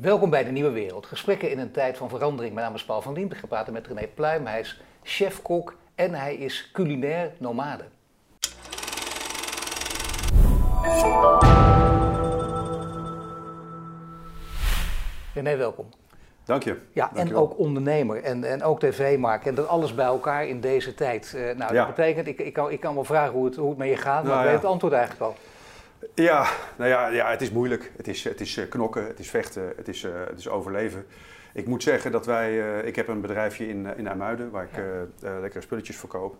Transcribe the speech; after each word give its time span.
Welkom 0.00 0.30
bij 0.30 0.44
de 0.44 0.50
Nieuwe 0.50 0.70
Wereld. 0.70 1.06
Gesprekken 1.06 1.50
in 1.50 1.58
een 1.58 1.70
tijd 1.70 1.96
van 1.96 2.08
verandering. 2.08 2.54
Mijn 2.54 2.66
naam 2.66 2.74
is 2.74 2.84
Paul 2.84 3.02
van 3.02 3.14
Diem. 3.14 3.30
Ik 3.32 3.48
praten 3.48 3.72
met 3.72 3.86
René 3.86 4.06
Pluim. 4.06 4.46
Hij 4.46 4.60
is 4.60 4.80
chef-kok 5.02 5.76
en 5.94 6.14
hij 6.14 6.34
is 6.34 6.70
culinair 6.72 7.32
nomade. 7.38 7.84
René, 15.34 15.56
welkom. 15.56 15.86
Dank 16.44 16.62
je. 16.62 16.76
Ja, 16.92 17.04
Dank 17.04 17.16
en 17.16 17.26
je 17.28 17.34
ook 17.40 17.58
ondernemer 17.58 18.22
en, 18.22 18.44
en 18.44 18.62
ook 18.62 18.80
tv-maker. 18.80 19.48
En 19.48 19.54
dat 19.54 19.68
alles 19.68 19.94
bij 19.94 20.04
elkaar 20.04 20.46
in 20.46 20.60
deze 20.60 20.94
tijd. 20.94 21.34
Eh, 21.36 21.56
nou, 21.56 21.74
Ja. 21.74 21.86
dat 21.86 21.94
betekent, 21.94 22.26
ik, 22.26 22.38
ik, 22.38 22.52
kan, 22.52 22.70
ik 22.70 22.80
kan 22.80 22.94
wel 22.94 23.04
vragen 23.04 23.32
hoe 23.32 23.44
het, 23.44 23.56
hoe 23.56 23.68
het 23.68 23.78
met 23.78 23.88
je 23.88 23.96
gaat, 23.96 24.22
maar 24.22 24.32
Nou 24.32 24.38
ik 24.38 24.44
weet 24.44 24.52
ja. 24.54 24.60
het 24.60 24.70
antwoord 24.70 24.92
eigenlijk 24.92 25.22
al. 25.22 25.36
Ja, 26.14 26.48
nou 26.78 26.90
ja, 26.90 27.06
ja, 27.08 27.30
het 27.30 27.40
is 27.42 27.50
moeilijk. 27.50 27.92
Het 27.96 28.08
is, 28.08 28.24
het 28.24 28.40
is 28.40 28.56
eh, 28.56 28.68
knokken, 28.68 29.06
het 29.06 29.18
is 29.18 29.30
vechten, 29.30 29.72
het 29.76 29.88
is, 29.88 30.04
eh, 30.04 30.12
het 30.28 30.38
is 30.38 30.48
overleven. 30.48 31.06
Ik 31.52 31.66
moet 31.66 31.82
zeggen 31.82 32.12
dat 32.12 32.26
wij, 32.26 32.78
eh, 32.80 32.86
ik 32.86 32.96
heb 32.96 33.08
een 33.08 33.20
bedrijfje 33.20 33.68
in, 33.68 33.86
in 33.96 34.06
IJmuiden 34.06 34.50
waar 34.50 34.64
ik 34.64 34.76
Ja. 35.20 35.40
lekkere 35.40 35.62
spulletjes 35.62 35.96
verkoop. 35.96 36.36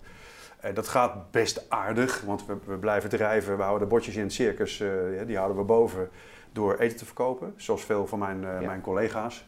Eh, 0.61 0.75
dat 0.75 0.89
gaat 0.89 1.31
best 1.31 1.65
aardig, 1.69 2.21
want 2.21 2.47
we, 2.47 2.57
we 2.65 2.77
blijven 2.77 3.11
drijven. 3.11 3.57
We 3.57 3.63
houden 3.63 3.89
de 3.89 3.95
bordjes 3.95 4.17
in 4.17 4.23
het 4.23 4.33
circus, 4.33 4.83
die 5.27 5.37
houden 5.37 5.57
we 5.57 5.63
boven 5.65 6.09
door 6.53 6.77
eten 6.79 6.97
te 6.97 7.05
verkopen. 7.05 7.55
Zoals 7.57 7.85
veel 7.85 8.07
van 8.07 8.19
mijn, 8.19 8.41
Ja. 8.41 8.61
mijn 8.61 8.81
collega's. 8.81 9.47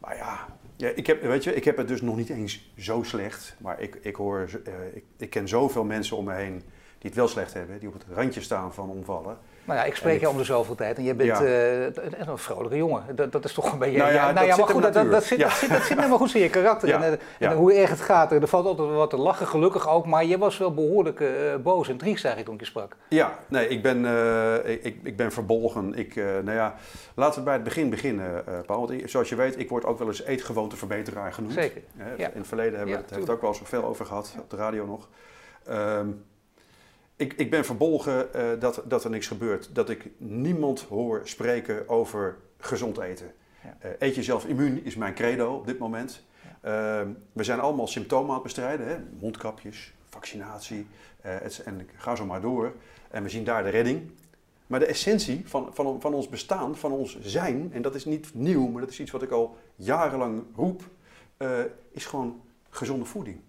Maar 0.00 0.16
ja, 0.16 0.46
ja 0.76 0.88
ik, 0.94 1.06
heb, 1.06 1.22
weet 1.22 1.44
je, 1.44 1.54
ik 1.54 1.64
heb 1.64 1.76
het 1.76 1.88
dus 1.88 2.00
nog 2.02 2.16
niet 2.16 2.30
eens 2.30 2.72
zo 2.78 3.02
slecht. 3.02 3.56
Maar 3.58 3.80
ik, 3.80 3.98
ik, 4.00 4.16
hoor, 4.16 4.48
ik, 4.92 5.04
ik 5.16 5.30
ken 5.30 5.48
zoveel 5.48 5.84
mensen 5.84 6.16
om 6.16 6.24
me 6.24 6.34
heen 6.34 6.62
die 7.00 7.10
het 7.10 7.18
wel 7.18 7.28
slecht 7.28 7.54
hebben. 7.54 7.78
Die 7.78 7.88
op 7.88 7.94
het 7.94 8.04
randje 8.14 8.40
staan 8.40 8.74
van 8.74 8.90
omvallen. 8.90 9.36
Nou 9.64 9.78
ja, 9.78 9.84
ik 9.84 9.96
spreek 9.96 10.20
je 10.20 10.28
om 10.28 10.36
de 10.36 10.44
zoveel 10.44 10.74
tijd 10.74 10.96
en 10.96 11.04
je 11.04 11.14
bent 11.14 11.38
Ja. 11.38 11.44
eh, 11.44 12.28
een 12.28 12.38
vrolijke 12.38 12.76
jongen. 12.76 13.16
Dat, 13.16 13.32
dat 13.32 13.44
is 13.44 13.52
toch 13.52 13.72
een 13.72 13.78
beetje... 13.78 13.98
Nou 13.98 14.12
ja, 14.12 14.32
nou 14.32 14.46
ja, 14.46 14.56
maar 14.56 14.68
goed, 14.68 14.82
dat, 14.82 14.92
dat, 14.92 15.24
zit, 15.24 15.40
dat, 15.40 15.52
zit, 15.52 15.68
dat 15.68 15.82
zit 15.82 15.96
helemaal 15.96 16.18
goed 16.18 16.34
in 16.34 16.40
je 16.40 16.50
karakter. 16.50 16.90
En, 16.94 17.02
eh, 17.38 17.48
en 17.50 17.56
hoe 17.56 17.74
erg 17.74 17.90
het 17.90 18.00
gaat, 18.00 18.32
er 18.32 18.48
valt 18.48 18.66
altijd 18.66 18.88
wat 18.88 19.10
te 19.10 19.16
lachen, 19.16 19.46
gelukkig 19.46 19.88
ook. 19.88 20.06
Maar 20.06 20.24
je 20.24 20.38
was 20.38 20.58
wel 20.58 20.74
behoorlijk 20.74 21.20
eh, 21.20 21.28
boos 21.62 21.88
en 21.88 21.96
triest 21.96 22.24
eigenlijk 22.24 22.44
toen 22.44 22.54
ik 22.54 22.60
je 22.60 22.66
sprak. 22.66 22.96
Ja, 23.08 23.38
nee, 23.48 23.68
ik 23.68 23.82
ben, 23.82 24.04
ik, 24.84 24.96
ik 25.02 25.16
ben 25.16 25.32
verbolgen. 25.32 25.94
Ik, 25.94 26.14
nou 26.14 26.52
ja, 26.52 26.74
laten 27.14 27.38
we 27.38 27.44
bij 27.44 27.54
het 27.54 27.64
begin 27.64 27.90
beginnen, 27.90 28.44
Paul. 28.66 28.86
Want 28.86 29.10
zoals 29.10 29.28
je 29.28 29.34
weet, 29.34 29.58
ik 29.58 29.68
word 29.68 29.84
ook 29.84 29.98
wel 29.98 30.08
eens 30.08 30.24
eetgewoonteverbeteraar 30.24 31.32
genoemd. 31.32 31.52
Zeker. 31.52 31.82
In 32.16 32.30
het 32.34 32.46
verleden 32.46 32.78
hebben 32.78 33.04
we 33.08 33.14
het, 33.14 33.30
ook 33.30 33.40
wel 33.40 33.50
eens 33.50 33.60
veel 33.64 33.84
over 33.84 34.06
gehad, 34.06 34.34
op 34.40 34.50
de 34.50 34.56
radio 34.56 34.86
nog. 34.86 35.08
Ehm, 35.66 36.06
ik, 37.20 37.32
ik 37.32 37.50
ben 37.50 37.64
verbolgen 37.64 38.34
eh, 38.34 38.60
dat, 38.60 38.82
dat 38.84 39.04
er 39.04 39.10
niks 39.10 39.26
gebeurt. 39.26 39.74
Dat 39.74 39.90
ik 39.90 40.10
niemand 40.18 40.80
hoor 40.80 41.20
spreken 41.24 41.88
over 41.88 42.36
gezond 42.58 42.98
eten. 42.98 43.32
Ja. 43.64 43.76
Eh, 43.78 43.90
eet 43.98 44.14
jezelf 44.14 44.44
immuun 44.44 44.84
is 44.84 44.96
mijn 44.96 45.14
credo 45.14 45.54
op 45.54 45.66
dit 45.66 45.78
moment. 45.78 46.24
Ehm, 46.60 47.08
we 47.32 47.44
zijn 47.44 47.60
allemaal 47.60 47.86
symptomen 47.86 48.28
aan 48.28 48.34
het 48.34 48.42
bestrijden. 48.42 48.88
Hè? 48.88 48.96
Mondkapjes, 49.20 49.92
vaccinatie 50.08 50.86
eh, 51.20 51.34
het, 51.40 51.62
en 51.64 51.88
ga 51.96 52.16
zo 52.16 52.26
maar 52.26 52.40
door. 52.40 52.72
En 53.10 53.22
we 53.22 53.28
zien 53.28 53.44
daar 53.44 53.62
de 53.62 53.68
redding. 53.68 54.10
Maar 54.66 54.80
de 54.80 54.86
essentie 54.86 55.48
van, 55.48 55.68
van, 55.72 56.00
van 56.00 56.14
ons 56.14 56.28
bestaan, 56.28 56.76
van 56.76 56.92
ons 56.92 57.20
zijn, 57.20 57.70
en 57.72 57.82
dat 57.82 57.94
is 57.94 58.04
niet 58.04 58.34
nieuw, 58.34 58.68
maar 58.68 58.80
dat 58.80 58.90
is 58.90 59.00
iets 59.00 59.10
wat 59.10 59.22
ik 59.22 59.30
al 59.30 59.56
jarenlang 59.76 60.42
roep, 60.56 60.82
eh, 61.36 61.58
is 61.90 62.06
gewoon 62.06 62.40
gezonde 62.70 63.04
voeding. 63.04 63.40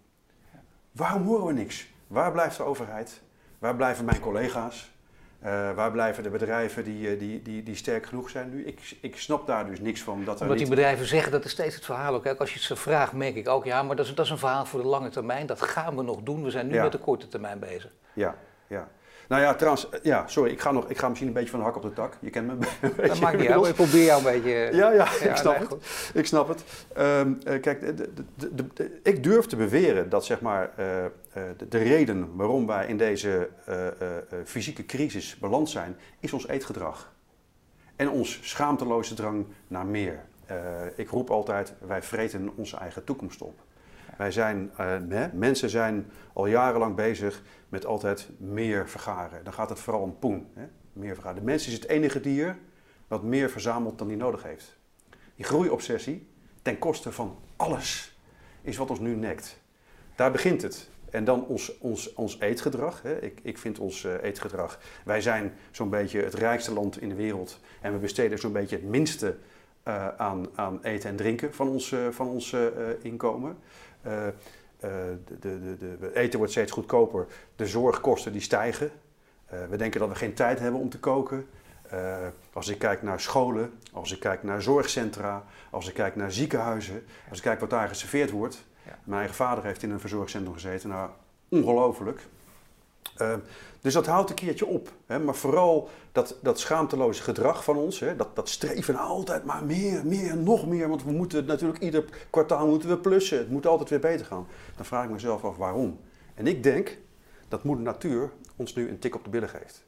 Waarom 0.91 1.23
horen 1.23 1.45
we 1.45 1.53
niks? 1.53 1.87
Waar 2.07 2.31
blijft 2.31 2.57
de 2.57 2.63
overheid? 2.63 3.21
Waar 3.61 3.75
blijven 3.75 4.05
mijn 4.05 4.19
collega's? 4.19 4.91
Eh, 5.39 5.73
waar 5.73 5.91
blijven 5.91 6.23
de 6.23 6.29
bedrijven 6.29 6.83
die, 6.83 7.09
eh, 7.09 7.19
die, 7.19 7.41
die, 7.41 7.63
die 7.63 7.75
sterk 7.75 8.05
genoeg 8.05 8.29
zijn 8.29 8.49
nu? 8.49 8.65
Ik, 8.65 8.97
ik 9.01 9.17
snap 9.17 9.47
daar 9.47 9.65
dus 9.65 9.79
niks 9.79 10.01
van. 10.01 10.23
Dat 10.25 10.35
er 10.35 10.41
Omdat 10.41 10.57
die 10.57 10.67
niet... 10.67 10.75
bedrijven 10.75 11.05
zeggen, 11.05 11.31
dat 11.31 11.45
is 11.45 11.51
steeds 11.51 11.75
het 11.75 11.85
verhaal 11.85 12.13
ook. 12.13 12.23
Kijk, 12.23 12.39
als 12.39 12.49
je 12.49 12.55
het 12.55 12.63
ze 12.67 12.75
vraagt, 12.75 13.13
merk 13.13 13.35
ik 13.35 13.47
ook, 13.49 13.65
ja, 13.65 13.83
maar 13.83 13.95
dat 13.95 14.05
is, 14.05 14.15
dat 14.15 14.25
is 14.25 14.31
een 14.31 14.37
verhaal 14.37 14.65
voor 14.65 14.81
de 14.81 14.87
lange 14.87 15.09
termijn. 15.09 15.45
Dat 15.45 15.61
gaan 15.61 15.95
we 15.95 16.03
nog 16.03 16.21
doen. 16.23 16.43
We 16.43 16.49
zijn 16.49 16.67
nu 16.67 16.73
Ja. 16.73 16.83
met 16.83 16.91
de 16.91 16.97
korte 16.97 17.27
termijn 17.27 17.59
bezig. 17.59 17.91
Ja, 18.13 18.35
ja. 18.67 18.87
Nou 19.31 19.43
ja, 19.43 19.53
trouwens, 19.55 19.89
eh, 19.89 19.99
ja, 20.03 20.27
sorry, 20.27 20.51
ik 20.51 20.59
ga, 20.61 20.71
nog, 20.71 20.89
ik 20.89 20.97
ga 20.97 21.07
misschien 21.07 21.27
een 21.27 21.33
beetje 21.33 21.49
van 21.49 21.59
de 21.59 21.65
hak 21.65 21.75
op 21.75 21.81
de 21.81 21.93
tak. 21.93 22.13
Je 22.19 22.29
kent 22.29 22.47
me 22.47 22.53
een 22.81 22.91
beetje. 22.95 23.07
Dat 23.07 23.19
maakt 23.19 23.37
niet 23.37 23.47
uit. 23.49 23.65
Ik 23.65 23.73
probeer 23.73 24.03
jou 24.03 24.25
een 24.25 24.33
beetje... 24.33 24.51
Ja, 24.81 24.91
ja, 24.91 25.07
Ja, 25.21 25.29
ik 25.29 25.35
snap 25.35 25.59
nee, 25.59 25.67
het. 25.67 26.11
Ik 26.13 26.25
snap 26.25 26.47
het. 26.47 26.63
Eh, 26.93 27.21
kijk, 27.61 27.79
de, 27.81 27.93
de, 27.93 28.09
de, 28.35 28.55
de- 28.55 28.67
de- 28.73 28.99
ik 29.03 29.23
durf 29.23 29.45
te 29.45 29.55
beweren 29.55 30.09
dat 30.09 30.25
zeg 30.25 30.41
maar, 30.41 30.71
eh, 30.75 31.05
eh, 31.05 31.11
de, 31.57 31.67
de 31.67 31.77
reden 31.77 32.35
waarom 32.35 32.67
wij 32.67 32.87
in 32.87 32.97
deze 32.97 33.49
eh, 33.65 33.87
eh, 33.87 33.91
eh, 33.99 34.23
fysieke 34.45 34.85
crisis 34.85 35.37
beland 35.37 35.69
zijn, 35.69 35.97
is 36.19 36.33
ons 36.33 36.47
eetgedrag. 36.47 37.13
En 37.95 38.09
ons 38.09 38.39
schaamteloze 38.41 39.13
drang 39.13 39.45
naar 39.67 39.85
meer. 39.85 40.19
Eh, 40.45 40.55
ik 40.95 41.09
roep 41.09 41.29
altijd, 41.29 41.73
wij 41.87 42.01
vreten 42.03 42.51
onze 42.55 42.77
eigen 42.77 43.03
toekomst 43.03 43.41
op. 43.41 43.59
Wij 44.17 44.31
zijn, 44.31 44.71
eh, 44.77 45.25
mensen 45.33 45.69
zijn 45.69 46.11
al 46.33 46.45
jarenlang 46.45 46.95
bezig 46.95 47.41
met 47.69 47.85
altijd 47.85 48.29
meer 48.37 48.89
vergaren. 48.89 49.43
Dan 49.43 49.53
gaat 49.53 49.69
het 49.69 49.79
vooral 49.79 50.01
om 50.01 50.19
poen. 50.19 50.47
Hè? 50.53 50.63
Meer 50.93 51.13
vergaren. 51.13 51.39
De 51.39 51.45
mens 51.45 51.67
is 51.67 51.73
het 51.73 51.87
enige 51.87 52.19
dier 52.19 52.57
wat 53.07 53.23
meer 53.23 53.49
verzamelt 53.49 53.97
dan 53.97 54.07
hij 54.07 54.15
nodig 54.15 54.43
heeft. 54.43 54.77
Die 55.35 55.45
groeiobsessie, 55.45 56.27
ten 56.61 56.79
koste 56.79 57.11
van 57.11 57.39
alles, 57.55 58.17
is 58.61 58.77
wat 58.77 58.89
ons 58.89 58.99
nu 58.99 59.15
nekt. 59.15 59.59
Daar 60.15 60.31
begint 60.31 60.61
het. 60.61 60.89
En 61.09 61.23
dan 61.23 61.45
ons, 61.45 61.77
ons, 61.77 62.13
ons 62.13 62.39
eetgedrag. 62.39 63.01
Hè. 63.01 63.21
Ik, 63.21 63.39
ik 63.43 63.57
vind 63.57 63.79
ons 63.79 64.03
eh, 64.03 64.13
eetgedrag. 64.21 64.79
Wij 65.05 65.21
zijn 65.21 65.53
zo'n 65.71 65.89
beetje 65.89 66.21
het 66.21 66.33
rijkste 66.33 66.73
land 66.73 67.01
in 67.01 67.09
de 67.09 67.15
wereld. 67.15 67.59
En 67.81 67.93
we 67.93 67.97
besteden 67.97 68.39
zo'n 68.39 68.51
beetje 68.51 68.75
het 68.75 68.85
minste 68.85 69.37
eh, 69.83 70.07
aan, 70.17 70.47
aan 70.55 70.79
eten 70.83 71.09
en 71.09 71.15
drinken 71.15 71.53
van 71.53 71.67
ons, 71.67 71.95
van 72.11 72.27
ons 72.27 72.53
eh, 72.53 72.61
inkomen. 73.01 73.57
Eh, 74.01 74.11
de, 74.79 75.39
de, 75.39 75.77
de, 75.77 75.97
de 75.99 76.15
eten 76.15 76.37
wordt 76.37 76.53
steeds 76.53 76.71
goedkoper. 76.71 77.27
De 77.55 77.65
zorgkosten 77.65 78.31
die 78.31 78.41
stijgen. 78.41 78.91
We 79.69 79.77
denken 79.77 79.99
dat 79.99 80.09
we 80.09 80.15
geen 80.15 80.33
tijd 80.33 80.59
hebben 80.59 80.79
om 80.79 80.89
te 80.89 80.99
koken. 80.99 81.47
Als 82.53 82.67
ik 82.67 82.79
kijk 82.79 83.01
naar 83.01 83.19
scholen, 83.19 83.73
als 83.91 84.11
ik 84.11 84.19
kijk 84.19 84.43
naar 84.43 84.61
zorgcentra, 84.61 85.43
als 85.69 85.87
ik 85.87 85.93
kijk 85.93 86.15
naar 86.15 86.31
ziekenhuizen, 86.31 87.03
als 87.29 87.37
ik 87.37 87.43
kijk 87.43 87.59
wat 87.59 87.69
daar 87.69 87.87
geserveerd 87.87 88.31
wordt. 88.31 88.65
Ja. 88.85 88.97
Mijn 89.03 89.19
eigen 89.19 89.35
vader 89.35 89.63
heeft 89.63 89.83
in 89.83 89.91
een 89.91 89.99
verzorgcentrum 89.99 90.53
gezeten. 90.53 90.89
Nou, 90.89 91.09
ongelooflijk. 91.49 92.27
Eh, 93.17 93.33
dus 93.81 93.93
dat 93.93 94.05
houdt 94.05 94.29
een 94.29 94.35
keertje 94.35 94.65
op. 94.65 94.91
Hè? 95.05 95.19
Maar 95.19 95.35
vooral 95.35 95.89
dat, 96.11 96.37
dat 96.41 96.59
schaamteloze 96.59 97.23
gedrag 97.23 97.63
van 97.63 97.77
ons, 97.77 97.99
hè? 97.99 98.15
Dat, 98.15 98.35
dat 98.35 98.49
streven 98.49 98.95
altijd 98.95 99.45
maar 99.45 99.63
meer, 99.65 100.05
meer, 100.05 100.37
nog 100.37 100.67
meer. 100.67 100.89
Want 100.89 101.03
we 101.03 101.11
moeten 101.11 101.45
natuurlijk 101.45 101.79
ieder 101.79 102.05
kwartaal 102.29 102.67
moeten 102.67 102.89
we 102.89 102.97
plussen. 102.97 103.37
Het 103.37 103.49
moet 103.49 103.67
altijd 103.67 103.89
weer 103.89 103.99
beter 103.99 104.25
gaan. 104.25 104.47
Dan 104.75 104.85
vraag 104.85 105.03
ik 105.03 105.09
mezelf 105.09 105.43
af 105.45 105.57
waarom. 105.57 105.99
En 106.35 106.47
ik 106.47 106.63
denk 106.63 106.97
dat 107.47 107.63
moeder 107.63 107.83
natuur 107.85 108.31
ons 108.55 108.75
nu 108.75 108.89
een 108.89 108.99
tik 108.99 109.15
op 109.15 109.23
de 109.23 109.29
billen 109.29 109.49
geeft. 109.49 109.83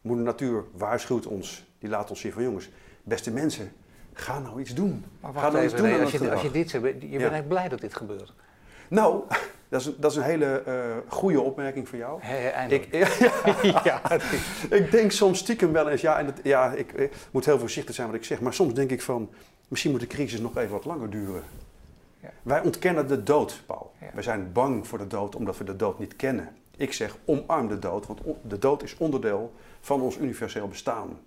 Moeder 0.00 0.24
natuur 0.24 0.64
waarschuwt 0.76 1.26
ons. 1.26 1.64
Die 1.78 1.88
laat 1.88 2.10
ons 2.10 2.20
zien 2.20 2.32
van 2.32 2.42
jongens, 2.42 2.70
beste 3.02 3.30
mensen, 3.30 3.72
ga 4.12 4.38
nou 4.38 4.60
iets 4.60 4.74
doen. 4.74 5.04
Maar 5.20 5.32
ga 5.32 5.50
nou 5.50 5.64
iets 5.64 5.74
doen 5.74 6.00
als, 6.00 6.12
je, 6.12 6.32
als 6.32 6.42
je 6.42 6.50
dit 6.50 6.70
zegt, 6.70 6.84
je 6.84 6.90
bent 6.92 7.02
Ja. 7.02 7.08
eigenlijk 7.18 7.48
blij 7.48 7.68
dat 7.68 7.80
dit 7.80 7.96
gebeurt. 7.96 8.32
Nou, 8.94 9.22
dat 9.68 9.80
is, 9.80 9.90
dat 9.96 10.10
is 10.10 10.16
een 10.16 10.22
hele 10.22 10.62
eh 10.62 10.96
goede 11.08 11.40
opmerking 11.40 11.88
van 11.88 11.98
jou. 11.98 12.20
Ik, 12.68 12.88
ja, 13.84 14.20
ik 14.80 14.90
denk 14.90 15.10
soms 15.10 15.38
stiekem 15.38 15.72
wel 15.72 15.88
eens, 15.88 16.00
ja, 16.00 16.18
en 16.18 16.26
dat, 16.26 16.40
ja 16.42 16.72
ik, 16.72 16.92
eh, 16.92 17.10
moet 17.30 17.44
heel 17.44 17.58
voorzichtig 17.58 17.94
zijn 17.94 18.06
wat 18.06 18.16
ik 18.16 18.24
zeg, 18.24 18.40
maar 18.40 18.54
soms 18.54 18.74
denk 18.74 18.90
ik 18.90 19.02
van, 19.02 19.30
misschien 19.68 19.90
moet 19.90 20.00
de 20.00 20.06
crisis 20.06 20.40
nog 20.40 20.56
even 20.56 20.70
wat 20.70 20.84
langer 20.84 21.10
duren. 21.10 21.42
Ja. 22.20 22.30
Wij 22.42 22.62
ontkennen 22.62 23.08
de 23.08 23.22
dood, 23.22 23.62
Paul. 23.66 23.92
We 24.14 24.22
zijn 24.22 24.52
bang 24.52 24.86
voor 24.86 24.98
de 24.98 25.06
dood 25.06 25.36
omdat 25.36 25.58
we 25.58 25.64
de 25.64 25.76
dood 25.76 25.98
niet 25.98 26.16
kennen. 26.16 26.56
Ik 26.76 26.92
zeg, 26.92 27.16
omarm 27.24 27.68
de 27.68 27.78
dood, 27.78 28.06
want 28.06 28.20
de 28.42 28.58
dood 28.58 28.82
is 28.82 28.96
onderdeel 28.96 29.52
van 29.80 30.00
ons 30.00 30.16
universeel 30.16 30.68
bestaan. 30.68 31.18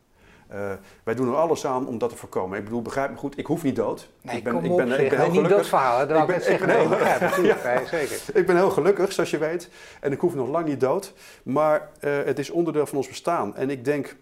Eh, 0.48 0.72
wij 1.04 1.16
doen 1.16 1.28
er 1.28 1.36
alles 1.36 1.66
aan 1.66 1.88
om 1.88 1.98
dat 1.98 2.10
te 2.10 2.16
voorkomen. 2.16 2.58
Ik 2.58 2.64
bedoel, 2.64 2.82
begrijp 2.82 3.10
me 3.12 3.18
goed, 3.18 3.38
ik 3.38 3.46
hoef 3.46 3.64
niet 3.64 3.76
dood. 3.76 4.10
Nee, 4.22 4.38
ik 4.38 4.44
ben, 4.44 4.64
ik 4.64 4.76
ben, 4.76 5.00
ik 5.04 5.10
ben 5.10 5.20
heel 5.20 5.32
niet 5.32 5.50
dat 5.50 5.66
gelukkig. 5.66 5.70
dat 6.08 6.10
wou 6.18 6.22
ik 6.22 6.28
ben- 6.28 6.54
ik 6.54 6.60
ben 7.64 7.88
zeker. 8.00 8.22
Ik 8.34 8.46
ben 8.46 8.56
heel 8.56 8.70
gelukkig, 8.70 9.12
zoals 9.12 9.30
je 9.30 9.38
weet. 9.38 9.70
En 10.02 10.12
ik 10.12 10.20
hoef 10.20 10.36
nog 10.36 10.50
lang 10.50 10.66
niet 10.66 10.80
dood. 10.80 11.14
Maar 11.44 11.90
eh, 12.00 12.12
het 12.26 12.40
is 12.40 12.50
onderdeel 12.50 12.86
van 12.86 12.98
ons 12.98 13.08
bestaan. 13.08 13.56
En 13.56 13.70
ik 13.70 13.86
denk 13.86 14.16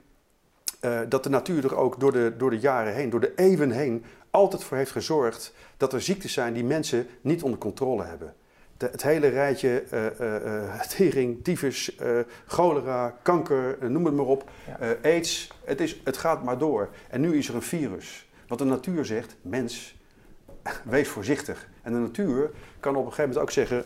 eh, 0.80 1.00
dat 1.10 1.24
de 1.24 1.30
natuur 1.30 1.63
er 1.66 1.75
ook 1.75 2.00
door 2.00 2.12
de, 2.12 2.33
door 2.38 2.50
de 2.50 2.60
jaren 2.60 2.94
heen, 2.94 3.10
door 3.10 3.19
de 3.19 3.33
eeuwen 3.36 3.71
heen, 3.71 4.06
altijd 4.31 4.63
voor 4.63 4.78
heeft 4.78 4.92
gezorgd 4.92 5.54
dat 5.78 5.94
er 5.94 6.01
ziektes 6.01 6.33
zijn 6.33 6.54
die 6.54 6.63
mensen 6.63 7.07
niet 7.21 7.44
onder 7.44 7.60
controle 7.60 8.04
hebben. 8.04 8.33
De- 8.77 8.89
het 8.92 9.04
hele 9.04 9.27
rijtje 9.27 9.83
eh, 9.89 10.80
tering, 10.95 11.44
tyfus, 11.44 11.98
cholera, 12.45 13.18
kanker, 13.22 13.77
noem 13.89 14.06
het 14.06 14.16
maar 14.16 14.25
op, 14.25 14.50
Ja. 14.80 14.95
aids. 15.04 15.51
Het, 15.63 15.81
is, 15.81 16.01
het 16.04 16.18
gaat 16.18 16.44
maar 16.44 16.57
door. 16.57 16.89
En 17.10 17.22
nu 17.22 17.38
is 17.38 17.48
er 17.50 17.56
een 17.56 17.62
virus. 17.62 18.27
Wat 18.48 18.57
de 18.57 18.66
natuur 18.66 19.06
zegt, 19.06 19.36
mens, 19.42 19.95
wees 20.83 21.07
voorzichtig. 21.07 21.68
En 21.81 21.94
de 21.94 22.00
natuur 22.00 22.51
kan 22.80 22.95
op 22.95 23.06
een 23.06 23.13
gegeven 23.13 23.24
moment 23.30 23.42
ook 23.42 23.51
zeggen, 23.51 23.83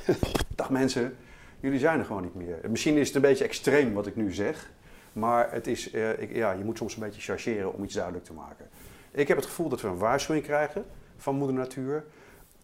dag 0.54 0.70
mensen, 0.70 1.16
jullie 1.60 1.78
zijn 1.78 1.98
er 1.98 2.04
gewoon 2.04 2.22
niet 2.22 2.34
meer. 2.34 2.58
Misschien 2.68 2.96
is 2.96 3.06
het 3.06 3.16
een 3.16 3.22
beetje 3.22 3.44
extreem 3.44 3.92
wat 3.92 4.06
ik 4.06 4.16
nu 4.16 4.32
zeg, 4.32 4.70
maar 5.12 5.52
het 5.52 5.66
is, 5.66 5.90
eh, 5.90 6.18
ik, 6.22 6.34
ja, 6.34 6.52
je 6.52 6.64
moet 6.64 6.76
soms 6.78 6.94
een 6.94 7.02
beetje 7.02 7.20
chargeren 7.20 7.74
om 7.74 7.84
iets 7.84 7.94
duidelijk 7.94 8.24
te 8.24 8.32
maken. 8.32 8.68
Ik 9.10 9.28
heb 9.28 9.36
het 9.36 9.46
gevoel 9.46 9.68
dat 9.68 9.80
we 9.80 9.88
een 9.88 9.98
waarschuwing 9.98 10.44
krijgen 10.46 10.84
van 11.16 11.34
moeder 11.34 11.56
natuur. 11.56 12.04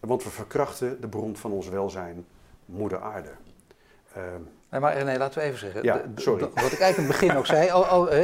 Want 0.06 0.22
we 0.22 0.30
verkrachten 0.30 1.00
de 1.00 1.08
bron 1.08 1.36
van 1.36 1.52
ons 1.52 1.68
welzijn, 1.68 2.26
moeder 2.64 3.00
aarde. 3.00 3.32
Nee, 4.80 4.94
maar 4.94 5.04
nee, 5.04 5.18
laten 5.18 5.40
we 5.40 5.46
even 5.46 5.58
zeggen. 5.58 5.82
Ja, 5.82 6.00
sorry. 6.16 6.40
wat 6.40 6.72
ik 6.72 6.80
eigenlijk 6.80 6.96
in 6.96 7.02
het 7.02 7.06
begin 7.06 7.36
ook 7.36 7.46
zei, 7.46 7.70
al, 7.70 8.14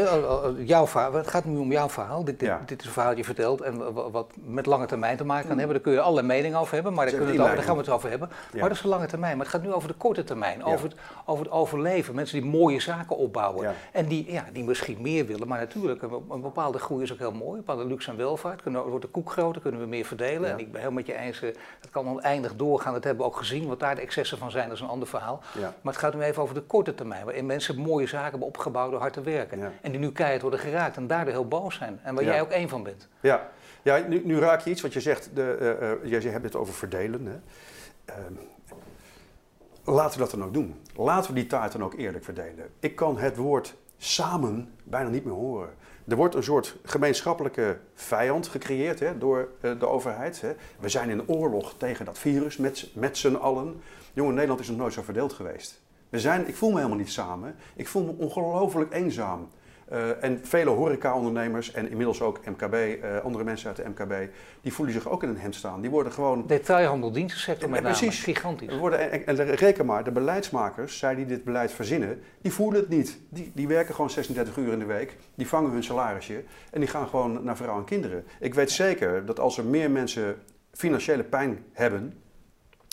jouw 0.62 0.86
verhaal, 0.86 1.12
het 1.12 1.28
gaat 1.28 1.44
nu 1.44 1.58
om 1.58 1.72
jouw 1.72 1.88
verhaal. 1.88 2.24
Dit, 2.24 2.38
dit, 2.38 2.80
is 2.80 2.86
een 2.86 2.92
verhaal 2.92 3.08
dat 3.08 3.18
je 3.18 3.24
vertelt 3.24 3.60
en 3.60 3.92
wat 4.12 4.30
met 4.44 4.66
lange 4.66 4.86
termijn 4.86 5.16
te 5.16 5.24
maken 5.24 5.42
kan 5.42 5.52
mm. 5.52 5.58
hebben. 5.58 5.76
Daar 5.76 5.84
kun 5.84 5.92
je 5.92 6.00
alle 6.00 6.22
meningen 6.22 6.58
over 6.58 6.74
hebben, 6.74 6.92
maar 6.92 7.04
daar, 7.04 7.14
kunnen 7.14 7.34
we 7.34 7.42
het 7.42 7.54
daar 7.54 7.64
gaan 7.64 7.74
we 7.74 7.80
het 7.80 7.90
over 7.90 8.10
hebben. 8.10 8.28
Maar 8.52 8.62
dat 8.62 8.70
is 8.70 8.80
de 8.80 8.88
lange 8.88 9.06
termijn. 9.06 9.36
Maar 9.36 9.46
het 9.46 9.54
gaat 9.54 9.64
nu 9.64 9.72
over 9.72 9.88
de 9.88 9.94
korte 9.94 10.24
termijn, 10.24 10.64
over, 10.64 10.88
het, 10.88 10.96
over 11.26 11.44
het 11.44 11.52
overleven. 11.52 12.14
Mensen 12.14 12.42
die 12.42 12.50
mooie 12.50 12.80
zaken 12.80 13.16
opbouwen 13.16 13.74
en 13.92 14.06
die, 14.06 14.32
ja, 14.32 14.44
die 14.52 14.64
misschien 14.64 14.98
meer 15.00 15.26
willen. 15.26 15.48
Maar 15.48 15.58
natuurlijk, 15.58 16.02
een, 16.02 16.40
bepaalde 16.40 16.78
groei 16.78 17.02
is 17.02 17.12
ook 17.12 17.18
heel 17.18 17.32
mooi. 17.32 17.50
Een 17.50 17.64
bepaalde 17.64 17.84
luxe 17.84 18.10
en 18.10 18.16
welvaart. 18.16 18.62
Kunnen, 18.62 18.82
wordt 18.82 19.04
de 19.04 19.10
koek 19.10 19.30
groter, 19.30 19.62
kunnen 19.62 19.80
we 19.80 19.86
meer 19.86 20.04
verdelen. 20.04 20.50
En 20.50 20.58
ik 20.58 20.72
ben 20.72 20.80
heel 20.80 20.90
met 20.90 21.06
je 21.06 21.16
eens, 21.16 21.40
het 21.40 21.56
eh, 21.56 21.90
kan 21.90 22.08
oneindig 22.08 22.56
doorgaan. 22.56 22.92
Dat 22.92 23.04
hebben 23.04 23.24
we 23.24 23.30
ook 23.30 23.38
gezien. 23.38 23.66
Wat 23.66 23.80
daar 23.80 23.94
de 23.94 24.00
excessen 24.00 24.38
van 24.38 24.50
zijn, 24.50 24.68
dat 24.68 24.76
is 24.76 24.82
een 24.82 24.88
ander 24.88 25.08
verhaal. 25.08 25.42
Maar 25.54 25.92
het 25.92 25.96
gaat 25.96 26.14
nu 26.14 26.22
even 26.22 26.41
over 26.42 26.54
de 26.54 26.62
korte 26.62 26.94
termijn 26.94 27.24
waarin 27.24 27.46
mensen 27.46 27.76
mooie 27.76 28.06
zaken 28.06 28.30
hebben 28.30 28.48
opgebouwd 28.48 28.90
door 28.90 29.00
hard 29.00 29.12
te 29.12 29.20
werken. 29.20 29.72
En 29.80 29.90
die 29.90 30.00
nu 30.00 30.12
keihard 30.12 30.42
worden 30.42 30.60
geraakt 30.60 30.96
en 30.96 31.06
daardoor 31.06 31.32
heel 31.32 31.48
boos 31.48 31.74
zijn. 31.74 32.00
En 32.02 32.14
waar 32.14 32.24
jij 32.24 32.40
ook 32.40 32.50
één 32.50 32.68
van 32.68 32.82
bent. 32.82 33.08
Ja, 33.20 33.48
ja 33.82 33.98
nu, 34.08 34.22
nu, 34.24 34.38
raak 34.38 34.60
je 34.60 34.70
iets 34.70 34.80
wat 34.80 34.92
je 34.92 35.00
zegt, 35.00 35.30
de, 35.34 35.98
uh, 36.02 36.10
jij 36.10 36.30
hebt 36.30 36.44
het 36.44 36.56
over 36.56 36.74
verdelen. 36.74 37.26
Hè. 37.26 37.38
Ehm, 38.04 38.32
laten 39.84 40.12
we 40.12 40.18
dat 40.18 40.30
dan 40.30 40.44
ook 40.44 40.54
doen. 40.54 40.80
Laten 40.96 41.32
we 41.32 41.40
die 41.40 41.46
taart 41.46 41.72
dan 41.72 41.84
ook 41.84 41.94
eerlijk 41.94 42.24
verdelen. 42.24 42.68
Ik 42.80 42.96
kan 42.96 43.18
het 43.18 43.36
woord 43.36 43.74
samen 43.96 44.74
bijna 44.84 45.08
niet 45.08 45.24
meer 45.24 45.34
horen. 45.34 45.70
Er 46.08 46.16
wordt 46.16 46.34
een 46.34 46.42
soort 46.42 46.76
gemeenschappelijke 46.84 47.78
vijand 47.94 48.48
gecreëerd 48.48 49.00
hè, 49.00 49.18
door 49.18 49.48
uh, 49.60 49.78
de 49.80 49.86
overheid. 49.86 50.40
Hè. 50.40 50.52
We 50.80 50.88
zijn 50.88 51.10
in 51.10 51.28
oorlog 51.28 51.74
tegen 51.76 52.04
dat 52.04 52.18
virus 52.18 52.56
met, 52.56 52.88
met 52.94 53.18
z'n 53.18 53.34
allen. 53.34 53.82
Jongen, 54.12 54.34
Nederland 54.34 54.60
is 54.60 54.68
nog 54.68 54.76
nooit 54.76 54.92
zo 54.92 55.02
verdeeld 55.02 55.32
geweest. 55.32 55.81
We 56.12 56.20
zijn, 56.20 56.48
ik 56.48 56.54
voel 56.54 56.70
me 56.70 56.76
helemaal 56.76 56.98
niet 56.98 57.10
samen. 57.10 57.54
Ik 57.74 57.88
voel 57.88 58.04
me 58.04 58.12
ongelooflijk 58.24 58.94
eenzaam. 58.94 59.48
Uh, 59.92 60.24
en 60.24 60.40
vele 60.42 60.70
horecaondernemers 60.70 61.72
en 61.72 61.90
inmiddels 61.90 62.20
ook 62.20 62.46
MKB, 62.46 62.74
uh, 62.74 63.16
eh, 63.16 63.24
andere 63.24 63.44
mensen 63.44 63.68
uit 63.68 63.76
de 63.76 63.88
MKB, 63.88 64.32
die 64.60 64.72
voelen 64.72 64.94
zich 64.94 65.08
ook 65.08 65.22
in 65.22 65.28
een 65.28 65.38
hemd 65.38 65.54
staan. 65.54 65.80
Die 65.80 65.90
worden 65.90 66.12
gewoon... 66.12 66.46
Detailhandel, 66.46 67.12
dienstensector 67.12 67.70
met 67.70 67.82
name, 67.82 67.96
precies, 67.96 68.22
gigantisch. 68.22 68.78
Worden, 68.78 69.26
en, 69.26 69.44
reken 69.44 69.86
maar, 69.86 70.04
de 70.04 70.10
beleidsmakers, 70.10 70.98
zij 70.98 71.14
die 71.14 71.26
dit 71.26 71.44
beleid 71.44 71.72
verzinnen, 71.72 72.22
die 72.40 72.52
voelen 72.52 72.80
het 72.80 72.88
niet. 72.88 73.18
Die, 73.28 73.52
die 73.54 73.68
werken 73.68 73.94
gewoon 73.94 74.10
36 74.10 74.56
uur 74.56 74.72
in 74.72 74.78
de 74.78 74.84
week, 74.84 75.16
die 75.34 75.48
vangen 75.48 75.70
hun 75.70 75.84
salarisje 75.84 76.44
en 76.70 76.80
die 76.80 76.88
gaan 76.88 77.08
gewoon 77.08 77.44
naar 77.44 77.56
vrouwen 77.56 77.80
en 77.80 77.88
kinderen. 77.88 78.24
Ik 78.40 78.54
weet 78.54 78.70
zeker 78.70 79.26
dat 79.26 79.40
als 79.40 79.58
er 79.58 79.64
meer 79.64 79.90
mensen 79.90 80.36
financiële 80.72 81.24
pijn 81.24 81.64
hebben, 81.72 82.14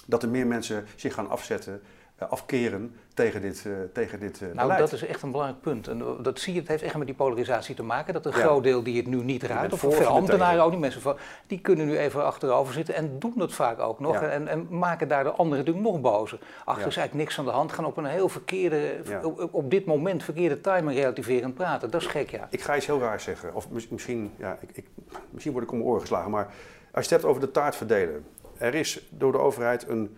dat 0.05 0.23
er 0.23 0.29
meer 0.29 0.47
mensen 0.47 0.85
zich 0.95 1.13
gaan 1.13 1.29
afzetten 1.29 1.73
eh, 1.73 1.98
afkeren 2.27 2.95
tegen 3.13 3.41
dit, 3.41 3.63
uh, 3.67 3.73
tegen 3.93 4.19
dit 4.19 4.41
uh, 4.41 4.53
nou, 4.53 4.77
dat 4.77 4.91
is 4.91 5.05
echt 5.05 5.21
een 5.21 5.31
belangrijk 5.31 5.61
punt. 5.61 5.87
En 5.87 6.03
dat 6.21 6.39
zie 6.39 6.53
je, 6.53 6.59
het 6.59 6.69
heeft 6.69 6.83
echt 6.83 6.97
met 6.97 7.07
die 7.07 7.15
polarisatie 7.15 7.75
te 7.75 7.83
maken. 7.83 8.13
Dat 8.13 8.25
een 8.25 8.33
groot 8.33 8.63
deel 8.63 8.83
die 8.83 8.97
het 8.97 9.07
nu 9.07 9.23
niet 9.23 9.43
raakt, 9.43 9.73
of 9.73 9.79
veel 9.79 10.05
ambtenaren 10.05 10.63
ook 10.63 10.71
niet, 10.71 10.79
mensen 10.79 11.01
van, 11.01 11.17
die 11.47 11.59
kunnen 11.59 11.85
nu 11.85 11.97
even 11.97 12.25
achterover 12.25 12.73
zitten 12.73 12.95
en 12.95 13.19
doen 13.19 13.33
dat 13.35 13.53
vaak 13.53 13.79
ook 13.79 13.99
nog. 13.99 14.21
En, 14.21 14.47
en, 14.47 14.67
maken 14.69 15.07
daar 15.07 15.23
de 15.23 15.31
anderen 15.31 15.65
natuurlijk 15.65 15.85
nog 15.85 16.01
bozer. 16.01 16.39
Ach, 16.65 16.81
er 16.81 16.87
is 16.87 16.97
eigenlijk 16.97 17.13
niks 17.13 17.39
aan 17.39 17.45
de 17.45 17.51
hand. 17.51 17.71
Gaan 17.71 17.85
op 17.85 17.97
een 17.97 18.05
heel 18.05 18.29
verkeerde, 18.29 18.95
op, 19.23 19.53
op, 19.53 19.71
dit 19.71 19.85
moment 19.85 20.23
verkeerde 20.23 20.61
timing 20.61 20.97
relativerend 20.97 21.53
praten. 21.53 21.91
Dat 21.91 22.01
is 22.01 22.07
gek, 22.07 22.29
ja. 22.29 22.47
Ik 22.49 22.61
ga 22.61 22.75
iets 22.75 22.85
heel 22.85 22.99
raars 22.99 23.23
zeggen. 23.23 23.55
Of 23.55 23.67
misschien, 23.89 24.31
ja, 24.37 24.57
ik, 24.61 24.69
ik, 24.73 24.85
misschien 25.29 25.53
word 25.53 25.63
ik 25.63 25.71
om 25.71 25.77
mijn 25.77 25.89
oren 25.89 26.01
geslagen. 26.01 26.31
Maar 26.31 26.45
als 26.91 27.07
je 27.07 27.13
het 27.13 27.21
hebt 27.21 27.25
over 27.25 27.41
de 27.41 27.51
taart 27.51 27.75
verdelen. 27.75 28.25
Er 28.57 28.75
is 28.75 29.07
door 29.09 29.31
de 29.31 29.37
overheid 29.37 29.87
een 29.87 30.17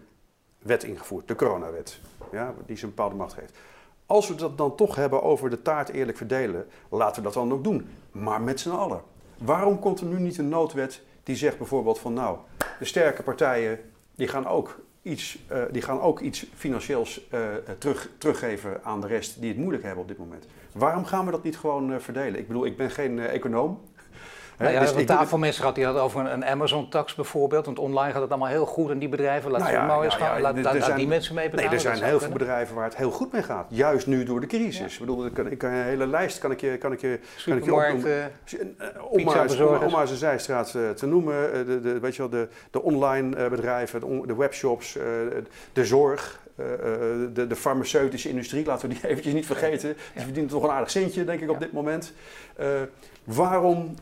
wet 0.62 0.84
ingevoerd, 0.84 1.28
de 1.28 1.36
coronawet, 1.36 2.00
ja, 2.32 2.54
die 2.66 2.78
ze 2.78 2.84
een 2.84 2.90
bepaalde 2.90 3.16
macht 3.16 3.34
geeft. 3.34 3.54
Als 4.06 4.28
we 4.28 4.36
dat 4.36 4.58
dan 4.58 4.76
toch 4.76 4.96
hebben 4.96 5.24
over 5.24 5.50
de 5.50 5.62
taart 5.62 5.90
eerlijk 5.90 6.18
verdelen, 6.18 6.68
laten 6.90 7.16
we 7.16 7.22
dat 7.22 7.34
dan 7.34 7.54
ook 7.54 7.64
doen. 7.64 7.90
Maar 8.12 8.42
met 8.42 8.60
z'n 8.60 8.70
allen. 8.70 9.02
Waarom 9.38 9.80
komt 9.80 10.00
er 10.00 10.06
nu 10.06 10.20
niet 10.20 10.38
een 10.38 10.50
noodwet 10.50 11.02
die 11.24 11.36
zegt 11.36 11.58
bijvoorbeeld 11.58 12.00
van 12.00 12.14
nou, 12.14 12.38
de 12.80 12.86
sterke 12.86 13.24
partijen 13.24 13.80
die 14.16 14.28
gaan 14.28 14.48
ook 14.48 14.80
iets, 15.02 15.40
uh, 15.52 15.64
die 15.72 15.82
gaan 15.82 16.02
ook 16.02 16.20
iets 16.20 16.46
financieels 16.56 17.28
uh, 17.34 17.40
terug, 17.78 18.10
teruggeven 18.18 18.84
aan 18.84 19.02
de 19.02 19.08
rest 19.08 19.40
die 19.40 19.50
het 19.50 19.58
moeilijk 19.58 19.84
hebben 19.84 20.02
op 20.02 20.08
dit 20.08 20.18
moment. 20.18 20.46
Waarom 20.72 21.06
gaan 21.06 21.26
we 21.26 21.32
dat 21.32 21.44
niet 21.44 21.58
gewoon 21.58 21.92
uh, 21.92 22.00
verdelen? 22.00 22.40
Ik 22.40 22.48
bedoel, 22.48 22.66
ik 22.66 22.78
ben 22.78 22.92
geen 22.92 23.20
econoom, 23.20 23.82
nou 24.62 24.74
ja, 24.74 24.80
dus 24.80 24.92
een 24.92 25.06
tafelmensen 25.06 25.64
had 25.64 25.76
die 25.76 25.86
had 25.86 25.98
over 25.98 26.32
een, 26.32 26.46
Amazon-tax 26.46 27.16
bijvoorbeeld. 27.16 27.66
Want 27.66 27.80
online 27.80 28.12
gaat 28.12 28.22
het 28.22 28.30
allemaal 28.30 28.50
heel 28.50 28.66
goed 28.66 28.90
en 28.90 29.00
die 29.00 29.10
bedrijven, 29.10 29.52
laten 29.52 29.66
nou 29.66 29.78
ja, 29.80 29.86
nou 29.86 30.04
ja, 30.04 30.40
laat, 30.40 30.80
laat, 30.80 30.96
die 30.96 31.08
mensen 31.08 31.36
mee 31.36 31.50
betalen. 31.50 31.70
Nee, 31.70 31.80
er 31.80 31.98
zijn 31.98 32.10
heel 32.10 32.20
veel 32.20 32.32
bedrijven 32.32 32.76
waar 32.76 32.86
het 32.86 32.96
heel 32.96 33.12
goed 33.12 33.32
mee 33.32 33.44
gaat. 33.44 33.66
Juist 33.70 34.08
nu 34.08 34.24
door 34.24 34.40
de 34.40 34.48
crisis. 34.48 34.94
Ik 34.94 35.00
bedoel, 35.00 35.26
ik 35.26 35.34
kan, 35.34 35.52
ik 35.52 35.58
kan 35.58 35.72
een 35.72 35.84
hele 35.84 36.08
lijst 36.08 36.40
kan 36.40 36.52
ik 36.52 36.62
je, 36.62 36.78
kan 36.78 36.92
ik 36.92 37.02
je, 37.02 37.20
kan 37.46 37.58
ik 37.58 37.64
je 37.64 37.74
opnoemen. 37.74 38.32
Om 39.10 39.24
maar, 39.24 39.82
om 39.84 39.92
maar 39.92 40.08
zijn 40.08 40.20
zijstraat 40.20 40.76
eh, 40.76 40.90
te 40.90 41.06
noemen. 41.06 41.54
Eh, 41.54 41.66
de, 41.66 41.80
de, 41.80 42.00
weet 42.00 42.16
je 42.16 42.22
wel, 42.22 42.30
de, 42.30 42.48
de 42.72 42.82
online 42.82 43.36
eh, 43.36 43.50
bedrijven, 43.50 44.00
de, 44.00 44.24
de 44.26 44.36
webshops, 44.36 44.98
de 45.74 45.86
zorg. 45.86 46.40
de, 47.34 47.46
de, 47.48 47.56
farmaceutische 47.56 48.30
industrie, 48.30 48.66
laten 48.66 48.90
we 48.90 48.96
die 48.96 49.08
eventjes 49.10 49.34
niet 49.34 49.46
vergeten. 49.46 49.96
Die 50.14 50.24
verdient 50.24 50.50
toch 50.50 50.64
een 50.64 50.70
aardig 50.70 50.92
centje, 50.92 51.24
denk 51.24 51.42
ik, 51.42 51.50
op 51.50 51.60
dit 51.60 51.72
moment. 51.72 52.14
waarom 53.24 53.96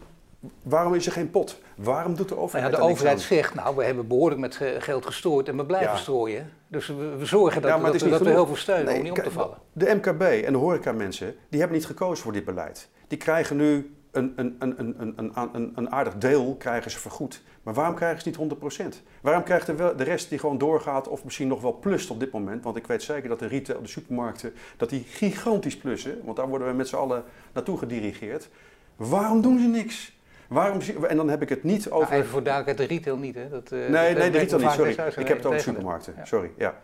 Waarom 0.64 0.94
is 0.94 1.06
er 1.06 1.12
geen 1.12 1.30
pot? 1.30 1.60
Waarom 1.76 2.16
doet 2.16 2.30
de 2.30 2.38
overheid 2.38 2.72
nou 2.72 2.82
ja, 2.82 2.88
De 2.88 2.94
overheid 2.94 3.22
zegt, 3.22 3.56
nou, 3.56 3.76
we 3.76 3.84
hebben 3.84 4.08
behoorlijk 4.08 4.42
met 4.42 4.60
geld 4.80 5.06
gestrooid 5.06 5.48
en 5.48 5.58
we 5.58 5.66
blijven 5.66 5.98
strooien. 5.98 6.52
Dus 6.68 6.88
we, 6.88 7.26
zorgen 7.26 7.62
dat, 7.62 7.82
dat, 7.82 8.00
dat 8.00 8.22
we 8.22 8.30
heel 8.30 8.46
veel 8.46 8.56
steunen 8.56 8.96
om 8.96 9.02
niet 9.02 9.12
om 9.12 9.24
te 9.24 9.32
vallen. 9.32 9.58
De 9.74 9.96
MKB 9.96 10.22
en 10.22 10.52
de 10.52 10.58
horecamensen, 10.58 11.36
die 11.50 11.60
hebben 11.60 11.78
niet 11.78 11.88
gekozen 11.88 12.24
voor 12.24 12.34
dit 12.34 12.46
beleid. 12.46 12.90
Die 13.08 13.18
krijgen 13.18 13.56
nu 13.56 13.94
een, 14.12 14.34
een, 14.36 14.56
een, 14.60 14.80
een, 14.80 15.14
een, 15.16 15.32
een, 15.54 15.72
een 15.76 15.92
aardig 15.92 16.18
deel 16.18 16.56
krijgen 16.56 16.92
ze 16.92 17.00
vergoed. 17.00 17.42
Maar 17.64 17.74
waarom 17.74 17.96
krijgen 17.96 18.22
ze 18.22 18.30
niet 18.30 18.94
100%? 18.96 19.04
Waarom 19.22 19.44
krijgt 19.44 19.66
de, 19.66 19.94
de 19.98 20.04
rest 20.04 20.30
die 20.30 20.40
gewoon 20.40 20.58
doorgaat 20.58 21.08
of 21.08 21.24
misschien 21.24 21.48
nog 21.48 21.62
wel 21.62 21.80
plust 21.80 22.10
op 22.10 22.20
dit 22.20 22.32
moment? 22.32 22.64
Want 22.64 22.76
ik 22.76 22.88
weet 22.88 23.04
zeker 23.04 23.30
dat 23.30 23.40
de 23.40 23.48
retail, 23.48 23.82
de 23.82 23.88
supermarkten, 23.88 24.54
dat 24.78 24.90
die 24.90 25.04
gigantisch 25.08 25.78
plussen. 25.78 26.22
Want 26.24 26.38
daar 26.38 26.48
worden 26.48 26.68
we 26.68 26.74
met 26.74 26.88
z'n 26.88 26.96
allen 26.96 27.24
naartoe 27.54 27.78
gedirigeerd. 27.78 28.50
Waarom 28.96 29.42
doen 29.42 29.60
ze 29.60 29.68
niks? 29.68 30.19
Waarom, 30.50 30.80
en 31.08 31.18
dan 31.18 31.30
heb 31.30 31.42
ik 31.42 31.50
het 31.50 31.64
niet 31.64 31.90
over... 31.90 32.14
even 32.14 32.30
voor 32.30 32.44
duidelijkheid, 32.44 32.90
de 32.90 32.96
retail 32.96 33.18
niet 33.18 33.36
hè? 33.36 33.50
Dat, 33.50 33.72
uh, 33.72 33.90
nee, 33.90 34.16
nee, 34.16 34.30
de 34.30 34.38
retail 34.38 34.62
niet, 34.62 34.72
sorry. 34.72 34.92
Ik 34.92 35.28
heb 35.28 35.38
het 35.38 35.46
over 35.46 35.60
supermarkten, 35.60 36.14
sorry. 36.24 36.52
Ja. 36.58 36.76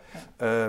Uh, 0.42 0.66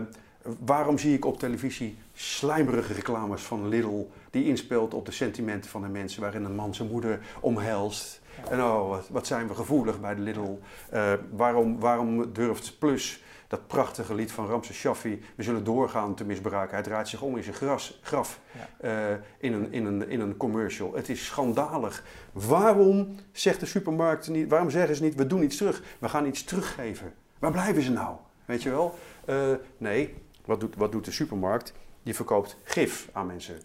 waarom 0.60 0.98
zie 0.98 1.16
ik 1.16 1.26
op 1.26 1.40
televisie 1.40 1.98
slijmerige 2.14 2.94
reclames 2.94 3.42
van 3.42 3.68
Lidl... 3.68 4.10
die 4.30 4.46
inspeelt 4.46 4.94
op 4.94 5.06
de 5.06 5.12
sentimenten 5.12 5.70
van 5.70 5.82
de 5.82 5.88
mensen... 5.88 6.22
waarin 6.22 6.44
een 6.44 6.56
man 6.56 6.76
zijn 6.76 6.90
moeder 6.90 7.20
omhelst... 7.40 8.22
En 8.50 8.62
oh, 8.62 8.90
wat, 8.90 9.08
wat, 9.10 9.28
zijn 9.28 9.48
we 9.48 9.54
gevoelig 9.54 10.00
bij 10.00 10.16
de 10.16 10.22
Lidl. 10.22 10.60
Uh, 10.94 11.14
waarom, 11.32 11.80
waarom 11.80 12.34
durft 12.34 12.80
Plus 12.80 13.24
dat 13.48 13.68
prachtige 13.68 14.16
lied 14.16 14.32
van 14.32 14.48
Ramses 14.48 14.78
Shaffi, 14.78 15.24
we 15.36 15.44
zullen 15.44 15.64
doorgaan 15.64 16.16
te 16.16 16.24
misbruiken. 16.24 16.76
Hij 16.76 16.84
draait 16.84 17.08
zich 17.08 17.22
om 17.22 17.38
in 17.38 17.44
zijn 17.44 17.56
gras, 17.56 18.00
graf 18.02 18.40
uh, 18.82 19.12
in, 19.38 19.54
een, 19.54 19.72
in, 19.72 19.86
een, 19.86 20.10
in 20.10 20.20
een 20.20 20.38
commercial. 20.38 20.96
Het 20.96 21.10
is 21.10 21.26
schandalig. 21.26 22.04
Waarom 22.32 23.16
zegt 23.32 23.60
de 23.60 23.66
supermarkt 23.66 24.28
niet, 24.28 24.50
waarom 24.50 24.70
zeggen 24.70 24.96
ze 24.96 25.04
niet, 25.04 25.16
we 25.16 25.28
doen 25.28 25.44
iets 25.44 25.58
terug, 25.58 25.82
we 26.00 26.10
gaan 26.10 26.26
iets 26.26 26.44
teruggeven? 26.44 27.14
Waar 27.40 27.52
blijven 27.52 27.82
ze 27.82 27.92
nou? 27.92 28.16
Weet 28.46 28.64
je 28.64 28.70
wel? 28.70 28.96
Uh, 29.26 29.54
nee, 29.78 30.14
wat 30.46 30.60
doet, 30.60 30.76
wat 30.76 30.92
doet 30.92 31.06
de 31.06 31.12
supermarkt? 31.12 31.74
Die 32.08 32.16
verkoopt 32.16 32.58
gif 32.64 33.10
aan 33.12 33.26
mensen. 33.26 33.56
85% 33.60 33.62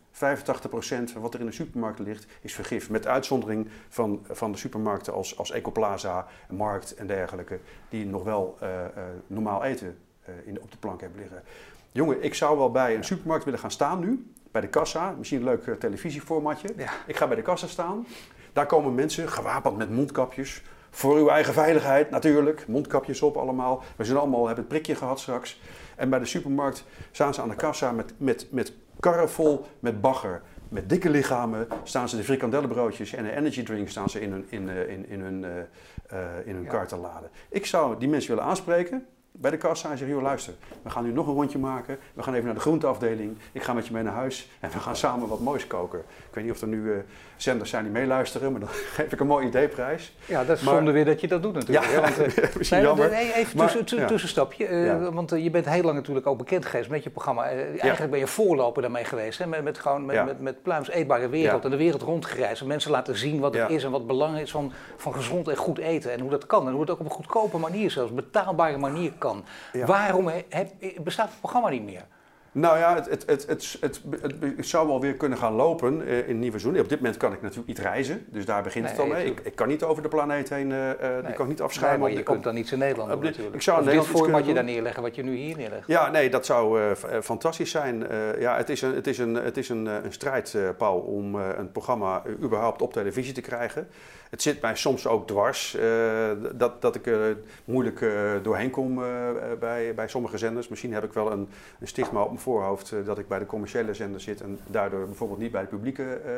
van 1.13 1.21
wat 1.21 1.35
er 1.35 1.41
in 1.41 1.47
de 1.47 1.53
supermarkten 1.53 2.05
ligt 2.05 2.27
is 2.41 2.55
vergif. 2.55 2.91
Met 2.91 3.07
uitzondering 3.07 3.69
van, 3.89 4.27
van 4.31 4.53
de 4.53 4.59
supermarkten 4.59 5.13
als, 5.13 5.39
als 5.39 5.51
Ecoplaza, 5.51 6.27
Markt 6.51 6.95
en 6.95 7.07
dergelijke, 7.07 7.59
die 7.89 8.07
nog 8.07 8.25
wel 8.25 8.59
uh, 8.63 8.69
uh, 8.69 9.03
normaal 9.27 9.65
eten 9.65 9.99
uh, 10.29 10.35
in, 10.45 10.61
op 10.61 10.71
de 10.71 10.77
plank 10.77 11.01
hebben 11.01 11.21
liggen. 11.21 11.43
Jongen, 11.93 12.23
ik 12.23 12.35
zou 12.35 12.59
wel 12.59 12.71
bij 12.71 12.95
een 12.95 13.05
supermarkt 13.05 13.45
willen 13.45 13.59
gaan 13.59 13.71
staan 13.71 14.01
nu, 14.01 14.33
bij 14.51 14.61
de 14.61 14.69
kassa. 14.69 15.15
Misschien 15.19 15.39
een 15.39 15.45
leuk 15.45 15.81
televisieformatje. 15.81 16.69
Ja. 16.77 16.91
Ik 17.07 17.17
ga 17.17 17.27
bij 17.27 17.37
de 17.37 17.43
kassa 17.43 17.67
staan. 17.67 18.07
Daar 18.53 18.67
komen 18.67 18.95
mensen 18.95 19.29
gewapend 19.29 19.77
met 19.77 19.91
mondkapjes. 19.91 20.63
Voor 20.91 21.17
uw 21.17 21.29
eigen 21.29 21.53
veiligheid 21.53 22.11
natuurlijk. 22.11 22.69
Mondkapjes 22.69 23.23
op 23.23 23.37
allemaal. 23.37 23.83
We 23.97 24.05
zijn 24.05 24.19
allemaal 24.19 24.47
hebben 24.47 24.65
het 24.65 24.73
prikje 24.73 24.95
gehad 24.95 25.21
straks. 25.21 25.61
En 26.03 26.11
bij 26.11 26.19
de 26.19 26.25
supermarkt 26.25 26.85
staan 27.11 27.35
ze 27.35 27.43
aan 27.43 27.49
de 27.49 27.55
kassa 27.55 27.93
met, 27.93 28.13
met, 28.17 28.47
met 28.51 28.73
karren 29.01 29.31
vol 29.31 29.67
met 29.81 30.01
bagger. 30.01 30.43
Met 30.69 30.89
dikke 30.89 31.11
lichamen 31.11 31.69
staan 31.83 32.09
ze 32.09 32.17
de 32.17 32.25
frikandellenbroodjes 32.25 33.13
en 33.13 33.25
de 33.25 33.37
energy 33.37 33.63
drink 33.63 33.89
staan 33.89 34.11
ze 34.11 34.21
in 34.21 34.33
hun, 34.33 34.47
in, 34.49 34.69
eh, 34.69 34.89
in, 34.89 35.09
in 35.09 35.21
hun, 35.21 35.43
uh, 35.43 35.49
uh, 36.13 36.47
in 36.47 36.55
hun 36.55 36.67
kar 36.67 36.87
te 36.87 36.97
laden. 36.97 37.31
Ik 37.49 37.67
zou 37.67 37.99
die 37.99 38.09
mensen 38.09 38.31
willen 38.31 38.45
aanspreken. 38.45 39.07
bij 39.33 39.51
de 39.51 39.57
kassa 39.57 39.91
en 39.91 39.99
zeggen, 39.99 40.17
joh 40.17 40.25
luister, 40.25 40.55
we 40.83 40.91
gaan 40.91 41.05
nu 41.05 41.13
nog 41.13 41.27
een 41.27 41.35
rondje 41.35 41.59
maken. 41.59 41.99
We 42.15 42.23
gaan 42.23 42.35
even 42.35 42.47
naar 42.47 42.55
de 42.55 42.61
groenteafdeling. 42.61 43.37
Ik 43.53 43.63
ga 43.63 43.73
met 43.73 43.87
je 43.87 43.93
mee 43.93 44.03
naar 44.03 44.13
huis 44.13 44.51
en 44.61 44.71
we 44.71 44.79
gaan 44.79 44.97
samen 44.97 45.29
wat 45.29 45.41
moois 45.41 45.67
koken. 45.67 45.99
Ik 45.99 46.35
weet 46.35 46.45
niet 46.45 46.53
of 46.53 46.61
er 46.61 46.69
nu 46.69 46.83
uh, 46.83 46.99
zenders 47.43 47.71
zijn 47.71 47.83
die 47.83 47.93
meeluisteren, 47.93 48.51
maar 48.53 48.61
dan 48.61 48.69
geef 48.97 49.13
ik 49.13 49.21
een 49.21 49.27
mooi 49.27 49.47
ideeprijs. 49.47 50.13
Ja, 50.27 50.45
dat 50.45 50.57
is 50.57 50.63
maar, 50.63 50.75
zonde 50.75 50.91
weer 50.91 51.05
dat 51.05 51.21
je 51.21 51.29
dat 51.29 51.43
doet 51.43 51.55
natuurlijk. 51.55 51.91
Ja, 51.91 52.01
want, 52.01 52.19
uh, 52.19 52.27
misschien 52.57 52.79
nee, 52.79 52.87
jammer. 52.87 53.13
even 53.13 53.57
maar, 53.57 53.77
tussen, 53.77 54.07
tussenstapje, 54.07 54.69
uh, 54.69 54.87
ja. 54.87 55.13
want 55.13 55.31
je 55.31 55.51
bent 55.51 55.69
heel 55.69 55.83
lang 55.83 55.97
natuurlijk 55.97 56.27
ook 56.27 56.39
bekend 56.39 56.67
geweest 56.67 56.91
met 56.91 57.03
je 57.03 57.11
programma. 57.11 57.45
eigenlijk 57.79 58.11
ben 58.11 58.21
je 58.21 58.27
voorloper 58.27 58.83
daarmee 58.83 59.05
geweest, 59.05 59.39
hè? 59.39 59.47
Met, 59.47 59.65
met, 59.65 59.79
gewoon, 59.79 60.07
met, 60.07 60.25
met, 60.25 60.41
met 60.41 60.63
Pluims 60.63 60.91
Eetbare 60.91 61.29
Wereld 61.29 61.65
en 61.65 61.71
de 61.71 61.77
wereld 61.77 62.03
rondgereisd. 62.03 62.61
En 62.61 62.67
mensen 62.67 62.91
laten 62.91 63.17
zien 63.17 63.41
wat 63.41 63.55
het 63.55 63.71
is 63.71 63.85
en 63.85 63.91
wat 63.91 64.07
belangrijk 64.07 64.45
is 64.45 64.51
van, 64.51 64.73
van 64.97 65.15
gezond 65.15 65.49
en 65.49 65.57
goed 65.57 65.79
eten. 65.79 66.13
En 66.13 66.21
hoe 66.21 66.31
dat 66.31 66.47
kan 66.47 66.67
en 66.67 66.73
hoe 66.73 66.81
het 66.81 66.91
ook 66.91 67.01
op 67.01 67.05
een 67.05 67.11
goedkope 67.11 67.59
manier, 67.59 67.91
zelfs 67.91 68.13
betaalbare 68.13 68.79
manier 68.79 69.13
kan. 69.19 69.45
Waarom 69.87 70.31
bestaat 71.03 71.29
het 71.29 71.39
programma 71.39 71.69
niet 71.69 71.85
meer? 71.85 72.05
Nou 72.55 72.79
ja, 72.79 72.95
het, 72.95 73.07
het, 73.09 73.27
het, 73.27 73.77
het, 73.81 74.03
het, 74.57 74.67
zou 74.67 74.87
wel 74.87 75.01
weer 75.01 75.15
kunnen 75.15 75.39
gaan 75.39 75.53
lopen 75.53 76.01
uh, 76.01 76.19
in 76.19 76.29
het 76.29 76.37
nieuwe 76.37 76.59
seizoen. 76.59 76.83
Op 76.83 76.89
dit 76.89 76.99
moment 76.99 77.17
kan 77.17 77.33
ik 77.33 77.41
natuurlijk 77.41 77.69
niet 77.69 77.79
reizen, 77.79 78.27
dus 78.29 78.45
daar 78.45 78.63
begint 78.63 78.91
het 78.91 78.99
al 78.99 79.07
mee. 79.07 79.27
Ik, 79.27 79.41
ik, 79.41 79.55
kan 79.55 79.69
niet 79.69 79.83
over 79.83 80.03
de 80.03 80.09
planeet 80.09 80.49
heen, 80.49 80.71
uh, 80.71 80.77
nee. 80.77 81.23
die 81.23 81.33
kan 81.33 81.45
ik 81.45 81.49
niet 81.49 81.61
afschuimen. 81.61 82.01
Nee, 82.01 82.09
maar 82.09 82.19
je 82.19 82.25
komt 82.25 82.45
dan 82.45 82.55
niet 82.55 82.71
in 82.71 82.79
Nederland 82.79 83.13
op, 83.13 83.23
natuurlijk. 83.23 83.55
Ik 83.55 83.63
zou 83.63 83.81
of 83.81 83.93
dit 83.93 84.07
format 84.07 84.47
je 84.47 84.55
daar 84.55 84.65
neerleggen 84.65 85.03
wat 85.03 85.15
je 85.15 85.23
nu 85.23 85.35
hier 85.37 85.57
neerlegt. 85.57 85.87
Ja, 85.87 86.11
nee, 86.11 86.31
dat 86.31 86.47
zou 86.47 86.81
uh, 86.81 87.21
fantastisch 87.23 87.71
zijn. 87.71 88.07
ja, 88.39 88.57
het 88.57 88.69
is 88.69 88.83
een, 88.83 88.95
het 88.95 89.07
is 89.07 89.19
een, 89.19 89.35
het 89.35 89.57
is 89.57 89.69
een, 89.69 89.87
een 89.87 90.13
strijd, 90.13 90.57
Paul, 90.79 90.99
om 90.99 91.35
een 91.35 91.73
programma 91.73 92.23
überhaupt 92.43 92.83
op 92.83 92.93
televisie 92.93 93.35
te 93.35 93.41
krijgen. 93.41 93.89
Het 94.33 94.43
zit 94.43 94.61
mij 94.61 94.77
soms 94.77 95.07
ook 95.07 95.27
dwars 95.27 95.77
dat, 96.53 96.83
dat 96.83 96.95
ik 96.95 97.11
moeilijk 97.65 98.07
doorheen 98.43 98.71
kom 98.71 99.01
bij, 99.61 99.95
bij 99.95 100.09
sommige 100.09 100.39
zenders. 100.39 100.69
Misschien 100.69 100.93
heb 100.93 101.05
ik 101.05 101.13
wel 101.13 101.33
een, 101.33 101.49
een 101.81 101.89
stigma 101.89 102.21
op 102.21 102.29
mijn 102.29 102.41
voorhoofd 102.41 102.95
dat 103.05 103.19
ik 103.19 103.29
bij 103.29 103.39
de 103.39 103.47
commerciële 103.47 103.95
zender 103.95 104.21
zit 104.21 104.41
en 104.41 104.59
daardoor 104.67 105.07
bijvoorbeeld 105.07 105.39
niet 105.39 105.53
bij 105.53 105.61
de 105.61 105.67
publieke 105.67 106.03
uh, 106.03 106.33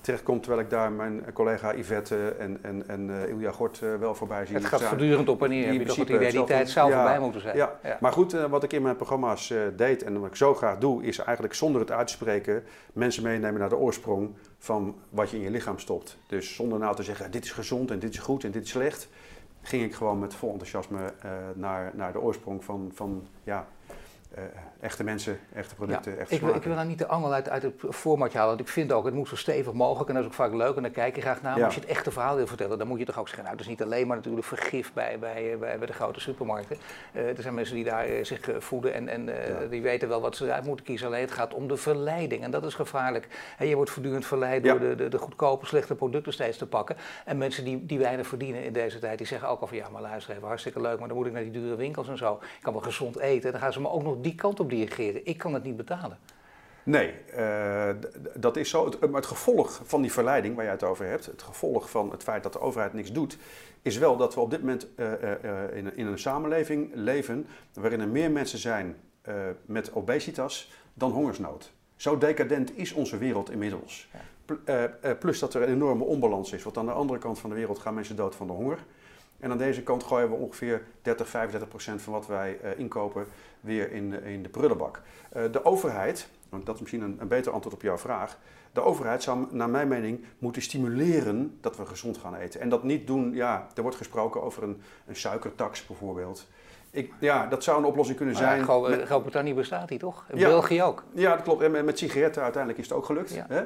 terechtkom. 0.00 0.40
Terwijl 0.40 0.62
ik 0.62 0.70
daar 0.70 0.92
mijn 0.92 1.24
collega 1.32 1.74
Yvette 1.74 2.34
en, 2.38 2.58
en, 2.62 2.84
en 2.86 3.10
Ilja 3.28 3.50
Gort 3.50 3.78
wel 4.00 4.14
voorbij 4.14 4.46
zie. 4.46 4.54
Het 4.54 4.64
gaat 4.64 4.82
voortdurend 4.82 5.28
op 5.28 5.42
en 5.42 5.48
neer. 5.48 5.70
Die, 5.70 5.84
toch 5.84 5.96
het 5.96 6.08
idee, 6.08 6.32
die 6.32 6.44
tijd 6.44 6.70
zou 6.70 6.90
ja, 6.90 6.96
voorbij 6.96 7.20
moeten 7.20 7.40
zijn. 7.40 7.56
Ja. 7.56 7.78
ja. 7.82 7.96
Maar 8.00 8.12
goed, 8.12 8.32
wat 8.32 8.62
ik 8.62 8.72
in 8.72 8.82
mijn 8.82 8.96
programma's 8.96 9.54
deed 9.76 10.02
en 10.02 10.20
wat 10.20 10.30
ik 10.30 10.36
zo 10.36 10.54
graag 10.54 10.78
doe, 10.78 11.02
is 11.02 11.18
eigenlijk 11.18 11.54
zonder 11.54 11.80
het 11.80 11.90
uitspreken 11.90 12.62
mensen 12.92 13.22
meenemen 13.22 13.60
naar 13.60 13.68
de 13.68 13.76
oorsprong 13.76 14.34
van 14.58 14.96
wat 15.08 15.30
je 15.30 15.36
in 15.36 15.42
je 15.42 15.50
lichaam 15.50 15.78
stopt. 15.78 16.16
Dus 16.26 16.54
zonder 16.54 16.78
nou 16.78 16.96
te 16.96 17.02
zeggen, 17.02 17.30
dit 17.40 17.48
is 17.48 17.54
gezond 17.54 17.90
en 17.90 17.98
dit 17.98 18.12
is 18.12 18.18
goed 18.18 18.44
en 18.44 18.50
dit 18.50 18.64
is 18.64 18.70
slecht, 18.70 19.08
ging 19.62 19.82
ik 19.84 19.94
gewoon 19.94 20.18
met 20.18 20.34
vol 20.34 20.50
enthousiasme 20.50 21.12
naar, 21.54 21.92
naar 21.94 22.12
de 22.12 22.20
oorsprong 22.20 22.64
van, 22.64 22.90
van 22.94 23.26
ja, 23.44 23.68
uh, 24.38 24.44
echte 24.80 25.04
mensen, 25.04 25.38
echte 25.54 25.74
producten, 25.74 26.18
echte 26.18 26.34
ik, 26.34 26.40
wil, 26.40 26.54
ik 26.54 26.62
wil 26.62 26.74
nou 26.74 26.86
niet 26.86 26.98
de 26.98 27.06
angel 27.06 27.32
uit, 27.32 27.48
uit 27.48 27.62
het 27.62 27.74
formatje 27.90 28.38
halen, 28.38 28.56
want 28.56 28.68
ik 28.68 28.72
vind 28.72 28.92
ook, 28.92 29.04
het 29.04 29.14
moet 29.14 29.28
zo 29.28 29.36
stevig 29.36 29.72
mogelijk 29.72 30.08
en 30.08 30.14
dat 30.14 30.24
is 30.24 30.30
ook 30.30 30.36
vaak 30.36 30.52
leuk 30.52 30.76
en 30.76 30.82
dan 30.82 30.90
kijk 30.90 31.14
je 31.14 31.20
graag 31.20 31.42
naar. 31.42 31.54
Maar 31.54 31.64
als 31.64 31.74
je 31.74 31.80
het 31.80 31.88
echte 31.88 32.10
verhaal 32.10 32.36
wil 32.36 32.46
vertellen, 32.46 32.78
dan 32.78 32.86
moet 32.86 32.98
je 32.98 33.04
toch 33.04 33.18
ook 33.18 33.26
zeggen, 33.26 33.44
nou, 33.44 33.56
dat 33.56 33.66
is 33.66 33.70
niet 33.70 33.82
alleen 33.82 34.06
maar 34.06 34.16
natuurlijk 34.16 34.46
vergif 34.46 34.92
bij, 34.92 35.18
bij, 35.18 35.56
bij, 35.58 35.78
bij 35.78 35.86
de 35.86 35.92
grote 35.92 36.20
supermarkten. 36.20 36.76
Uh, 37.12 37.28
er 37.28 37.42
zijn 37.42 37.54
mensen 37.54 37.74
die 37.74 37.84
daar 37.84 38.10
uh, 38.10 38.24
zich 38.24 38.50
voeden 38.58 38.94
en, 38.94 39.08
en 39.08 39.28
die 39.70 39.82
weten 39.82 40.08
wel 40.08 40.20
wat 40.20 40.36
ze 40.36 40.44
eruit 40.44 40.64
moeten 40.64 40.84
kiezen. 40.84 41.06
Alleen 41.06 41.20
het 41.20 41.30
gaat 41.30 41.54
om 41.54 41.68
de 41.68 41.76
verleiding 41.76 42.42
en 42.42 42.50
dat 42.50 42.64
is 42.64 42.74
gevaarlijk. 42.74 43.28
En 43.58 43.66
je 43.66 43.74
wordt 43.74 43.90
voortdurend 43.90 44.26
verleid 44.26 44.64
door 44.64 44.80
de, 44.80 44.94
de, 44.94 45.08
de, 45.08 45.18
goedkope, 45.18 45.66
slechte 45.66 45.94
producten 45.94 46.32
steeds 46.32 46.58
te 46.58 46.66
pakken. 46.66 46.96
En 47.24 47.38
mensen 47.38 47.64
die, 47.64 47.86
die 47.86 47.98
weinig 47.98 48.26
verdienen 48.26 48.64
in 48.64 48.72
deze 48.72 48.98
tijd, 48.98 49.18
die 49.18 49.26
zeggen 49.26 49.48
ook 49.48 49.60
al 49.60 49.66
van 49.66 49.76
ja, 49.76 49.88
maar 49.88 50.02
luister 50.02 50.34
even, 50.34 50.46
hartstikke 50.46 50.80
leuk, 50.80 50.98
maar 50.98 51.08
dan 51.08 51.16
moet 51.16 51.26
ik 51.26 51.32
naar 51.32 51.42
die 51.42 51.52
dure 51.52 51.76
winkels 51.76 52.08
en 52.08 52.18
zo. 52.18 52.32
Ik 52.34 52.62
kan 52.62 52.72
wel 52.72 52.82
gezond 52.82 53.18
eten. 53.18 53.44
En 53.44 53.50
dan 53.50 53.60
gaan 53.60 53.72
ze 53.72 53.80
me 53.80 53.88
ook 53.90 54.02
nog 54.02 54.19
die 54.22 54.34
kant 54.34 54.60
op 54.60 54.70
dirigeren. 54.70 55.26
Ik 55.26 55.38
kan 55.38 55.54
het 55.54 55.62
niet 55.62 55.76
betalen. 55.76 56.18
Nee, 56.82 57.14
uh, 57.38 57.88
dat 58.34 58.56
is 58.56 58.70
zo. 58.70 58.84
Het, 58.84 58.96
het, 59.12 59.26
gevolg 59.26 59.80
van 59.84 60.02
die 60.02 60.12
verleiding 60.12 60.54
waar 60.56 60.64
je 60.64 60.70
het 60.70 60.82
over 60.82 61.06
hebt, 61.06 61.26
het 61.26 61.42
gevolg 61.42 61.90
van 61.90 62.10
het 62.10 62.22
feit 62.22 62.42
dat 62.42 62.52
de 62.52 62.60
overheid 62.60 62.92
niks 62.92 63.12
doet, 63.12 63.38
is 63.82 63.98
wel 63.98 64.16
dat 64.16 64.34
we 64.34 64.40
op 64.40 64.50
dit 64.50 64.60
moment 64.60 64.86
uh, 64.96 65.06
uh, 65.22 65.76
in, 65.76 65.96
in, 65.96 66.06
een 66.06 66.18
samenleving 66.18 66.90
leven 66.94 67.46
waarin 67.72 68.00
er 68.00 68.08
meer 68.08 68.30
mensen 68.30 68.58
zijn 68.58 68.96
met 69.66 69.94
obesitas 69.94 70.72
dan 70.94 71.10
hongersnood. 71.10 71.72
Zo 71.96 72.18
decadent 72.18 72.76
is 72.76 72.92
onze 72.92 73.18
wereld 73.18 73.50
inmiddels. 73.50 74.08
Ja. 74.64 75.14
plus 75.14 75.38
dat 75.38 75.54
er 75.54 75.62
een 75.62 75.72
enorme 75.72 76.04
onbalans 76.04 76.52
is, 76.52 76.62
want 76.62 76.78
aan 76.78 76.86
de 76.86 76.92
andere 76.92 77.18
kant 77.18 77.38
van 77.38 77.50
de 77.50 77.56
wereld 77.56 77.78
gaan 77.78 77.94
mensen 77.94 78.16
dood 78.16 78.34
van 78.34 78.46
de 78.46 78.52
honger. 78.52 78.78
En 79.40 79.50
aan 79.50 79.58
deze 79.58 79.82
kant 79.82 80.04
gooien 80.04 80.28
we 80.28 80.34
ongeveer 80.34 80.82
30, 81.02 81.28
35 81.28 81.68
procent 81.68 82.02
van 82.02 82.12
wat 82.12 82.26
wij 82.26 82.58
uh, 82.64 82.78
inkopen 82.78 83.26
weer 83.60 83.92
in, 83.92 84.22
in 84.22 84.42
de 84.42 84.48
prullenbak. 84.48 85.02
Uh, 85.36 85.42
de 85.52 85.64
overheid, 85.64 86.28
want 86.48 86.66
dat 86.66 86.74
is 86.74 86.80
misschien 86.80 87.02
een, 87.02 87.16
een 87.20 87.28
beter 87.28 87.52
antwoord 87.52 87.74
op 87.74 87.82
jouw 87.82 87.98
vraag. 87.98 88.38
De 88.72 88.80
overheid 88.80 89.22
zou 89.22 89.46
naar 89.50 89.70
mijn 89.70 89.88
mening 89.88 90.24
moeten 90.38 90.62
stimuleren 90.62 91.58
dat 91.60 91.76
we 91.76 91.86
gezond 91.86 92.18
gaan 92.18 92.34
eten. 92.34 92.60
En 92.60 92.68
dat 92.68 92.82
niet 92.82 93.06
doen, 93.06 93.34
ja, 93.34 93.66
er 93.74 93.82
wordt 93.82 93.96
gesproken 93.96 94.42
over 94.42 94.62
een, 94.62 94.82
een 95.06 95.16
suikertax 95.16 95.86
bijvoorbeeld. 95.86 96.46
Ik, 96.90 97.12
ja, 97.18 97.46
dat 97.46 97.64
zou 97.64 97.78
een 97.78 97.84
oplossing 97.84 98.16
kunnen 98.16 98.36
zijn. 98.36 98.58
Ja, 98.58 99.04
Groot-Brittannië 99.04 99.54
bestaat 99.54 99.88
die 99.88 99.98
toch? 99.98 100.24
In 100.28 100.38
ja, 100.38 100.48
België 100.48 100.82
ook? 100.82 101.04
Ja, 101.14 101.34
dat 101.34 101.42
klopt. 101.42 101.62
En 101.62 101.70
met, 101.70 101.84
met 101.84 101.98
sigaretten 101.98 102.42
uiteindelijk 102.42 102.82
is 102.82 102.88
het 102.88 102.98
ook 102.98 103.04
gelukt. 103.04 103.34
Ja. 103.34 103.46
Hè? 103.48 103.62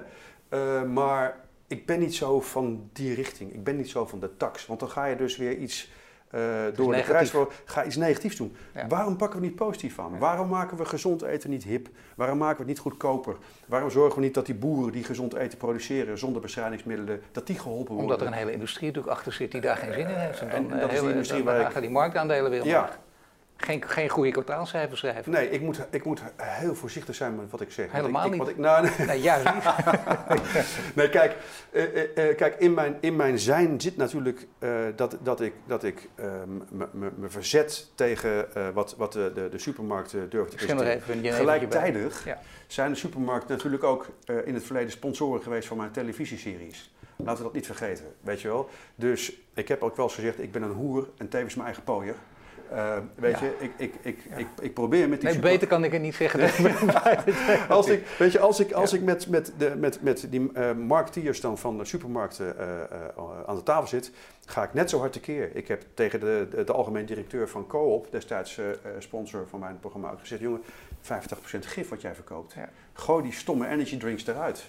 Uh, 0.55 0.83
maar 0.83 1.37
ik 1.67 1.87
ben 1.87 2.01
niet 2.01 2.15
zo 2.15 2.41
van 2.41 2.91
die 2.93 3.15
richting. 3.15 3.53
Ik 3.53 3.65
ben 3.65 3.77
niet 3.77 3.91
zo 3.91 4.07
van 4.07 4.21
de 4.21 4.37
tax. 4.37 4.67
Want 4.67 4.81
dan 4.81 4.91
ga 4.91 5.05
je 5.05 5.17
dus 5.17 5.37
weer 5.37 5.57
iets 5.57 5.91
uh, 6.35 6.41
door 6.75 6.93
de 6.93 7.03
prijs 7.03 7.31
voor, 7.31 7.53
ga 7.65 7.85
iets 7.85 7.97
negatiefs 7.97 8.37
doen. 8.37 8.57
Waarom 8.89 9.17
pakken 9.17 9.41
we 9.41 9.47
niet 9.47 9.55
positief 9.55 9.99
aan? 9.99 10.19
Waarom 10.19 10.49
maken 10.49 10.77
we 10.77 10.85
gezond 10.85 11.23
eten 11.23 11.51
niet 11.51 11.65
hip? 11.65 11.89
Waarom 12.15 12.39
maken 12.39 12.57
we 12.57 12.63
het 12.63 12.71
niet 12.71 12.79
goedkoper? 12.79 13.37
Waarom 13.67 13.91
zorgen 13.91 14.19
we 14.19 14.25
niet 14.25 14.35
dat 14.35 14.47
die 14.47 14.55
boeren 14.55 14.93
die 14.93 15.05
gezond 15.05 15.35
eten 15.35 15.59
produceren 15.59 16.19
zonder 16.19 16.43
bestrijdingsmiddelen, 16.43 17.23
dat 17.33 17.47
die 17.47 17.59
geholpen 17.59 17.95
worden? 17.95 18.05
Omdat 18.05 18.21
er 18.21 18.27
een 18.27 18.39
hele 18.39 18.53
industrie 18.53 18.87
natuurlijk 18.87 19.17
achter 19.17 19.33
zit 19.33 19.53
die 19.53 19.61
daar 19.61 19.77
geen 19.77 19.93
zin 19.93 20.09
in 20.09 20.15
heeft. 20.15 20.41
En, 20.41 20.49
dan, 20.49 20.73
en 20.73 20.81
dat 20.81 20.93
is 20.93 21.01
die 21.01 21.09
industrie 21.09 21.45
waar 21.45 21.71
gaan 21.71 21.83
die 21.83 21.91
marktaandelen 21.91 22.51
weer 22.51 22.65
ja, 22.67 22.91
geen, 23.57 23.83
geen 23.89 24.09
goede 24.09 24.31
kwartaalcijfers 24.31 25.01
schrijven. 25.01 25.33
Nee, 25.33 25.51
ik 25.51 25.61
moet, 25.61 25.87
ik 25.91 26.05
moet 26.05 26.23
heel 26.37 26.75
voorzichtig 26.75 27.15
zijn 27.15 27.37
met 27.37 27.51
wat 27.51 27.61
ik 27.61 27.73
zeg. 27.73 27.93
Helemaal 27.93 28.27
ik, 28.27 28.33
niet. 28.33 28.49
Ik, 28.49 28.59
nou, 28.59 28.83
nee. 28.99 29.07
nee, 29.07 29.21
juist 29.21 29.55
niet. 29.55 29.65
nee, 30.97 31.09
kijk, 31.09 31.37
uh, 31.73 31.83
uh, 31.83 32.37
kijk 32.37 32.55
in, 32.59 32.75
mijn, 32.75 32.97
in 33.01 33.17
mijn 33.17 33.39
zijn 33.39 33.81
zit 33.81 33.97
natuurlijk 33.97 34.47
uh, 34.59 34.79
dat, 34.97 35.17
dat 35.23 35.41
ik, 35.41 35.53
dat 35.67 35.85
ik 35.85 36.09
me 36.93 37.29
verzet 37.29 37.91
tegen 37.95 38.49
wat, 38.75 38.95
wat 38.97 39.13
de, 39.13 39.33
de, 39.35 39.49
de 39.49 39.59
supermarkten 39.59 40.31
durven 40.31 40.51
te 40.51 40.57
presenteren. 40.57 41.33
Gelijktijdig 41.33 42.25
ja. 42.25 42.39
zijn 42.67 42.91
de 42.91 42.99
supermarkten 42.99 43.51
natuurlijk 43.57 43.85
ook 43.85 44.07
in 44.45 44.55
het 44.55 44.65
verleden 44.65 44.91
sponsoren 44.91 45.43
geweest 45.43 45.69
van 45.69 45.77
mijn 45.77 45.91
televisieseries. 45.91 46.93
Laten 47.17 47.37
we 47.37 47.43
dat 47.43 47.53
niet 47.53 47.67
vergeten, 47.67 48.05
weet 48.21 48.41
je 48.41 48.49
wel. 48.49 48.69
Dus 48.95 49.33
ik 49.55 49.69
heb 49.69 49.83
ook 49.83 49.97
wel 49.97 50.05
eens 50.05 50.15
gezegd, 50.15 50.43
ik 50.43 50.53
ben 50.53 50.63
een 50.63 50.73
hoer 50.73 51.09
en 51.17 51.29
tevens 51.29 51.55
mijn 51.55 51.67
eigen 51.67 51.85
pooier. 51.85 52.15
Uh, 52.73 52.97
weet 53.15 53.39
je, 53.39 53.57
ik, 53.59 53.73
ik, 53.77 53.95
ik, 54.03 54.19
ja. 54.31 54.37
ik, 54.37 54.47
ik 54.61 54.75
probeer 54.75 55.09
met 55.09 55.21
die... 55.21 55.31
Nee, 55.31 55.39
beter 55.39 55.69
kan 55.69 55.85
ik 55.85 55.93
het 55.93 56.03
niet 56.03 56.15
zeggen. 56.15 56.41
als 57.69 57.89
ik, 57.89 58.07
weet 58.19 58.33
je, 58.33 58.39
als 58.39 58.61
ik, 58.61 58.73
als 58.73 58.93
ik 58.93 59.03
met, 59.03 59.29
met, 59.29 59.53
de, 59.59 59.77
met, 59.77 60.03
met 60.03 60.27
die 60.31 60.51
uh, 60.55 60.73
marketeers 60.73 61.41
dan 61.41 61.59
van 61.59 61.79
de 61.79 61.85
supermarkten 61.85 62.57
uh, 62.59 62.65
aan 63.47 63.57
de 63.57 63.63
tafel 63.63 63.87
zit, 63.87 64.11
ga 64.45 64.63
ik 64.63 64.75
net 64.75 64.91
zo 64.91 64.99
hard 64.99 65.13
tekeer. 65.13 65.57
Ik 65.57 65.69
heb 65.69 65.85
tegen 65.95 66.21
de, 66.21 66.47
de, 66.51 66.65
de 66.65 66.73
algemeen 66.73 67.07
directeur 67.07 67.49
van 67.49 67.67
Coop, 67.67 68.07
destijds 68.11 68.61
sponsor 68.99 69.47
van 69.49 69.61
mijn 69.61 69.79
programma, 69.81 70.11
ook 70.11 70.21
gezegd, 70.21 70.41
jongen, 70.41 70.63
50% 71.03 71.07
gif 71.61 71.89
wat 71.89 72.01
jij 72.01 72.15
verkoopt. 72.15 72.55
Gooi 72.93 73.23
die 73.23 73.33
stomme 73.33 73.69
energy 73.69 73.99
drinks 73.99 74.27
eruit. 74.27 74.65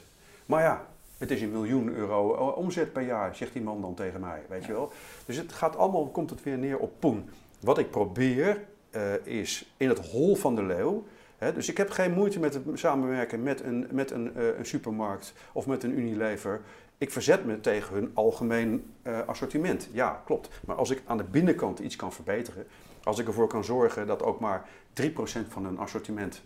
Maar 0.45 0.61
ja, 0.61 0.85
het 1.17 1.31
is 1.31 1.41
een 1.41 1.51
miljoen 1.51 1.93
euro 1.93 2.29
omzet 2.51 2.93
per 2.93 3.01
jaar, 3.01 3.35
zegt 3.35 3.53
die 3.53 3.61
man 3.61 3.81
dan 3.81 3.93
tegen 3.93 4.19
mij, 4.19 4.41
weet 4.49 4.65
je 4.65 4.71
wel. 4.71 4.91
Dus 5.25 5.37
het 5.37 5.53
gaat 5.53 5.77
allemaal, 5.77 6.07
komt 6.07 6.29
het 6.29 6.43
weer 6.43 6.57
neer 6.57 6.77
op 6.77 6.91
poen. 6.99 7.29
Wat 7.65 7.77
ik 7.77 7.89
probeer 7.89 8.63
uh, 8.95 9.13
is 9.23 9.73
in 9.77 9.89
het 9.89 10.11
hol 10.11 10.35
van 10.35 10.55
de 10.55 10.63
leeuw. 10.63 11.05
Hè, 11.37 11.53
dus 11.53 11.69
ik 11.69 11.77
heb 11.77 11.89
geen 11.89 12.11
moeite 12.13 12.39
met 12.39 12.53
het 12.53 12.63
samenwerken 12.73 13.43
met 13.43 13.61
een, 13.61 13.87
met 13.91 14.11
een, 14.11 14.31
uh, 14.37 14.57
een 14.57 14.65
supermarkt 14.65 15.33
of 15.53 15.67
met 15.67 15.83
een 15.83 15.99
Unilever. 15.99 16.61
Ik 16.97 17.11
verzet 17.11 17.45
me 17.45 17.59
tegen 17.59 17.93
hun 17.95 18.11
algemeen 18.13 18.93
uh, 19.03 19.19
assortiment. 19.25 19.89
Ja, 19.91 20.21
klopt. 20.25 20.49
Maar 20.65 20.75
als 20.75 20.89
ik 20.89 21.01
aan 21.05 21.17
de 21.17 21.23
binnenkant 21.23 21.79
iets 21.79 21.95
kan 21.95 22.13
verbeteren, 22.13 22.65
als 23.03 23.19
ik 23.19 23.27
ervoor 23.27 23.47
kan 23.47 23.63
zorgen 23.63 24.07
dat 24.07 24.23
ook 24.23 24.39
maar 24.39 24.69
3% 25.01 25.11
van 25.47 25.65
hun 25.65 25.77
assortiment 25.77 26.41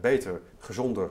beter, 0.00 0.40
gezonder, 0.58 1.10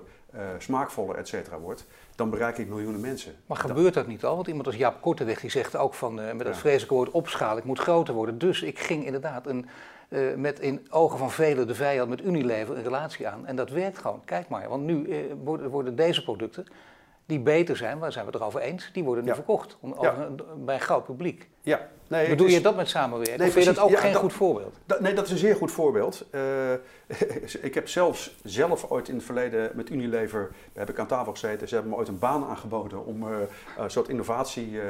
smaakvoller, 0.57 1.15
et 1.15 1.27
cetera 1.27 1.59
wordt, 1.59 1.85
dan 2.15 2.29
bereik 2.29 2.57
ik 2.57 2.67
miljoenen 2.67 3.01
mensen. 3.01 3.35
Maar 3.45 3.57
gebeurt 3.57 3.93
dat 3.93 4.07
niet 4.07 4.23
al? 4.23 4.35
Want 4.35 4.47
iemand 4.47 4.65
als 4.65 4.75
Jaap 4.75 5.01
Korteweg 5.01 5.39
die 5.39 5.49
zegt 5.49 5.75
ook 5.75 5.93
van 5.93 6.19
uh, 6.19 6.25
met 6.25 6.45
dat 6.45 6.53
ja. 6.53 6.59
vreselijke 6.59 6.93
woord 6.93 7.11
opschalen, 7.11 7.57
ik 7.57 7.63
moet 7.63 7.79
groter 7.79 8.13
worden. 8.13 8.37
Dus 8.37 8.61
ik 8.61 8.79
ging 8.79 9.05
inderdaad 9.05 9.47
een, 9.47 9.65
uh, 10.09 10.35
met 10.35 10.59
in 10.59 10.87
ogen 10.89 11.17
van 11.17 11.31
velen 11.31 11.67
de 11.67 11.75
vijand 11.75 12.09
met 12.09 12.23
Unilever 12.23 12.77
een 12.77 12.83
relatie 12.83 13.27
aan. 13.27 13.45
En 13.45 13.55
dat 13.55 13.69
werkt 13.69 13.97
gewoon. 13.97 14.21
Kijk 14.25 14.49
maar, 14.49 14.69
want 14.69 14.83
nu 14.83 15.25
worden, 15.43 15.69
worden, 15.69 15.95
deze 15.95 16.23
producten, 16.23 16.65
die 17.31 17.39
beter 17.39 17.77
zijn, 17.77 17.99
waar 17.99 18.11
zijn 18.11 18.25
we 18.25 18.31
het 18.31 18.39
erover 18.39 18.61
eens, 18.61 18.89
die 18.93 19.03
worden 19.03 19.23
nu 19.23 19.33
verkocht 19.33 19.77
om, 19.79 19.95
bij 20.57 20.75
een 20.75 20.81
groot 20.81 21.03
publiek. 21.03 21.49
Ja. 21.61 21.87
Nee, 22.07 22.29
Bedoel 22.29 22.47
je 22.47 22.61
dat 22.61 22.75
met? 22.75 22.93
Nee, 22.93 23.47
of 23.47 23.53
vind 23.53 23.53
je 23.53 23.63
dat 23.73 23.79
ook 23.79 23.97
geen 23.97 24.13
goed 24.13 24.33
voorbeeld? 24.33 24.77
nee, 24.99 25.13
dat 25.13 25.25
is 25.25 25.31
een 25.31 25.37
zeer 25.37 25.55
goed 25.55 25.71
voorbeeld. 25.71 26.25
Uh, 26.31 26.41
ik 27.67 27.73
heb 27.73 27.87
zelfs 27.87 28.35
zelf 28.43 28.85
ooit 28.89 29.07
in 29.07 29.15
het 29.15 29.23
verleden 29.23 29.71
met 29.73 29.89
Unilever, 29.89 30.51
heb 30.73 30.89
ik 30.89 30.99
aan 30.99 31.07
tafel 31.07 31.31
gezeten, 31.31 31.67
ze 31.67 31.73
hebben 31.73 31.91
me 31.91 31.97
ooit 31.97 32.07
een 32.07 32.19
baan 32.19 32.45
aangeboden 32.45 33.05
om 33.05 33.23
uh, 33.23 33.37
een 33.77 33.91
soort 33.91 34.09
innovatie 34.09 34.71
uh, 34.71 34.81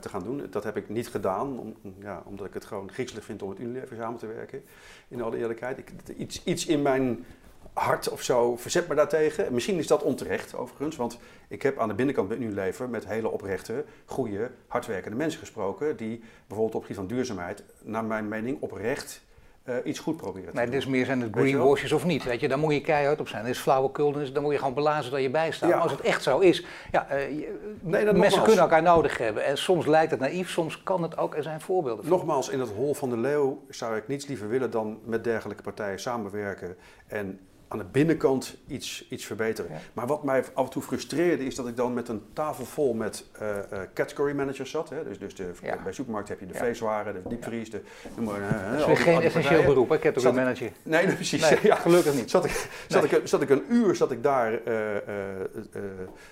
te 0.00 0.08
gaan 0.08 0.22
doen. 0.22 0.46
Dat 0.50 0.64
heb 0.64 0.76
ik 0.76 0.88
niet 0.88 1.08
gedaan, 1.08 1.58
om, 1.58 1.76
ja, 1.98 2.22
omdat 2.24 2.46
ik 2.46 2.54
het 2.54 2.64
gewoon 2.64 2.92
griezelig 2.92 3.24
vind 3.24 3.42
om 3.42 3.48
met 3.48 3.58
Unilever 3.58 3.96
samen 3.96 4.18
te 4.18 4.26
werken, 4.26 4.64
in 5.08 5.22
alle 5.22 5.36
eerlijkheid. 5.36 5.78
Ik, 5.78 5.92
iets, 6.16 6.44
iets 6.44 6.66
in 6.66 6.82
mijn 6.82 7.24
hard 7.72 8.08
of 8.08 8.22
zo 8.22 8.56
verzet 8.56 8.88
me 8.88 8.94
daartegen. 8.94 9.52
Misschien 9.52 9.78
is 9.78 9.86
dat 9.86 10.02
onterecht 10.02 10.54
overigens, 10.54 10.96
want 10.96 11.18
ik 11.48 11.62
heb 11.62 11.78
aan 11.78 11.88
de 11.88 11.94
binnenkant 11.94 12.28
bij 12.28 12.36
Unilever 12.36 12.88
met 12.88 13.06
hele 13.06 13.28
oprechte, 13.28 13.84
goede, 14.04 14.50
hardwerkende 14.66 15.16
mensen 15.16 15.40
gesproken 15.40 15.96
die 15.96 16.22
bijvoorbeeld 16.46 16.74
op 16.74 16.82
het 16.82 16.90
gebied 16.90 16.96
van 16.96 17.16
duurzaamheid, 17.16 17.64
naar 17.82 18.04
mijn 18.04 18.28
mening, 18.28 18.60
oprecht 18.60 19.22
uh, 19.64 19.74
iets 19.84 19.98
goed 19.98 20.16
proberen 20.16 20.50
te 20.50 20.56
nee, 20.56 20.68
Dus 20.68 20.86
meer 20.86 21.04
zijn 21.04 21.20
het 21.20 21.32
greenwashes 21.32 21.92
of 21.92 22.04
niet, 22.04 22.24
weet 22.24 22.40
je. 22.40 22.48
Daar 22.48 22.58
moet 22.58 22.72
je 22.72 22.80
keihard 22.80 23.20
op 23.20 23.28
zijn. 23.28 23.42
Dat 23.42 23.50
is 23.50 23.58
flauwekul, 23.58 24.12
dus 24.12 24.32
dan 24.32 24.42
moet 24.42 24.52
je 24.52 24.58
gewoon 24.58 24.74
belazen 24.74 25.10
dat 25.10 25.22
je 25.22 25.30
bijstaat. 25.30 25.68
Ja. 25.68 25.74
Maar 25.74 25.84
als 25.84 25.92
het 25.92 26.00
echt 26.00 26.22
zo 26.22 26.38
is, 26.38 26.64
ja, 26.90 27.06
uh, 27.10 27.48
nee, 27.80 28.12
mensen 28.12 28.42
kunnen 28.42 28.62
elkaar 28.62 28.82
nodig 28.82 29.18
hebben. 29.18 29.44
En 29.44 29.58
soms 29.58 29.86
lijkt 29.86 30.10
het 30.10 30.20
naïef, 30.20 30.50
soms 30.50 30.82
kan 30.82 31.02
het 31.02 31.18
ook, 31.18 31.36
er 31.36 31.42
zijn 31.42 31.60
voorbeelden 31.60 32.04
van. 32.04 32.12
Nogmaals, 32.12 32.48
in 32.48 32.60
het 32.60 32.70
hol 32.70 32.94
van 32.94 33.10
de 33.10 33.16
leeuw 33.16 33.64
zou 33.68 33.96
ik 33.96 34.08
niets 34.08 34.26
liever 34.26 34.48
willen 34.48 34.70
dan 34.70 34.98
met 35.04 35.24
dergelijke 35.24 35.62
partijen 35.62 36.00
samenwerken 36.00 36.76
en 37.06 37.40
aan 37.72 37.78
de 37.78 37.84
binnenkant 37.84 38.56
iets, 38.66 39.06
iets 39.08 39.24
verbeteren. 39.24 39.70
Maar 39.92 40.06
wat 40.06 40.24
mij 40.24 40.44
af 40.54 40.64
en 40.64 40.70
toe 40.70 40.82
frustreerde 40.82 41.44
is 41.44 41.54
dat 41.54 41.68
ik 41.68 41.76
dan 41.76 41.94
met 41.94 42.08
een 42.08 42.22
tafel 42.32 42.64
vol 42.64 42.94
met 42.94 43.24
uh, 43.42 43.48
uh, 43.48 43.78
category 43.94 44.34
managers 44.34 44.70
zat. 44.70 44.88
Hè? 44.88 45.04
Dus, 45.04 45.18
dus 45.18 45.34
de, 45.34 45.50
bij 45.84 45.92
supermarkten 45.92 46.38
heb 46.38 46.48
je 46.48 46.58
de 46.58 46.74
ja. 46.80 47.02
de 47.12 47.20
diepvries, 47.28 47.70
de... 47.70 47.80
Noem 48.16 48.24
maar, 48.24 48.40
uh, 48.40 48.96
geen 48.96 49.20
essentieel 49.20 49.64
beroep, 49.64 49.88
hè, 49.88 49.98
category 49.98 50.20
zat 50.20 50.34
manager. 50.34 50.66
Ik, 50.66 50.72
nee, 50.82 51.06
nee, 51.06 51.14
precies. 51.14 51.50
Nee, 51.50 51.58
ja, 51.72 51.74
gelukkig 51.74 52.14
niet. 52.14 52.30
Zat 52.30 52.44
ik, 52.44 52.68
zat, 52.88 53.04
ik, 53.04 53.20
zat 53.24 53.42
ik 53.42 53.50
een 53.50 53.64
uur 53.68 53.94
zat 53.94 54.10
ik 54.10 54.22
daar 54.22 54.52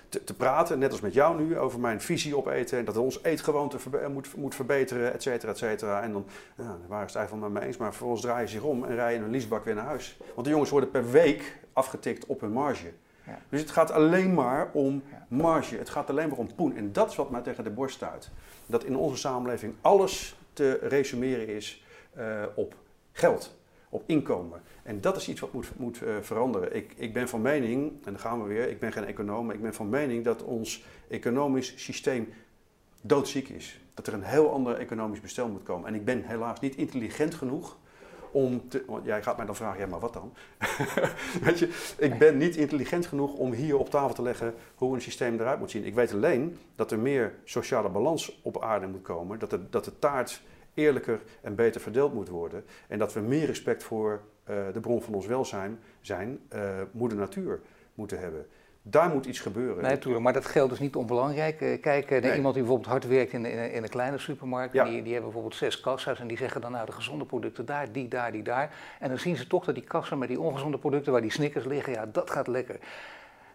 te, 0.09 0.25
te, 0.25 0.35
praten, 0.35 0.79
net 0.79 0.91
als 0.91 1.01
met 1.01 1.15
jou 1.15 1.43
nu, 1.43 1.59
over 1.59 1.81
mijn 1.81 2.01
visie 2.01 2.37
op 2.37 2.47
eten. 2.47 2.79
En 2.79 2.85
dat 2.85 2.97
ons 2.97 3.23
eetgewoonte 3.23 3.79
verbe 3.79 4.09
moet, 4.09 4.37
moet 4.37 4.55
verbeteren, 4.55 5.13
et 5.13 5.23
cetera, 5.23 5.53
et 5.53 5.59
cetera. 5.59 6.03
En 6.03 6.13
dan 6.13 6.27
ja, 6.57 6.65
waren 6.65 7.11
ze 7.11 7.19
het 7.19 7.29
eigenlijk 7.29 7.31
van 7.31 7.53
me 7.53 7.61
eens. 7.61 7.77
Maar 7.77 7.91
vervolgens 7.91 8.23
draaien 8.23 8.49
ze 8.49 8.55
zich 8.55 8.65
om 8.65 8.85
en 8.85 8.95
rijden 8.95 9.25
een 9.25 9.31
liesbak 9.31 9.65
weer 9.65 9.75
naar 9.75 9.85
huis. 9.85 10.17
Want 10.35 10.47
de 10.47 10.53
jongens 10.53 10.71
worden 10.71 10.91
per 10.91 11.11
week 11.11 11.59
afgetikt 11.73 12.27
op 12.27 12.41
hun 12.41 12.53
marge. 12.53 12.93
Ja. 13.27 13.39
Dus 13.49 13.61
het 13.61 13.71
gaat 13.71 13.91
alleen 13.91 14.35
maar 14.35 14.71
om 14.73 15.03
marge. 15.29 15.77
Het 15.77 15.91
gaat 15.91 16.11
alleen 16.11 16.29
maar 16.29 16.39
om 16.39 16.55
poen. 16.55 16.77
En 16.77 16.93
dat 16.93 17.11
is 17.11 17.17
wat 17.17 17.31
mij 17.31 17.41
tegen 17.41 17.65
de 17.65 17.71
borst 17.71 17.95
stuit. 17.95 18.31
Dat 18.67 18.85
in 18.85 18.97
onze 18.97 19.17
samenleving 19.17 19.75
alles 19.81 20.39
te 20.53 20.79
resumeren 20.83 21.49
is 21.49 21.85
uh, 22.19 22.43
op 22.55 22.75
geld, 23.13 23.57
op 23.89 24.03
inkomen. 24.07 24.63
En 24.83 25.01
dat 25.01 25.17
is 25.17 25.29
iets 25.29 25.41
wat 25.41 25.53
moet, 25.53 25.71
moet 25.77 26.03
uh, 26.03 26.17
veranderen. 26.21 26.77
Ik, 26.77 26.93
ik 26.97 27.13
ben 27.13 27.29
van 27.29 27.43
mening, 27.43 27.91
en 27.91 28.13
dan 28.13 28.19
gaan 28.19 28.43
we 28.43 28.49
weer, 28.49 28.69
ik 28.69 28.79
ben 28.79 28.93
geen 28.93 29.05
econoom, 29.05 29.47
maar 29.47 29.55
ik 29.55 29.63
ben 29.63 29.75
van 29.75 29.89
mening 29.89 30.25
dat 30.25 30.43
ons 30.43 30.85
economisch 31.09 31.73
systeem 31.77 32.33
doodziek 33.01 33.49
is. 33.49 33.81
Dat 33.95 34.07
er 34.07 34.13
een 34.13 34.23
heel 34.23 34.53
ander 34.53 34.77
economisch 34.77 35.21
bestel 35.21 35.49
moet 35.49 35.63
komen. 35.63 35.89
En 35.89 35.95
ik 35.95 36.05
ben 36.05 36.23
helaas 36.23 36.61
niet 36.61 36.77
intelligent 36.77 37.35
genoeg 37.35 37.77
om 38.31 38.69
te, 38.69 38.85
want 38.87 39.05
jij 39.05 39.23
gaat 39.23 39.37
mij 39.37 39.47
dan 39.47 39.57
vragen, 39.57 39.81
ja 39.81 39.87
maar 39.87 40.01
wat 40.01 40.13
dan? 40.13 40.33
weet 41.45 41.59
je, 41.59 41.95
ik 41.99 42.19
ben 42.19 42.37
niet 42.37 42.57
intelligent 42.57 43.07
genoeg 43.07 43.33
om 43.35 43.53
hier 43.53 43.79
op 43.79 43.91
tafel 43.91 44.15
te 44.15 44.23
leggen 44.23 44.55
hoe 44.75 44.95
een 44.95 45.01
systeem 45.01 45.35
eruit 45.35 45.59
moet 45.59 45.71
zien. 45.71 45.85
Ik 45.85 45.95
weet 45.95 46.13
alleen 46.13 46.59
dat 46.75 46.91
er 46.91 46.99
meer 46.99 47.35
sociale 47.45 47.89
balans 47.89 48.41
op 48.43 48.63
aarde 48.63 48.87
moet 48.87 49.03
komen, 49.03 49.39
dat 49.39 49.59
dat 49.71 49.85
de 49.85 49.99
taart 49.99 50.43
eerlijker 50.79 51.21
en 51.41 51.55
beter 51.55 51.81
verdeeld 51.81 52.15
moet 52.15 52.29
worden 52.29 52.65
en 52.89 52.99
dat 52.99 53.13
we 53.13 53.21
meer 53.21 53.47
respect 53.47 53.83
voor 53.83 54.21
uh, 54.51 54.57
de 54.73 54.81
bron 54.81 55.03
van 55.03 55.15
ons 55.15 55.27
welzijn 55.27 55.79
zijn, 56.01 56.39
uh, 56.55 56.61
moeder 56.93 57.19
natuur 57.19 57.61
moeten 57.95 58.19
hebben. 58.19 58.47
Daar 58.83 59.11
moet 59.11 59.27
iets 59.27 59.41
gebeuren. 59.41 59.83
Nee, 59.83 59.93
natuurlijk, 59.93 60.25
maar 60.25 60.33
dat 60.33 60.47
geldt 60.47 60.71
dus 60.71 60.79
niet 60.79 60.97
onbelangrijk. 60.97 61.61
Eh, 61.61 61.81
kijk 61.81 62.11
naar 62.11 62.37
iemand 62.37 62.55
die 62.55 62.63
bijvoorbeeld 62.63 62.91
hard 62.91 63.07
werkt 63.07 63.33
in, 63.33 63.47
in, 63.47 63.73
in 63.73 63.83
een 63.83 63.89
kleine 63.89 64.19
supermarkt. 64.19 64.73
Die, 64.73 64.83
die 64.83 65.13
hebben 65.13 65.23
bijvoorbeeld 65.23 65.55
zes 65.55 65.81
kassa's 65.81 66.21
en 66.21 66.27
die 66.27 66.37
zeggen 66.37 66.61
dan 66.61 66.73
nou 66.73 66.87
de 66.87 66.93
gezonde 66.93 67.25
producten 67.25 67.67
daar, 67.67 67.93
die 67.93 68.09
daar, 68.09 68.33
die 68.33 68.43
daar. 68.43 68.75
En 69.01 69.09
dan 69.09 69.19
zien 69.19 69.37
ze 69.37 69.47
toch 69.47 69.65
dat 69.65 69.75
die 69.75 69.85
kassa 69.85 70.17
met 70.17 70.29
die 70.29 70.41
ongezonde 70.41 70.79
producten 70.79 71.13
waar 71.13 71.21
die 71.21 71.31
snickers 71.31 71.65
liggen, 71.65 71.93
ja 71.93 72.07
dat 72.07 72.31
gaat 72.31 72.47
lekker. 72.47 72.77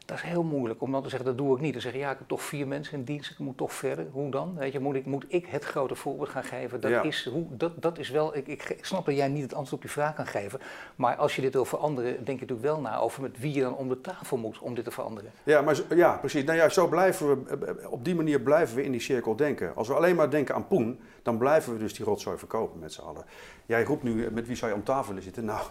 Dat 0.06 0.18
is 0.18 0.24
heel 0.24 0.44
moeilijk 0.44 0.82
om 0.82 0.92
dan 0.92 1.04
te 1.04 1.10
zeggen, 1.10 1.28
dat 1.28 1.38
doe 1.38 1.56
ik 1.56 1.62
niet. 1.62 1.74
Dan 1.74 1.82
zeg 1.82 1.92
je, 1.92 1.98
ja, 1.98 2.12
ik 2.12 2.18
heb 2.18 2.28
toch 2.28 2.42
vier 2.42 2.68
mensen 2.68 2.98
in 2.98 3.04
dienst, 3.04 3.32
ik 3.32 3.38
moet 3.38 3.58
toch 3.58 3.74
verder. 3.74 4.08
Hoe 4.12 4.32
dan? 4.32 4.56
Weet 4.58 4.72
je, 4.72 4.80
moet 4.80 4.96
ik, 4.96 5.06
moet 5.06 5.26
ik 5.28 5.46
het 5.46 5.66
grote 5.66 5.96
voorbeeld 5.96 6.30
gaan 6.30 6.44
geven? 6.44 6.82
Dat, 6.82 7.06
is, 7.06 7.30
hoe, 7.32 7.46
dat, 7.50 7.82
dat 7.82 7.98
is 7.98 8.10
wel, 8.10 8.36
ik, 8.38 8.48
ik, 8.48 8.78
snap 8.82 9.06
dat 9.06 9.16
jij 9.16 9.28
niet 9.28 9.42
het 9.44 9.54
antwoord 9.54 9.74
op 9.74 9.84
je 9.84 9.94
vraag 9.94 10.16
kan 10.16 10.28
geven. 10.28 10.60
Maar 10.96 11.16
als 11.16 11.36
je 11.36 11.42
dit 11.42 11.54
wil 11.54 11.66
veranderen, 11.66 12.12
denk 12.12 12.39
je 12.39 12.46
natuurlijk 12.46 12.62
wel 12.62 12.80
na 12.80 13.00
over 13.00 13.22
met 13.22 13.39
wie 13.39 13.54
je 13.54 13.62
dan 13.62 13.76
om 13.76 13.89
de 13.89 14.02
tafel 14.02 14.38
moet 14.38 14.60
om 14.60 14.76
dit 14.76 14.84
te 14.84 14.92
veranderen. 14.92 15.32
Ja, 15.44 15.62
maar, 15.62 15.82
ja 15.96 16.18
precies. 16.18 16.44
Nou 16.44 16.58
ja, 16.58 16.70
zo 16.70 16.88
blijven 16.88 17.46
we, 17.46 17.88
op 17.89 18.06
die 18.06 18.16
manier 18.16 18.42
blijven 18.42 18.76
we 18.76 18.84
in 18.84 18.92
die 18.92 19.02
cirkel 19.02 19.36
denken. 19.36 19.76
Als 19.76 19.88
we 19.88 19.94
alleen 19.94 20.16
maar 20.16 20.30
denken 20.30 20.56
aan 20.56 20.68
poen, 20.68 21.00
dan 21.22 21.38
blijven 21.38 21.74
we 21.74 21.80
dus 21.80 21.94
die 21.94 22.06
rotzooi 22.06 22.38
verkopen 22.38 22.80
met 22.80 22.94
z'n 22.94 23.02
allen. 23.02 23.26
Jij 23.66 23.84
roept 23.84 24.04
nu, 24.04 24.32
met 24.32 24.48
wie 24.48 24.56
zou 24.56 24.72
je 24.72 24.78
om 24.78 24.84
tafel 24.84 25.08
willen 25.08 25.24
zitten? 25.24 25.46
Nou, 25.46 25.62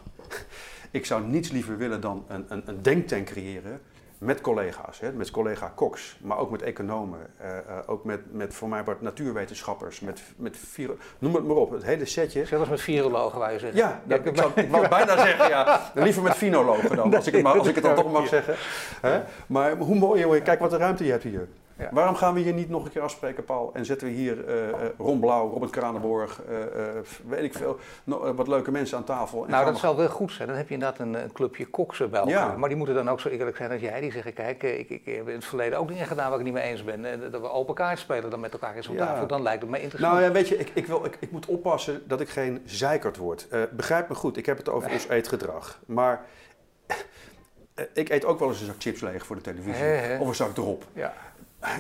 ik 0.91 1.07
zou 1.07 1.27
niets 1.27 1.51
liever 1.51 1.77
willen 1.77 2.01
dan 2.01 2.25
een, 2.29 2.45
een, 2.49 2.63
een 2.65 2.83
denktank 2.83 3.27
creëren 3.27 3.81
met 4.23 4.41
collega's, 4.41 5.01
hè, 5.01 5.13
met 5.13 5.31
collega 5.31 5.73
Cox, 5.75 6.19
maar 6.21 6.39
ook 6.39 6.51
met 6.51 6.63
economen, 6.63 7.19
uh, 7.41 7.49
uh, 7.49 7.77
ook 7.87 8.05
met, 8.05 8.21
met 8.33 8.55
voor 8.55 8.69
mij 8.69 8.85
wat 8.85 9.01
natuurwetenschappers, 9.01 10.01
met, 10.01 10.23
met 10.37 10.59
noem 11.19 11.35
het 11.35 11.45
maar 11.45 11.57
op, 11.57 11.71
het 11.71 11.85
hele 11.85 12.05
setje. 12.05 12.45
Zelfs 12.45 12.69
met 12.69 12.81
virologen, 12.81 13.53
je 13.53 13.59
zeggen. 13.59 13.79
Ja, 13.79 14.01
ja 14.07 14.17
ik, 14.17 14.37
zou, 14.37 14.51
ik 14.55 14.71
wou 14.71 14.89
bijna 14.89 15.17
zeggen, 15.17 15.49
ja, 15.49 15.81
liever 15.95 16.23
met 16.23 16.35
finologen 16.35 16.97
dan, 16.97 17.15
als 17.15 17.27
ik 17.27 17.33
het, 17.33 17.43
maar, 17.43 17.59
als 17.59 17.69
ik 17.69 17.75
het 17.75 17.85
dan 17.85 17.95
toch 17.95 18.13
mag 18.13 18.29
zeggen. 18.29 18.55
Hè? 19.01 19.23
Maar 19.47 19.77
hoe 19.77 19.97
mooi, 19.97 20.21
jongen, 20.21 20.43
kijk 20.43 20.61
wat 20.61 20.73
een 20.73 20.79
ruimte 20.79 21.05
je 21.05 21.11
hebt 21.11 21.23
hier. 21.23 21.49
Waarom 21.91 22.15
gaan 22.15 22.35
we 22.35 22.41
hier 22.41 22.53
niet 22.53 22.69
nog 22.69 22.85
een 22.85 22.91
keer 22.91 23.03
afspreken, 23.03 23.45
Paul? 23.45 23.71
En 23.75 23.85
zetten 23.85 24.07
we 24.07 24.13
hier 24.13 24.49
uh, 24.49 24.55
Ron 24.99 25.21
Blauw, 25.21 25.51
Robert 25.51 25.71
Kranenborg, 25.71 26.41
uh, 26.51 26.57
weet 27.27 27.43
ik 27.43 27.55
veel, 27.55 27.79
wat 28.35 28.49
leuke 28.49 28.71
mensen 28.71 28.97
aan 28.97 29.05
tafel. 29.05 29.45
nou, 29.49 29.65
dat 29.65 29.79
zal 29.79 29.97
wel 29.97 30.09
goed 30.09 30.33
zijn. 30.33 30.49
Dan 30.49 30.57
heb 30.57 30.69
je 30.69 30.75
inderdaad 30.75 30.99
een, 30.99 31.15
een 31.15 31.33
clubje 31.33 31.67
koksen 31.67 32.11
bij 32.11 32.21
elkaar. 32.21 32.35
Ja. 32.35 32.57
Maar 32.57 32.69
die 32.69 32.79
moeten 32.79 32.95
dan 32.95 33.11
ook 33.11 33.21
zo 33.21 33.29
eerlijk 33.29 33.57
zijn 33.57 33.71
als 33.71 33.81
jij. 33.81 34.01
Die 34.01 34.13
zeggen, 34.13 34.33
kijk, 34.33 34.63
ik, 34.63 34.91
ik, 34.91 35.05
heb 35.05 35.29
in 35.29 35.35
het 35.35 35.45
verleden 35.45 35.79
ook 35.79 35.89
dingen 35.89 36.07
gedaan 36.07 36.31
waar 36.31 36.39
ik 36.39 36.45
niet 36.45 36.55
mee 36.55 36.63
eens 36.63 36.85
ben. 36.85 37.05
En 37.05 37.31
dat 37.31 37.41
we 37.41 37.51
open 37.51 37.75
kaart 37.75 37.99
spelen 37.99 38.31
dan 38.31 38.41
met 38.41 38.53
elkaar 38.53 38.77
in 38.77 38.83
zo'n 38.83 38.97
tafel. 38.97 39.27
Dan 39.27 39.43
lijkt 39.43 39.63
het 39.63 39.71
me 39.71 39.81
interessant. 39.81 40.13
Nou 40.13 40.25
ja, 40.25 40.33
weet 40.33 40.49
je, 40.49 40.59
ik, 40.59 40.71
ik, 40.75 40.87
wil, 40.87 41.05
ik, 41.05 41.17
ik 41.21 41.31
moet 41.31 41.47
oppassen 41.47 42.03
dat 42.07 42.21
ik 42.21 42.29
geen 42.29 42.63
zeikert 42.65 43.17
word. 43.17 43.49
begrijp 43.71 44.09
me 44.09 44.15
goed, 44.15 44.37
ik 44.37 44.47
heb 44.47 44.57
het 44.57 44.69
over 44.69 44.91
ons 44.91 45.09
eetgedrag. 45.09 45.81
Maar 45.87 46.25
ik 47.93 48.09
eet 48.09 48.25
ook 48.25 48.39
wel 48.39 48.49
eens 48.49 48.61
een 48.61 48.67
zak 48.67 48.75
chips 48.79 49.01
leeg 49.01 49.27
voor 49.27 49.37
de 49.37 49.43
televisie. 49.43 50.19
Of 50.21 50.29
een 50.29 50.35
zak 50.35 50.57
erop. 50.57 50.85
Ja 50.93 51.15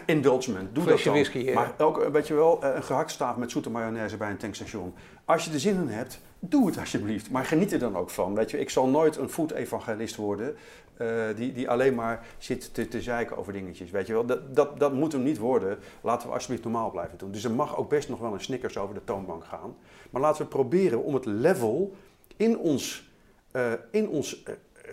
indulgement. 0.07 0.75
Doe 0.75 0.85
dat 0.85 1.03
dan. 1.03 1.12
Whisky, 1.12 1.53
maar 1.53 1.75
ook, 1.79 2.09
weet 2.12 2.27
je 2.27 2.35
wel, 2.35 2.62
eh, 2.62 2.75
een 2.75 2.83
gehaktstaaf 2.83 3.37
met 3.37 3.51
zoete 3.51 3.71
mayonaise 3.71 4.16
bij 4.16 4.31
een 4.31 4.37
tankstation. 4.37 4.95
Als 5.25 5.45
je 5.45 5.53
er 5.53 5.61
zin 5.61 5.75
in 5.75 5.88
hebt, 5.88 6.21
doe 6.38 6.66
het 6.66 6.79
alsjeblieft. 6.79 7.31
Maar 7.31 7.45
geniet 7.45 7.73
er 7.73 7.79
dan 7.79 7.97
ook 7.97 8.11
van. 8.11 8.35
Weet 8.35 8.51
je, 8.51 8.59
ik 8.59 8.71
zal 8.71 8.88
nooit 8.88 9.16
een 9.16 9.29
food-evangelist 9.29 10.16
worden 10.16 10.57
uh, 11.03 11.37
die, 11.37 11.53
die 11.53 11.71
alleen 11.71 11.95
maar 11.95 12.27
zit 12.38 12.75
te, 12.75 12.88
te 12.88 13.03
zeiken 13.03 13.37
over 13.37 13.53
dingetjes. 13.53 13.90
Weet 13.90 14.07
je 14.07 14.12
wel, 14.12 14.27
dat, 14.27 14.57
dat, 14.57 14.81
dat 14.81 14.92
moet 14.92 15.12
hem 15.12 15.23
niet 15.23 15.38
worden. 15.38 15.79
Laten 16.01 16.29
we 16.29 16.35
alsjeblieft 16.35 16.64
normaal 16.64 16.90
blijven 16.90 17.18
doen. 17.18 17.31
Dus 17.31 17.45
er 17.45 17.51
mag 17.51 17.77
ook 17.77 17.88
best 17.88 18.09
nog 18.09 18.18
wel 18.18 18.33
een 18.33 18.40
snickers 18.40 18.79
over 18.79 18.95
de 18.95 19.05
toonbank 19.05 19.45
gaan. 19.45 19.77
Maar 20.11 20.23
laten 20.23 20.42
we 20.42 20.49
proberen 20.49 21.03
om 21.03 21.14
het 21.14 21.25
level 21.25 21.95
in 22.37 22.59
ons, 22.59 23.11
uh, 23.53 23.73
in 23.90 24.09
ons 24.09 24.45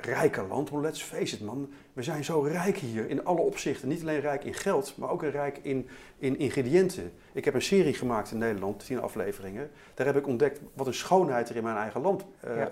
rijke 0.01 0.45
land. 0.49 0.71
Let's 0.71 1.03
face 1.03 1.35
it 1.35 1.41
man, 1.41 1.69
we 1.99 2.05
zijn 2.05 2.23
zo 2.23 2.41
rijk 2.41 2.77
hier 2.77 3.09
in 3.09 3.25
alle 3.25 3.41
opzichten. 3.41 3.87
Niet 3.87 4.01
alleen 4.01 4.19
rijk 4.19 4.43
in 4.43 4.53
geld, 4.53 4.93
maar 4.97 5.09
ook 5.09 5.23
rijk 5.23 5.59
in, 5.61 5.89
in 6.17 6.37
ingrediënten. 6.37 7.11
Ik 7.31 7.45
heb 7.45 7.53
een 7.53 7.61
serie 7.61 7.93
gemaakt 7.93 8.31
in 8.31 8.37
Nederland, 8.37 8.85
tien 8.85 9.01
afleveringen. 9.01 9.71
Daar 9.93 10.05
heb 10.05 10.15
ik 10.15 10.27
ontdekt 10.27 10.59
wat 10.73 10.87
een 10.87 10.93
schoonheid 10.93 11.49
er 11.49 11.55
in 11.55 11.63
mijn 11.63 11.75
eigen 11.75 12.01
land 12.01 12.25
uh, 12.45 12.57
uh, 12.57 12.65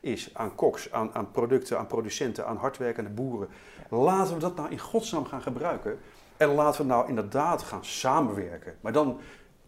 is. 0.00 0.30
Aan 0.32 0.54
koks, 0.54 0.92
aan, 0.92 1.14
aan, 1.14 1.30
producten, 1.30 1.78
aan 1.78 1.86
producenten, 1.86 2.46
aan 2.46 2.56
hardwerkende 2.56 3.10
boeren. 3.10 3.48
Laten 3.88 4.34
we 4.34 4.40
dat 4.40 4.56
nou 4.56 4.70
in 4.70 4.78
godsnaam 4.78 5.24
gaan 5.24 5.42
gebruiken. 5.42 5.98
En 6.36 6.48
laten 6.48 6.80
we 6.80 6.86
nou 6.86 7.08
inderdaad 7.08 7.62
gaan 7.62 7.84
samenwerken. 7.84 8.74
Maar 8.80 8.92
dan 8.92 9.20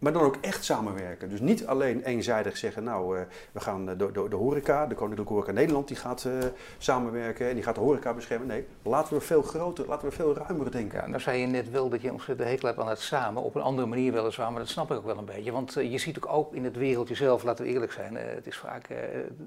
maar 0.03 0.13
dan 0.13 0.21
ook 0.21 0.37
echt 0.41 0.63
samenwerken. 0.63 1.29
Dus 1.29 1.39
niet 1.39 1.65
alleen 1.65 2.03
eenzijdig 2.03 2.57
zeggen, 2.57 2.83
nou, 2.83 3.17
uh, 3.17 3.23
we 3.51 3.59
gaan 3.59 3.85
de, 3.85 3.95
de, 3.95 4.27
de 4.29 4.35
horeca, 4.35 4.85
de 4.85 4.95
Koninklijke 4.95 5.33
Horeca 5.33 5.51
Nederland, 5.51 5.87
die 5.87 5.97
gaat 5.97 6.23
uh, 6.23 6.33
samenwerken 6.77 7.47
en 7.49 7.53
die 7.53 7.63
gaat 7.63 7.75
de 7.75 7.81
horeca 7.81 8.13
beschermen. 8.13 8.47
Nee, 8.47 8.65
laten 8.81 9.13
we 9.13 9.21
veel 9.21 9.41
groter, 9.41 9.87
laten 9.87 10.07
we 10.07 10.15
veel 10.15 10.35
ruimer 10.35 10.71
denken. 10.71 10.99
Ja, 10.99 11.07
nou 11.07 11.21
zei 11.21 11.39
je 11.39 11.47
net 11.47 11.71
wel 11.71 11.89
dat 11.89 12.01
je 12.01 12.11
ontzettend 12.11 12.49
hekel 12.49 12.67
hebt 12.67 12.79
aan 12.79 12.87
het 12.87 12.99
samen, 12.99 13.43
op 13.43 13.55
een 13.55 13.61
andere 13.61 13.87
manier 13.87 14.13
weliswaar, 14.13 14.51
maar 14.51 14.59
dat 14.59 14.69
snap 14.69 14.91
ik 14.91 14.97
ook 14.97 15.05
wel 15.05 15.17
een 15.17 15.25
beetje. 15.25 15.51
Want 15.51 15.73
je 15.73 15.97
ziet 15.97 16.17
ook, 16.17 16.33
ook 16.33 16.53
in 16.53 16.63
het 16.63 16.77
wereldje 16.77 17.15
zelf, 17.15 17.43
laten 17.43 17.65
we 17.65 17.71
eerlijk 17.71 17.91
zijn, 17.91 18.15
het 18.15 18.47
is 18.47 18.57
vaak, 18.57 18.87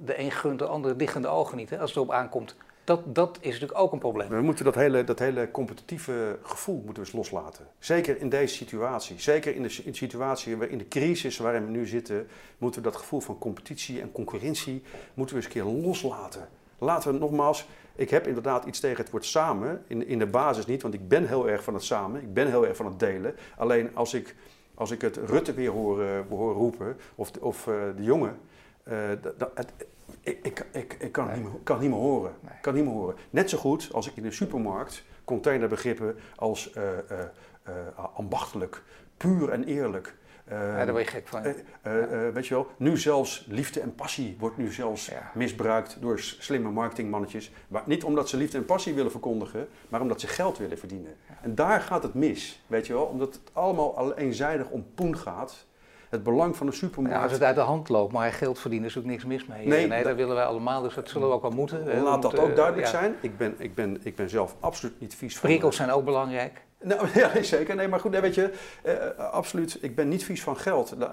de 0.04 0.20
een 0.20 0.30
gunt 0.30 0.58
de 0.58 0.66
andere 0.66 0.96
dicht 0.96 1.14
in 1.14 1.22
de 1.22 1.28
ogen 1.28 1.56
niet, 1.56 1.70
hè, 1.70 1.78
als 1.78 1.90
het 1.90 1.98
erop 1.98 2.12
aankomt. 2.12 2.56
Dat, 2.86 3.14
dat 3.14 3.38
is 3.40 3.52
natuurlijk 3.52 3.78
ook 3.78 3.92
een 3.92 3.98
probleem. 3.98 4.28
We 4.28 4.40
moeten 4.40 4.64
dat 4.64 4.74
hele, 4.74 5.04
dat 5.04 5.18
hele 5.18 5.50
competitieve 5.50 6.38
gevoel 6.42 6.82
moeten 6.84 7.04
we 7.04 7.10
loslaten. 7.12 7.66
Zeker 7.78 8.20
in 8.20 8.28
deze 8.28 8.54
situatie. 8.54 9.20
Zeker 9.20 9.54
in 9.54 9.62
de, 9.62 9.92
situatie, 9.92 10.68
in 10.68 10.78
de 10.78 10.88
crisis 10.88 11.38
waarin 11.38 11.64
we 11.64 11.70
nu 11.70 11.86
zitten, 11.86 12.26
moeten 12.58 12.82
we 12.82 12.88
dat 12.90 12.98
gevoel 12.98 13.20
van 13.20 13.38
competitie 13.38 14.00
en 14.00 14.12
concurrentie 14.12 14.82
moeten 15.14 15.36
we 15.36 15.42
eens 15.42 15.54
een 15.54 15.62
keer 15.62 15.72
loslaten. 15.72 16.48
Laten 16.78 17.12
we 17.12 17.18
nogmaals, 17.18 17.66
ik 17.94 18.10
heb 18.10 18.26
inderdaad 18.26 18.64
iets 18.64 18.80
tegen 18.80 19.02
het 19.02 19.10
woord 19.10 19.24
samen. 19.24 19.84
In, 19.86 20.06
in 20.06 20.18
de 20.18 20.26
basis 20.26 20.66
niet, 20.66 20.82
want 20.82 20.94
ik 20.94 21.08
ben 21.08 21.26
heel 21.26 21.48
erg 21.48 21.62
van 21.62 21.74
het 21.74 21.84
samen. 21.84 22.22
Ik 22.22 22.34
ben 22.34 22.48
heel 22.48 22.66
erg 22.66 22.76
van 22.76 22.86
het 22.86 22.98
delen. 22.98 23.34
Alleen 23.56 23.96
als 23.96 24.14
ik, 24.14 24.34
als 24.74 24.90
ik 24.90 25.00
het 25.00 25.16
Rutte 25.16 25.54
weer 25.54 25.70
hoor, 25.70 26.04
hoor 26.28 26.54
roepen, 26.54 26.96
of, 27.14 27.30
of 27.40 27.66
uh, 27.66 27.74
de 27.96 28.02
jongen. 28.02 28.38
Uh, 28.88 29.08
dat, 29.38 29.50
het, 29.54 29.72
ik, 30.20 30.38
ik, 30.42 30.66
ik, 30.72 30.96
ik 30.98 31.12
kan, 31.12 31.28
het 31.28 31.36
niet 31.36 31.44
meer, 31.44 31.60
kan 31.62 31.80
niet 31.80 31.90
meer 31.90 31.98
horen. 31.98 32.34
Nee. 32.40 32.60
kan 32.60 32.74
niet 32.74 32.84
meer 32.84 32.92
horen. 32.92 33.16
Net 33.30 33.50
zo 33.50 33.58
goed 33.58 33.88
als 33.92 34.06
ik 34.06 34.16
in 34.16 34.22
de 34.22 34.30
supermarkt 34.30 35.04
containerbegrippen 35.24 36.16
als 36.36 36.72
ambachtelijk, 38.14 38.82
puur 39.16 39.50
en 39.50 39.64
eerlijk. 39.64 40.16
Uh, 40.52 40.58
ja, 40.58 40.84
daar 40.84 40.92
word 40.92 41.04
je 41.04 41.10
gek 41.10 41.28
van. 41.28 41.46
Uh, 41.46 41.52
uh, 41.52 42.32
weet 42.32 42.46
je 42.46 42.54
wel, 42.54 42.66
nu 42.76 42.98
zelfs 42.98 43.46
liefde 43.48 43.80
en 43.80 43.94
passie 43.94 44.36
wordt 44.38 44.56
nu 44.56 44.72
zelfs 44.72 45.06
ja. 45.06 45.30
misbruikt 45.34 45.96
door 46.00 46.18
slimme 46.20 46.70
marketingmannetjes. 46.70 47.52
Maar 47.68 47.82
niet 47.86 48.04
omdat 48.04 48.28
ze 48.28 48.36
liefde 48.36 48.58
en 48.58 48.64
passie 48.64 48.94
willen 48.94 49.10
verkondigen, 49.10 49.68
maar 49.88 50.00
omdat 50.00 50.20
ze 50.20 50.26
geld 50.26 50.58
willen 50.58 50.78
verdienen. 50.78 51.14
Ja. 51.28 51.38
En 51.42 51.54
daar 51.54 51.80
gaat 51.80 52.02
het 52.02 52.14
mis, 52.14 52.62
weet 52.66 52.86
je 52.86 52.92
wel, 52.92 53.04
omdat 53.04 53.34
het 53.34 53.50
allemaal 53.52 54.14
eenzijdig 54.16 54.68
om 54.68 54.86
poen 54.94 55.16
gaat. 55.16 55.66
Het 56.10 56.22
belang 56.22 56.56
van 56.56 56.66
de 56.66 56.72
supermarkt. 56.72 57.16
Ja, 57.16 57.22
als 57.22 57.32
het 57.32 57.42
uit 57.42 57.54
de 57.54 57.60
hand 57.60 57.88
loopt, 57.88 58.12
maar 58.12 58.32
geld 58.32 58.58
verdienen 58.58 58.88
is 58.88 58.98
ook 58.98 59.04
niks 59.04 59.24
mis 59.24 59.46
mee. 59.46 59.66
Nee, 59.66 59.86
nee 59.86 60.02
dat 60.02 60.16
willen 60.16 60.34
wij 60.34 60.44
allemaal, 60.44 60.82
dus 60.82 60.94
dat 60.94 61.08
zullen 61.08 61.28
we 61.28 61.34
ook 61.34 61.42
wel 61.42 61.50
moeten. 61.50 62.02
Laat 62.02 62.22
dat 62.22 62.38
ook 62.38 62.56
duidelijk 62.56 62.86
zijn. 62.86 63.14
Ik 63.20 63.36
ben, 63.36 63.54
ik, 63.58 63.74
ben, 63.74 63.98
ik 64.02 64.16
ben 64.16 64.30
zelf 64.30 64.56
absoluut 64.60 65.00
niet 65.00 65.14
vies 65.14 65.38
van. 65.38 65.48
Prikkels 65.48 65.76
zijn 65.76 65.90
ook 65.90 66.04
belangrijk. 66.04 66.65
Nou, 66.86 67.08
ja, 67.20 67.42
zeker. 67.42 67.76
Nee, 67.76 67.88
maar 67.88 68.00
goed, 68.00 68.20
weet 68.20 68.34
je, 68.34 68.52
uh, 68.86 69.24
absoluut. 69.30 69.78
Ik 69.80 69.94
ben 69.94 70.08
niet 70.08 70.24
vies 70.24 70.42
van 70.42 70.56
geld. 70.56 70.94
Uh, 70.98 71.06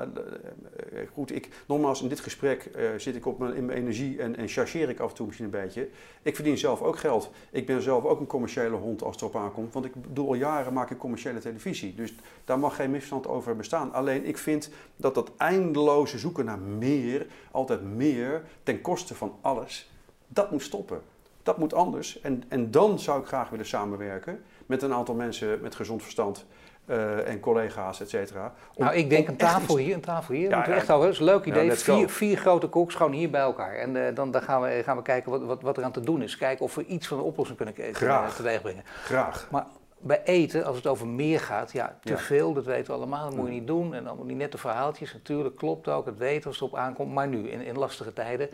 goed, 1.13 1.35
ik, 1.35 1.49
nogmaals, 1.65 2.01
in 2.01 2.07
dit 2.07 2.19
gesprek 2.19 2.69
uh, 2.75 2.89
zit 2.97 3.15
ik 3.15 3.25
op 3.25 3.39
mijn, 3.39 3.53
in 3.55 3.65
mijn 3.65 3.77
energie 3.77 4.19
en, 4.21 4.35
en 4.35 4.47
chargeer 4.47 4.89
ik 4.89 4.99
af 4.99 5.09
en 5.09 5.15
toe 5.15 5.25
misschien 5.25 5.45
een 5.45 5.61
beetje. 5.61 5.89
Ik 6.21 6.35
verdien 6.35 6.57
zelf 6.57 6.81
ook 6.81 6.97
geld. 6.97 7.31
Ik 7.51 7.65
ben 7.65 7.81
zelf 7.81 8.05
ook 8.05 8.19
een 8.19 8.27
commerciële 8.27 8.75
hond 8.75 9.03
als 9.03 9.11
het 9.11 9.21
erop 9.21 9.35
aankomt. 9.35 9.73
Want 9.73 9.85
ik 9.85 9.93
doe 10.09 10.27
al 10.27 10.33
jaren 10.33 10.73
maak 10.73 10.89
ik 10.89 10.97
commerciële 10.97 11.39
televisie. 11.39 11.95
Dus 11.95 12.15
daar 12.45 12.59
mag 12.59 12.75
geen 12.75 12.91
misverstand 12.91 13.27
over 13.27 13.55
bestaan. 13.55 13.93
Alleen 13.93 14.25
ik 14.25 14.37
vind 14.37 14.69
dat 14.95 15.15
dat 15.15 15.31
eindeloze 15.37 16.17
zoeken 16.17 16.45
naar 16.45 16.59
meer, 16.59 17.27
altijd 17.51 17.83
meer, 17.95 18.43
ten 18.63 18.81
koste 18.81 19.15
van 19.15 19.35
alles, 19.41 19.91
dat 20.27 20.51
moet 20.51 20.61
stoppen. 20.61 21.01
Dat 21.43 21.57
moet 21.57 21.73
anders. 21.73 22.21
En, 22.21 22.43
en 22.47 22.71
dan 22.71 22.99
zou 22.99 23.21
ik 23.21 23.27
graag 23.27 23.49
willen 23.49 23.65
samenwerken 23.65 24.39
met 24.65 24.81
een 24.81 24.93
aantal 24.93 25.15
mensen 25.15 25.61
met 25.61 25.75
gezond 25.75 26.01
verstand. 26.01 26.45
Uh, 26.87 27.27
en 27.27 27.39
collega's, 27.39 28.01
et 28.01 28.09
cetera. 28.09 28.53
Nou, 28.75 28.95
ik 28.95 29.09
denk 29.09 29.27
een 29.27 29.35
tafel 29.35 29.77
hier, 29.77 29.93
een 29.93 30.01
tafel 30.01 30.33
hier. 30.33 30.49
Ja, 30.49 30.65
ja, 30.67 30.73
echt 30.73 30.91
over. 30.91 31.05
Dat 31.05 31.13
is 31.13 31.19
een 31.19 31.25
leuk 31.25 31.45
idee. 31.45 31.65
Ja, 31.65 31.75
vier, 31.75 32.09
vier, 32.09 32.37
grote 32.37 32.67
koks 32.67 32.95
gewoon 32.95 33.11
hier 33.11 33.29
bij 33.29 33.41
elkaar. 33.41 33.75
En 33.75 33.95
uh, 33.95 34.15
dan, 34.15 34.31
dan 34.31 34.41
gaan, 34.41 34.61
we, 34.61 34.81
gaan 34.83 34.97
we 34.97 35.01
kijken 35.01 35.31
wat, 35.31 35.43
wat, 35.43 35.61
wat 35.61 35.77
er 35.77 35.83
aan 35.83 35.91
te 35.91 35.99
doen 35.99 36.21
is. 36.21 36.37
Kijken 36.37 36.65
of 36.65 36.75
we 36.75 36.85
iets 36.85 37.07
van 37.07 37.17
de 37.17 37.23
oplossing 37.23 37.57
kunnen 37.57 37.75
Graag. 37.95 38.35
teweeg 38.35 38.61
brengen. 38.61 38.83
Graag. 39.03 39.47
Maar 39.51 39.65
bij 39.99 40.21
eten, 40.23 40.65
als 40.65 40.75
het 40.75 40.87
over 40.87 41.07
meer 41.07 41.39
gaat, 41.39 41.71
ja, 41.71 41.97
te 42.03 42.17
veel, 42.17 42.53
dat 42.53 42.65
weten 42.65 42.85
we 42.85 42.93
allemaal, 42.93 43.29
dat 43.29 43.35
moet 43.35 43.45
je 43.45 43.51
mm. 43.51 43.57
niet 43.57 43.67
doen. 43.67 43.93
En 43.93 44.03
dan 44.03 44.27
die 44.27 44.35
nette 44.35 44.57
verhaaltjes, 44.57 45.13
natuurlijk, 45.13 45.55
klopt 45.55 45.87
ook, 45.87 46.05
het 46.05 46.17
weten 46.17 46.47
als 46.47 46.59
het 46.59 46.69
op 46.69 46.77
aankomt. 46.77 47.13
Maar 47.13 47.27
nu, 47.27 47.49
in, 47.49 47.61
in 47.61 47.77
lastige 47.77 48.13
tijden, 48.13 48.49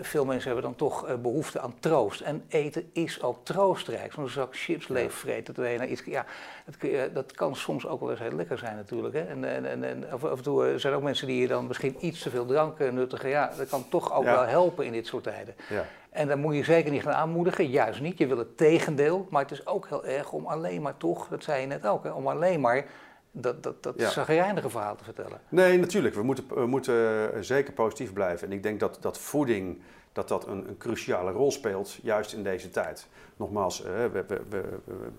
veel 0.00 0.24
mensen 0.24 0.46
hebben 0.46 0.64
dan 0.64 0.76
toch 0.76 1.08
uh, 1.08 1.14
behoefte 1.14 1.60
aan 1.60 1.74
troost. 1.80 2.20
En 2.20 2.44
eten 2.48 2.90
is 2.92 3.22
ook 3.22 3.38
troostrijk. 3.42 4.12
Zo'n 4.12 4.28
zak 4.28 4.56
chips 4.56 4.88
leeg 4.88 5.12
vreten, 5.12 5.54
terwijl 5.54 5.72
je 5.72 5.80
naar 5.80 5.88
iets... 5.88 6.02
Ja, 6.04 6.24
dat, 6.64 6.74
je, 6.80 7.10
dat, 7.12 7.32
kan 7.32 7.56
soms 7.56 7.86
ook 7.86 8.00
wel 8.00 8.10
eens 8.10 8.20
heel 8.20 8.32
lekker 8.32 8.58
zijn 8.58 8.76
natuurlijk. 8.76 9.14
Hè? 9.14 9.20
En, 9.20 9.44
en, 9.44 9.84
en 9.84 10.10
af, 10.10 10.24
af, 10.24 10.36
en 10.36 10.42
toe 10.42 10.72
uh, 10.72 10.78
zijn 10.78 10.92
er 10.92 10.98
ook 10.98 11.04
mensen 11.04 11.26
die 11.26 11.46
dan 11.46 11.66
misschien 11.66 11.96
iets 12.00 12.22
te 12.22 12.30
veel 12.30 12.46
drank 12.46 12.78
nuttigen. 12.78 13.28
Ja, 13.28 13.52
dat 13.56 13.68
kan 13.68 13.88
toch 13.88 14.12
ook 14.12 14.24
ja. 14.24 14.32
wel 14.32 14.46
helpen 14.46 14.86
in 14.86 14.92
dit 14.92 15.06
soort 15.06 15.24
tijden. 15.24 15.54
Ja. 15.68 15.84
En 16.10 16.28
dan 16.28 16.38
moet 16.38 16.54
je 16.54 16.64
zeker 16.64 16.90
niet 16.90 17.02
gaan 17.02 17.12
aanmoedigen, 17.12 17.66
juist 17.66 18.00
niet. 18.00 18.18
Je 18.18 18.26
wil 18.26 18.38
het 18.38 18.56
tegendeel, 18.56 19.26
maar 19.30 19.42
het 19.42 19.50
is 19.50 19.66
ook 19.66 19.88
heel 19.88 20.04
erg 20.04 20.32
om 20.32 20.46
alleen 20.46 20.82
maar 20.82 20.96
toch, 20.96 21.28
dat 21.28 21.42
zei 21.42 21.60
je 21.60 21.66
net 21.66 21.86
ook, 21.86 22.04
hè, 22.04 22.10
om 22.10 22.28
alleen 22.28 22.60
maar 22.60 22.84
dat, 23.32 23.62
dat, 23.62 23.82
dat 23.82 23.94
ja. 23.96 24.10
zagrijnige 24.10 24.70
verhaal 24.70 24.96
te 24.96 25.04
vertellen. 25.04 25.40
Nee, 25.48 25.78
natuurlijk. 25.78 26.14
We 26.14 26.22
moeten, 26.22 26.44
we 26.48 26.66
moeten 26.66 27.44
zeker 27.44 27.72
positief 27.72 28.12
blijven. 28.12 28.46
En 28.46 28.52
ik 28.52 28.62
denk 28.62 28.80
dat, 28.80 28.98
dat 29.00 29.18
voeding 29.18 29.80
dat 30.12 30.28
dat 30.28 30.46
een, 30.46 30.68
een 30.68 30.78
cruciale 30.78 31.30
rol 31.30 31.50
speelt, 31.50 31.98
juist 32.02 32.32
in 32.32 32.42
deze 32.42 32.70
tijd. 32.70 33.06
Nogmaals, 33.36 33.82
we, 33.82 34.08
we, 34.12 34.24
we, 34.26 34.44
we, 34.48 34.62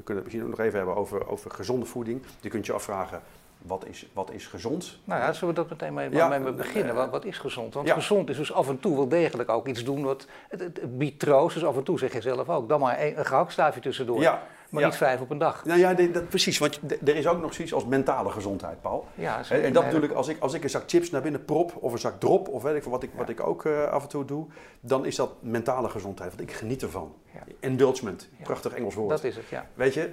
kunnen 0.04 0.24
het 0.24 0.24
misschien 0.24 0.44
ook 0.44 0.50
nog 0.50 0.60
even 0.60 0.78
hebben 0.78 0.96
over, 0.96 1.28
over 1.28 1.52
gezonde 1.52 1.86
voeding. 1.86 2.24
Je 2.40 2.50
kunt 2.50 2.66
je 2.66 2.74
afvragen, 2.74 3.22
wat 3.58 3.86
is, 3.86 4.10
wat 4.14 4.32
is 4.32 4.48
gezond? 4.48 5.00
Nou 5.04 5.22
ja, 5.22 5.34
zullen 5.34 5.54
we 5.54 5.62
dat 5.62 5.70
meteen 5.70 5.94
mee, 5.94 6.12
ja, 6.12 6.28
mee 6.28 6.52
beginnen? 6.52 6.96
Wat, 6.96 7.10
wat, 7.10 7.26
is 7.26 7.38
gezond? 7.38 7.74
Want 7.74 7.88
ja. 7.88 7.94
gezond 7.94 8.30
is 8.30 8.38
dus 8.38 8.54
af 8.54 8.70
en 8.70 8.80
toe 8.80 8.96
wel 8.96 9.08
degelijk 9.08 9.50
ook 9.50 9.68
iets 9.68 9.84
doen 9.84 10.04
wat... 10.04 10.28
Het, 10.50 10.60
het, 10.60 10.82
het 10.82 10.98
biedt 10.98 11.20
troost, 11.20 11.54
dus 11.54 11.66
af 11.66 11.76
en 11.76 11.84
toe 11.84 12.00
zeg 12.00 12.14
je 12.14 12.22
zelf 12.22 12.50
ook. 12.50 12.70
Dan 12.70 12.80
maar 12.80 13.02
een, 13.02 13.20
een 13.20 13.26
gehaktstaafje 13.26 13.82
tussendoor. 13.82 14.22
Ja, 14.22 14.44
maar 14.74 14.82
ja. 14.82 14.88
niet 14.88 14.98
vijf 14.98 15.22
op 15.22 15.30
een 15.30 15.38
dag. 15.38 15.66
Nou 15.66 15.80
ja, 15.80 15.94
dat, 15.94 16.30
precies. 16.30 16.58
Want 16.58 16.80
er 17.06 17.16
is 17.16 17.28
ook 17.28 17.42
nog 17.42 17.54
zoiets 17.54 17.74
als 17.74 17.86
mentale 17.86 18.30
gezondheid, 18.30 18.82
Paul. 18.82 19.08
Ja. 19.16 19.50
En 19.50 19.74
dat 19.74 19.86
bedoel 19.86 20.02
ik, 20.02 20.12
als 20.12 20.28
ik, 20.28 20.40
als 20.40 20.54
ik 20.54 20.64
een 20.64 20.70
zak 20.70 20.84
chips 20.86 21.10
naar 21.10 21.22
binnen 21.22 21.46
prop, 21.46 21.76
of 21.80 21.92
een 21.92 21.98
zak 21.98 22.20
drop, 22.20 22.48
of 22.48 22.64
weet 22.64 22.76
ik 22.76 22.84
wat 22.84 23.04
ik, 23.04 23.10
wat 23.16 23.30
ik 23.30 23.48
ook 23.48 23.64
uh, 23.64 23.84
af 23.84 24.04
en 24.04 24.10
toe 24.10 24.26
doe, 24.26 24.46
dan 24.80 25.06
is 25.06 25.16
dat 25.16 25.34
mentale 25.40 25.90
gezondheid. 25.90 26.36
Want 26.36 26.50
ik 26.50 26.56
geniet 26.56 26.82
ervan. 26.82 27.16
Indulgement, 27.60 28.30
prachtig 28.44 28.74
Engels 28.74 28.96
woord. 28.96 29.10
Dat 29.10 29.24
is 29.24 29.36
het, 29.36 29.48
ja. 29.50 29.68
Weet 29.74 29.94
je, 29.94 30.10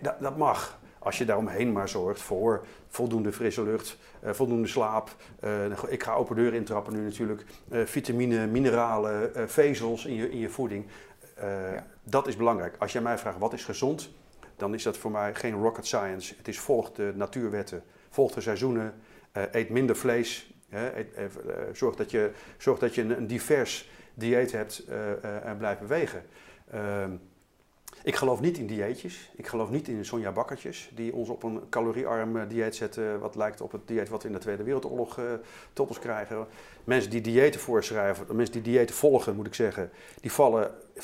dat, 0.00 0.14
dat 0.20 0.36
mag. 0.36 0.78
Als 1.02 1.18
je 1.18 1.24
daaromheen 1.24 1.72
maar 1.72 1.88
zorgt 1.88 2.20
voor 2.20 2.66
voldoende 2.88 3.32
frisse 3.32 3.62
lucht, 3.62 3.96
uh, 4.24 4.30
voldoende 4.30 4.68
slaap. 4.68 5.16
Uh, 5.44 5.50
ik 5.88 6.02
ga 6.02 6.14
open 6.14 6.36
deur 6.36 6.54
intrappen 6.54 6.92
nu 6.92 7.00
natuurlijk. 7.00 7.44
Uh, 7.72 7.84
vitamine, 7.84 8.46
mineralen, 8.46 9.30
vezels 9.50 10.04
in 10.04 10.14
je, 10.14 10.30
in 10.30 10.38
je 10.38 10.48
voeding. 10.48 10.86
Ja. 11.40 11.86
Dat 12.02 12.26
is 12.26 12.36
belangrijk. 12.36 12.74
Als 12.78 12.92
jij 12.92 13.02
mij 13.02 13.18
vraagt 13.18 13.38
wat 13.38 13.52
is 13.52 13.64
gezond, 13.64 14.10
dan 14.56 14.74
is 14.74 14.82
dat 14.82 14.96
voor 14.96 15.10
mij 15.10 15.34
geen 15.34 15.54
rocket 15.54 15.86
science. 15.86 16.34
Het 16.36 16.48
is 16.48 16.58
volg 16.58 16.92
de 16.92 17.12
natuurwetten, 17.14 17.82
volg 18.10 18.32
de 18.32 18.40
seizoenen, 18.40 18.94
eet 19.32 19.70
minder 19.70 19.96
vlees. 19.96 20.54
Eet, 20.70 21.08
zorg 21.72 21.96
dat 21.96 22.10
je, 22.10 22.30
zorg 22.58 22.78
dat 22.78 22.94
je 22.94 23.02
een, 23.02 23.16
een 23.16 23.26
divers 23.26 23.90
dieet 24.14 24.52
hebt 24.52 24.84
en 25.42 25.56
blijf 25.58 25.78
bewegen. 25.78 26.24
Ik 28.02 28.16
geloof 28.16 28.40
niet 28.40 28.58
in 28.58 28.66
dieetjes. 28.66 29.30
Ik 29.36 29.46
geloof 29.46 29.70
niet 29.70 29.88
in 29.88 30.04
Sonja 30.04 30.32
Bakkertjes, 30.32 30.90
die 30.94 31.14
ons 31.14 31.28
op 31.28 31.42
een 31.42 31.60
caloriearm 31.68 32.36
eh, 32.36 32.48
dieet 32.48 32.76
zetten, 32.76 33.20
wat 33.20 33.34
lijkt 33.34 33.60
op 33.60 33.72
het 33.72 33.88
dieet 33.88 34.08
wat 34.08 34.22
we 34.22 34.28
in 34.28 34.34
de 34.34 34.40
Tweede 34.40 34.62
Wereldoorlog 34.62 35.18
uh, 35.18 35.24
tot 35.72 35.88
ons 35.88 35.98
krijgen. 35.98 36.46
Mensen 36.84 37.10
die 37.10 37.20
diëten 37.20 37.60
voorschrijven, 37.60 38.36
mensen 38.36 38.62
die 38.62 38.72
diëten 38.72 38.94
volgen, 38.94 39.36
moet 39.36 39.46
ik 39.46 39.54
zeggen, 39.54 39.90
die 40.20 40.32
vallen, 40.32 40.70
85% 40.94 41.00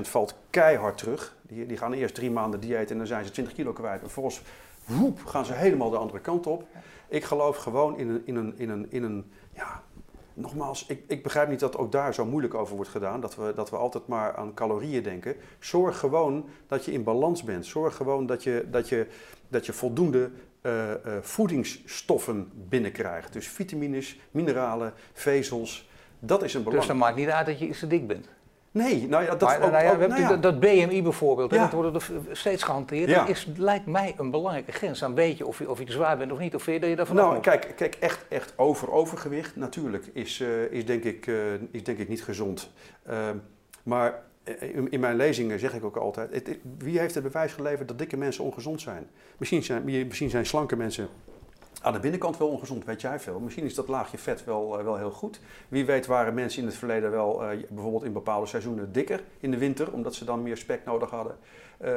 valt 0.00 0.34
keihard 0.50 0.98
terug. 0.98 1.36
Die, 1.42 1.66
die 1.66 1.76
gaan 1.76 1.92
eerst 1.92 2.14
drie 2.14 2.30
maanden 2.30 2.60
dieet 2.60 2.90
en 2.90 2.98
dan 2.98 3.06
zijn 3.06 3.24
ze 3.24 3.30
20 3.30 3.54
kilo 3.54 3.72
kwijt. 3.72 4.00
En 4.00 4.10
vervolgens 4.10 4.42
woep, 4.84 5.24
gaan 5.24 5.44
ze 5.44 5.52
helemaal 5.52 5.90
de 5.90 5.96
andere 5.96 6.20
kant 6.20 6.46
op. 6.46 6.64
Ik 7.08 7.24
geloof 7.24 7.56
gewoon 7.56 7.98
in 7.98 8.08
een, 8.08 8.22
in 8.24 8.36
een, 8.36 8.54
in 8.56 8.70
een, 8.70 8.86
in 8.90 9.02
een 9.02 9.32
ja, 9.54 9.82
nogmaals, 10.40 10.86
ik, 10.86 11.02
ik, 11.06 11.22
begrijp 11.22 11.48
niet 11.48 11.60
dat 11.60 11.76
ook 11.76 11.92
daar 11.92 12.14
zo 12.14 12.24
moeilijk 12.24 12.54
over 12.54 12.76
wordt 12.76 12.90
gedaan. 12.90 13.20
Dat 13.20 13.36
we, 13.36 13.52
dat 13.54 13.70
we 13.70 13.76
altijd 13.76 14.06
maar 14.06 14.36
aan 14.36 14.54
calorieën 14.54 15.02
denken. 15.02 15.36
Zorg 15.58 15.98
gewoon 15.98 16.48
dat 16.66 16.84
je 16.84 16.92
in 16.92 17.04
balans 17.04 17.42
bent. 17.42 17.66
Zorg 17.66 17.96
gewoon 17.96 18.26
dat 18.26 18.42
je, 18.42 18.66
dat 18.70 18.88
je, 18.88 19.06
dat 19.48 19.66
je 19.66 19.72
voldoende 19.72 20.30
uh, 20.62 20.88
uh, 20.90 20.94
voedingsstoffen 21.20 22.50
binnenkrijgt. 22.68 23.32
Dus 23.32 23.48
vitamines, 23.48 24.20
mineralen, 24.30 24.92
vezels. 25.12 25.88
Dat 26.18 26.42
is 26.42 26.54
een 26.54 26.62
belang. 26.62 26.78
Dus 26.78 26.88
dat 26.88 26.96
maakt 26.96 27.16
niet 27.16 27.28
uit 27.28 27.46
dat 27.46 27.58
je 27.58 27.68
iets 27.68 27.78
te 27.78 27.86
dik 27.86 28.06
bent? 28.06 28.28
Nee, 28.72 29.08
nou 29.08 29.24
ja, 29.24 29.30
dat 29.34 29.48
maar, 29.48 29.62
ook, 29.62 29.70
nou 29.70 29.84
ja, 29.84 29.92
ook, 29.92 29.98
nou 29.98 30.20
ja. 30.20 30.36
Dat, 30.36 30.60
BMI 30.60 31.02
bijvoorbeeld, 31.02 31.50
ja. 31.50 31.62
dat 31.62 31.72
wordt 31.72 31.96
er 31.96 32.36
steeds 32.36 32.62
gehanteerd. 32.62 33.14
Dat 33.14 33.28
is, 33.28 33.48
lijkt 33.56 33.86
mij 33.86 34.14
een 34.16 34.30
belangrijke 34.30 34.72
grens. 34.72 34.98
Dan 34.98 35.14
weet 35.14 35.38
je 35.38 35.46
of 35.46 35.58
je, 35.58 35.70
of 35.70 35.78
je 35.78 35.84
te 35.84 35.92
zwaar 35.92 36.16
bent 36.16 36.32
of 36.32 36.38
niet, 36.38 36.54
of 36.54 36.66
je 36.66 36.80
dat 36.80 36.88
je 36.88 36.96
daarvan 36.96 37.16
Nou, 37.16 37.40
kijk, 37.40 37.72
kijk 37.76 37.94
echt, 37.94 38.24
echt 38.28 38.52
over 38.56 38.92
overgewicht 38.92 39.56
natuurlijk 39.56 40.06
is, 40.12 40.40
uh, 40.40 40.72
is, 40.72 40.86
denk 40.86 41.04
ik, 41.04 41.26
uh, 41.26 41.36
is 41.70 41.84
denk 41.84 41.98
ik 41.98 42.08
niet 42.08 42.22
gezond. 42.22 42.70
Uh, 43.10 43.28
maar 43.82 44.22
in, 44.44 44.90
in, 44.90 45.00
mijn 45.00 45.16
lezingen 45.16 45.58
zeg 45.58 45.74
ik 45.74 45.84
ook 45.84 45.96
altijd, 45.96 46.34
het, 46.34 46.58
wie 46.78 46.98
heeft 46.98 47.14
het 47.14 47.22
bewijs 47.22 47.52
geleverd 47.52 47.88
dat 47.88 47.98
dikke 47.98 48.16
mensen 48.16 48.44
ongezond 48.44 48.80
zijn? 48.80 49.06
Misschien 49.36 49.62
zijn, 49.62 49.84
misschien 49.84 50.30
zijn 50.30 50.46
slanke 50.46 50.76
mensen 50.76 51.08
aan 51.80 51.92
de 51.92 52.00
binnenkant 52.00 52.38
wel 52.38 52.48
ongezond, 52.48 52.84
weet 52.84 53.00
jij 53.00 53.20
veel. 53.20 53.40
Misschien 53.40 53.64
is 53.64 53.74
dat 53.74 53.88
laagje 53.88 54.18
vet 54.18 54.44
wel, 54.44 54.78
uh, 54.78 54.84
wel 54.84 54.96
heel 54.96 55.10
goed. 55.10 55.40
Wie 55.68 55.84
weet 55.84 56.06
waren 56.06 56.34
mensen 56.34 56.60
in 56.60 56.66
het 56.68 56.76
verleden 56.76 57.10
wel 57.10 57.52
uh, 57.52 57.62
bijvoorbeeld 57.68 58.04
in 58.04 58.12
bepaalde 58.12 58.46
seizoenen 58.46 58.92
dikker 58.92 59.22
in 59.40 59.50
de 59.50 59.58
winter, 59.58 59.92
omdat 59.92 60.14
ze 60.14 60.24
dan 60.24 60.42
meer 60.42 60.56
spek 60.56 60.84
nodig 60.84 61.10
hadden. 61.10 61.36
Uh, 61.84 61.90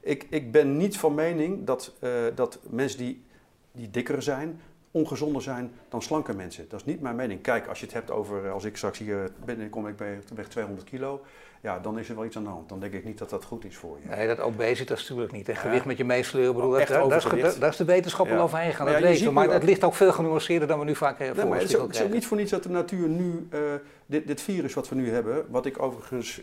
ik, 0.00 0.26
ik 0.30 0.52
ben 0.52 0.76
niet 0.76 0.98
van 0.98 1.14
mening 1.14 1.66
dat, 1.66 1.94
dat 2.34 2.58
mensen 2.70 2.98
die, 2.98 3.24
die 3.72 3.90
dikker 3.90 4.22
zijn, 4.22 4.60
ongezonder 4.90 5.42
zijn 5.42 5.72
dan 5.88 6.02
slanke 6.02 6.34
mensen. 6.34 6.68
Dat 6.68 6.80
is 6.80 6.86
niet 6.86 7.00
mijn 7.00 7.16
mening. 7.16 7.40
Kijk, 7.42 7.66
als 7.66 7.78
je 7.78 7.84
het 7.84 7.94
hebt 7.94 8.10
over, 8.10 8.50
als 8.50 8.64
ik 8.64 8.76
straks 8.76 8.98
hier 8.98 9.30
binnenkom, 9.44 9.88
ik 9.88 9.96
ben 9.96 10.22
weg 10.34 10.48
200 10.48 10.88
kilo, 10.88 11.20
ja, 11.60 11.78
dan 11.78 11.98
is 11.98 12.08
er 12.08 12.14
wel 12.14 12.24
iets 12.24 12.36
aan 12.36 12.42
de 12.44 12.48
hand. 12.48 12.68
Dan 12.68 12.80
denk 12.80 12.92
ik 12.92 13.04
niet 13.04 13.18
dat 13.18 13.30
dat 13.30 13.44
goed 13.44 13.64
is 13.64 13.76
voor 13.76 13.98
je. 14.02 14.08
Nee, 14.08 14.26
dat 14.26 14.40
obesitas 14.40 15.00
natuurlijk 15.00 15.32
niet. 15.32 15.48
En 15.48 15.56
gewicht 15.56 15.84
met 15.84 15.96
je 15.96 16.04
meesleuren, 16.04 16.54
bedoel, 16.54 16.70
dat, 16.70 16.88
daar, 16.88 17.36
is, 17.38 17.58
daar 17.58 17.70
is 17.70 17.76
de 17.76 17.84
wetenschap 17.84 18.30
al 18.30 18.38
overheen 18.38 18.72
gaan, 18.72 18.86
dat 18.86 19.00
weten 19.00 19.32
Maar 19.32 19.50
het 19.50 19.62
ligt 19.62 19.84
ook 19.84 19.94
veel 19.94 20.12
genuanceerder 20.12 20.68
dan 20.68 20.78
we 20.78 20.84
nu 20.84 20.94
vaak 20.94 21.18
hebben 21.18 21.48
nee, 21.48 21.60
Het 21.60 21.68
is, 21.68 21.76
ook 22.02 22.12
niet 22.12 22.26
voor 22.26 22.36
niets 22.36 22.50
dat 22.50 22.62
de 22.62 22.68
natuur 22.68 23.08
nu, 23.08 23.48
uh, 23.52 23.60
dit, 24.06 24.26
dit 24.26 24.40
virus 24.40 24.74
wat 24.74 24.88
we 24.88 24.94
nu 24.94 25.10
hebben, 25.10 25.46
wat 25.50 25.66
ik 25.66 25.82
overigens 25.82 26.40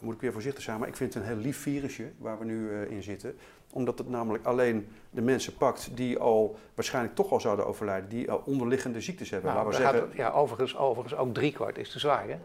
moet 0.00 0.14
ik 0.14 0.20
weer 0.20 0.32
voorzichtig 0.32 0.62
zijn, 0.62 0.78
maar 0.78 0.88
ik 0.88 0.96
vind 0.96 1.14
het 1.14 1.22
een 1.22 1.28
heel 1.28 1.38
lief 1.38 1.58
virusje 1.58 2.10
waar 2.18 2.38
we 2.38 2.44
nu 2.44 2.68
uh, 2.68 2.90
in 2.90 3.02
zitten 3.02 3.36
omdat 3.74 3.98
het 3.98 4.08
namelijk 4.08 4.44
alleen 4.44 4.88
de 5.10 5.22
mensen 5.22 5.56
pakt 5.56 5.90
die 5.94 6.18
al 6.18 6.58
waarschijnlijk 6.74 7.14
toch 7.14 7.32
al 7.32 7.40
zouden 7.40 7.66
overlijden, 7.66 8.08
die 8.08 8.30
al 8.30 8.42
onderliggende 8.46 9.00
ziektes 9.00 9.30
hebben. 9.30 9.54
Nou, 9.54 9.68
we 9.68 9.74
zeggen... 9.74 10.10
ja, 10.14 10.30
overigens, 10.30 10.76
overigens 10.76 11.20
ook 11.20 11.34
driekwart 11.34 11.78
is 11.78 11.90
te 11.90 11.98
zwaar, 11.98 12.28
hè? 12.28 12.36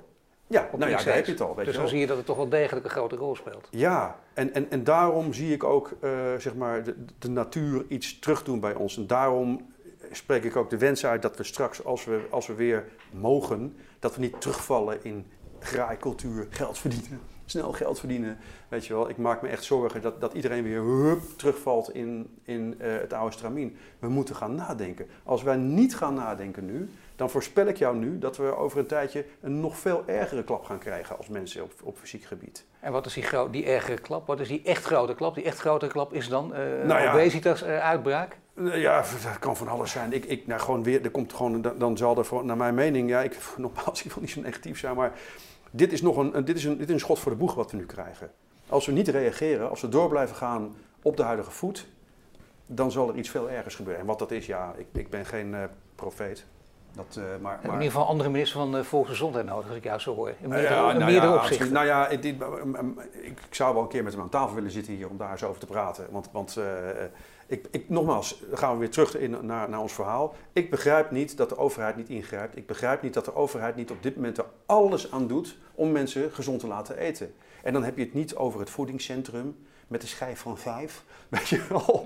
Ja, 0.50 0.70
nou 0.78 0.92
ja, 0.92 1.04
daar 1.04 1.16
heb 1.16 1.26
je 1.26 1.32
het 1.32 1.42
al. 1.42 1.56
Weet 1.56 1.66
dus 1.66 1.76
dan 1.76 1.88
zie 1.88 2.00
je 2.00 2.08
dat 2.08 2.18
het 2.18 2.26
toch 2.26 2.36
wel 2.36 2.50
degelijk 2.50 2.86
een 2.86 2.92
grote 2.92 3.16
rol 3.16 3.36
speelt. 3.36 3.68
Ja, 3.72 4.20
en, 4.34 4.54
en, 4.54 4.72
en 4.72 4.84
daarom 4.84 5.34
zie 5.34 5.54
ik 5.54 5.64
ook 5.64 5.92
uh, 6.02 6.12
zeg 6.38 6.56
maar 6.56 6.84
de, 6.84 6.96
de 7.20 7.30
natuur 7.30 7.86
iets 7.88 8.20
terugdoen 8.20 8.60
bij 8.60 8.74
ons. 8.74 8.98
En 8.98 9.08
daarom 9.08 9.74
spreek 10.12 10.44
ik 10.44 10.56
ook 10.56 10.70
de 10.70 10.78
wens 10.78 11.06
uit 11.06 11.22
dat 11.22 11.38
we 11.38 11.44
straks, 11.44 11.84
als 11.86 12.06
we, 12.06 12.22
als 12.30 12.48
we 12.48 12.54
weer 12.54 12.86
mogen, 13.12 13.78
dat 14.00 14.16
we 14.16 14.22
niet 14.22 14.42
terugvallen 14.42 15.04
in 15.04 15.26
graaikultuur, 15.60 16.48
geld 16.50 16.78
verdienen 16.78 17.20
snel 17.50 17.72
geld 17.72 18.00
verdienen. 18.00 18.38
Weet 18.68 18.86
je 18.86 18.94
wel, 18.94 19.10
ik 19.10 19.18
maak 19.18 19.42
me 19.42 19.48
echt 19.48 19.64
zorgen 19.64 20.02
dat, 20.02 20.22
dat 20.22 20.34
iedereen 20.34 20.64
weer 20.64 20.82
hup, 20.82 21.22
terugvalt 21.36 21.94
in, 21.94 22.38
in 22.44 22.76
uh, 22.82 22.98
het 23.00 23.14
oude 23.14 23.36
stramien. 23.36 23.78
We 24.00 24.10
moeten 24.10 24.36
gaan 24.36 24.56
nadenken. 24.56 25.08
Als 25.24 25.44
wij 25.44 25.56
niet 25.56 25.96
gaan 25.96 26.14
nadenken 26.14 26.66
nu, 26.66 26.90
dan 27.16 27.30
voorspel 27.30 27.68
ik 27.68 27.78
jou 27.78 27.98
nu 27.98 28.20
dat 28.20 28.38
we 28.38 28.56
over 28.56 28.80
een 28.80 28.86
tijdje 28.86 29.26
een 29.42 29.60
nog 29.60 29.78
veel 29.78 30.04
ergere 30.06 30.44
klap 30.44 30.64
gaan 30.64 30.80
krijgen 30.80 31.18
als 31.18 31.28
mensen 31.28 31.64
op, 31.64 31.72
op 31.84 31.98
fysiek 31.98 32.24
gebied. 32.24 32.66
En 32.80 32.92
wat 32.92 33.06
is 33.06 33.14
die, 33.14 33.26
die 33.52 33.66
ergere 33.66 33.98
klap? 33.98 34.28
Wat 34.28 34.40
is 34.40 34.48
die 34.48 34.62
echt 34.64 34.84
grote 34.84 35.16
klap? 35.16 35.36
Die 35.36 35.44
echt 35.44 35.60
grote 35.60 35.88
klap 35.88 36.14
is 36.14 36.28
dan 36.28 36.52
uh, 36.52 36.58
nou 36.86 37.02
ja, 37.02 37.14
obesitas 37.14 37.64
uh, 37.64 37.80
uitbraak? 37.80 38.38
Ja, 38.64 39.04
dat 39.24 39.40
kan 39.40 39.58
van 39.58 39.68
alles 39.68 39.92
zijn. 39.92 40.14
Ik, 40.14 40.26
ik, 40.26 40.48
nou, 40.48 40.62
gewoon 40.62 40.84
weer, 40.84 41.04
er 41.04 41.12
komt 41.12 41.34
gewoon, 41.34 41.62
dan, 41.62 41.78
dan 41.78 41.98
zal 41.98 42.18
er, 42.18 42.26
voor, 42.26 42.46
naar 42.46 42.58
mijn 42.58 42.74
mening, 42.74 43.10
ja, 43.10 43.22
ik, 43.22 43.38
nogmaals, 43.58 44.04
ik 44.04 44.12
wil 44.12 44.22
niet 44.22 44.32
zo 44.32 44.42
negatief 44.42 44.80
zijn, 44.80 44.96
maar 44.96 45.12
dit 45.72 45.92
is, 45.92 46.02
nog 46.02 46.18
een, 46.18 46.46
dit, 46.46 46.56
is 46.56 46.64
een, 46.64 46.78
dit 46.78 46.88
is 46.88 46.94
een 46.94 47.00
schot 47.00 47.20
voor 47.20 47.32
de 47.32 47.38
boeg 47.38 47.54
wat 47.54 47.72
we 47.72 47.78
nu 47.78 47.86
krijgen. 47.86 48.32
Als 48.70 48.86
we 48.86 48.92
niet 48.92 49.08
reageren, 49.08 49.70
als 49.70 49.82
we 49.82 49.90
door 49.90 50.10
blijven 50.10 50.36
gaan 50.36 50.76
op 51.02 51.18
de 51.18 51.24
huidige 51.24 51.52
voet, 51.52 51.88
dan 52.66 52.92
zal 52.92 53.10
er 53.10 53.16
iets 53.16 53.30
veel 53.30 53.50
ergers 53.50 53.76
gebeuren. 53.76 54.02
En 54.02 54.08
wat 54.08 54.20
dat 54.20 54.32
is, 54.32 54.46
ja, 54.46 54.74
ik, 54.78 54.88
ik 54.92 55.10
ben 55.10 55.26
geen 55.26 55.54
uh, 55.54 55.64
profeet. 55.96 56.46
Dat, 56.92 57.16
uh, 57.18 57.24
maar, 57.24 57.40
maar... 57.42 57.64
In 57.64 57.72
ieder 57.72 57.86
geval 57.86 58.02
een 58.02 58.08
andere 58.08 58.30
minister 58.30 58.60
van 58.60 58.76
uh, 58.76 58.84
Volksgezondheid 58.84 59.46
nodig, 59.46 59.68
als 59.68 59.78
ik 59.78 59.84
jou 59.84 60.00
zo 60.00 60.16
hoor. 60.16 60.34
In 60.42 60.50
meerdere, 60.50 60.74
ja, 60.74 60.92
nou 60.92 61.12
ja, 61.12 61.36
opzichten. 61.36 61.72
Nou 61.72 61.86
ja, 61.86 62.08
ik, 62.08 62.24
ik, 62.24 62.44
ik, 63.22 63.38
zou 63.50 63.74
wel 63.74 63.84
een 63.84 63.90
keer 63.90 64.04
met 64.04 64.14
hem 64.14 64.22
aan 64.22 64.30
tafel 64.30 64.56
willen 64.56 64.72
zitten 64.72 64.94
hier 64.94 65.10
om 65.10 65.18
daar 65.18 65.32
eens 65.32 65.44
over 65.44 65.60
te 65.60 65.66
praten. 65.66 66.08
Want, 66.12 66.30
want 66.32 66.58
ik, 67.50 67.68
ik, 67.72 67.90
nogmaals, 67.90 68.44
gaan 68.54 68.74
we 68.74 68.80
weer 68.80 68.90
terug 68.90 69.18
in, 69.18 69.38
naar, 69.42 69.70
naar 69.70 69.80
ons 69.80 69.94
verhaal. 69.94 70.36
Ik 70.54 70.70
begrijp 70.70 71.12
niet 71.12 71.38
dat 71.38 71.50
de 71.50 71.58
overheid 71.58 71.96
niet 71.96 72.10
ingrijpt. 72.10 72.58
Ik 72.58 72.68
begrijp 72.68 73.02
niet 73.02 73.14
dat 73.14 73.26
de 73.26 73.36
overheid 73.36 73.76
niet 73.76 73.92
op 73.92 74.04
dit 74.04 74.16
moment 74.16 74.38
er 74.38 74.46
alles 74.66 75.12
aan 75.12 75.28
doet 75.28 75.58
om 75.76 75.92
mensen 75.92 76.32
gezond 76.32 76.60
te 76.60 76.68
laten 76.68 76.98
eten. 76.98 77.34
En 77.64 77.74
dan 77.74 77.84
heb 77.84 77.98
je 77.98 78.04
het 78.04 78.14
niet 78.14 78.36
over 78.36 78.60
het 78.60 78.70
voedingscentrum 78.70 79.56
met 79.88 80.02
de 80.02 80.08
schijf 80.08 80.40
van 80.40 80.58
vijf. 80.58 81.04
Weet 81.30 81.50
je 81.50 81.62
wel? 81.70 82.06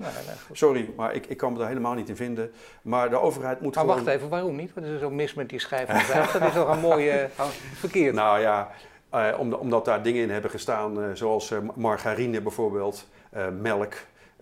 Sorry, 0.52 0.90
maar 0.96 1.14
ik, 1.14 1.26
ik 1.26 1.36
kan 1.36 1.52
me 1.52 1.58
daar 1.58 1.68
helemaal 1.68 1.94
niet 1.94 2.08
in 2.08 2.16
vinden. 2.16 2.52
Maar 2.82 3.10
de 3.10 3.20
overheid 3.20 3.60
moet 3.60 3.74
maar 3.74 3.86
wacht 3.86 4.06
even, 4.06 4.28
waarom 4.28 4.56
niet? 4.56 4.74
Wat 4.74 4.84
is 4.84 4.90
er 4.90 4.98
zo 4.98 5.10
mis 5.10 5.34
met 5.34 5.48
die 5.48 5.58
schijf 5.58 5.86
van 5.86 6.00
vijf? 6.00 6.32
Dat 6.32 6.42
is 6.42 6.54
toch 6.54 6.68
een 6.68 6.80
mooie... 6.80 7.30
Uh, 7.38 7.44
verkeerd. 7.84 8.14
Nou 8.14 8.40
ja, 8.40 8.70
uh, 9.14 9.40
omdat 9.58 9.84
daar 9.84 10.02
dingen 10.02 10.22
in 10.22 10.30
hebben 10.30 10.50
gestaan, 10.50 10.98
uh, 10.98 11.06
zoals 11.14 11.52
margarine 11.74 12.40
bijvoorbeeld, 12.40 13.08
melk... 13.60 13.94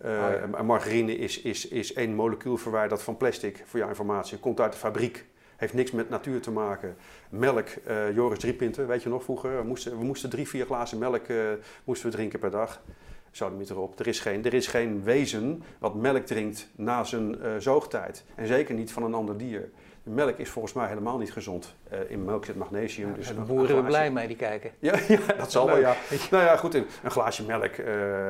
Uh, 0.05 0.61
Margarine 0.63 1.17
is, 1.17 1.41
is, 1.41 1.69
is 1.69 1.93
één 1.93 2.15
molecuul 2.15 2.57
verwijderd 2.57 3.03
van 3.03 3.17
plastic, 3.17 3.63
voor 3.67 3.79
jouw 3.79 3.89
informatie. 3.89 4.39
Komt 4.39 4.61
uit 4.61 4.73
de 4.73 4.79
fabriek. 4.79 5.25
Heeft 5.57 5.75
niks 5.75 5.91
met 5.91 6.09
natuur 6.09 6.41
te 6.41 6.51
maken. 6.51 6.97
Melk, 7.29 7.69
uh, 7.89 8.15
Joris 8.15 8.39
Driepinten, 8.39 8.87
weet 8.87 9.03
je 9.03 9.09
nog 9.09 9.23
vroeger? 9.23 9.57
We 9.57 9.63
moesten, 9.63 9.99
we 9.99 10.05
moesten 10.05 10.31
drie, 10.31 10.49
vier 10.49 10.65
glazen 10.65 10.99
melk 10.99 11.29
uh, 11.29 11.51
moesten 11.85 12.11
we 12.11 12.17
drinken 12.17 12.39
per 12.39 12.51
dag. 12.51 12.83
Zouden 13.31 13.59
niet 13.59 13.71
erop. 13.71 13.99
Er 13.99 14.07
is, 14.07 14.21
geen, 14.21 14.45
er 14.45 14.55
is 14.55 14.67
geen 14.67 15.03
wezen 15.03 15.63
wat 15.79 15.95
melk 15.95 16.27
drinkt 16.27 16.69
na 16.77 17.05
zijn 17.05 17.37
zoogtijd. 17.59 18.25
En 18.35 18.47
zeker 18.47 18.75
niet 18.75 18.93
van 18.93 19.03
een 19.03 19.15
ander 19.15 19.37
dier. 19.37 19.71
Melk 20.03 20.39
is 20.39 20.51
volgens 20.51 20.75
mij 20.75 20.89
helemaal 20.89 21.19
niet 21.19 21.33
gezond. 21.33 21.75
Uh, 21.93 22.11
in 22.11 22.25
melk 22.25 22.45
zit 22.45 22.57
magnesium. 22.57 23.09
Ja, 23.09 23.15
dus 23.15 23.27
de 23.27 23.35
boeren 23.35 23.69
zijn 23.69 23.85
blij 23.85 24.11
mee 24.11 24.27
die 24.27 24.37
kijken. 24.37 24.71
Ja, 24.81 24.95
ja 25.09 25.19
dat 25.39 25.53
zal 25.53 25.67
wel, 25.67 25.79
ja. 25.79 25.97
nou 26.31 26.45
ja, 26.45 26.57
goed, 26.57 26.75
een 26.75 26.87
glaasje 27.05 27.45
melk, 27.45 27.77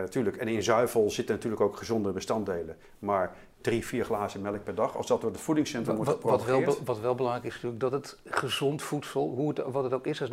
natuurlijk. 0.00 0.36
En 0.36 0.48
in 0.48 0.62
zuivel 0.62 1.10
zitten 1.10 1.34
natuurlijk 1.34 1.62
ook 1.62 1.76
gezonde 1.76 2.12
bestanddelen. 2.12 2.76
Maar 2.98 3.34
drie, 3.62 3.86
vier 3.86 4.04
glazen 4.04 4.40
melk 4.40 4.64
per 4.64 4.74
dag. 4.74 4.96
Als 4.96 5.06
dat 5.06 5.20
door 5.20 5.30
het 5.30 5.40
voedingscentrum 5.40 5.96
wordt 5.96 6.10
wat, 6.10 6.22
wat 6.22 6.44
wel, 6.44 6.76
wat 6.84 7.00
wel 7.00 7.14
belangrijk 7.14 7.46
is 7.46 7.54
natuurlijk, 7.54 7.80
dat 7.80 7.92
het 7.92 8.18
gezond 8.24 8.82
voedsel, 8.82 9.28
hoe 9.36 9.48
het, 9.48 9.62
wat 9.66 9.84
het 9.84 9.92
ook 9.92 10.06
is, 10.06 10.20
is 10.20 10.28